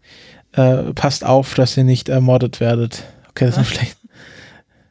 [0.53, 3.03] äh, passt auf, dass ihr nicht ermordet werdet.
[3.29, 3.97] Okay, das ist noch schlecht.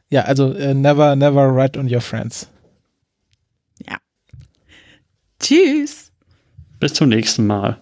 [0.09, 2.49] Ja, also äh, never, never write on your friends.
[5.39, 6.11] Tschüss.
[6.79, 7.77] Bis zum nächsten Mal.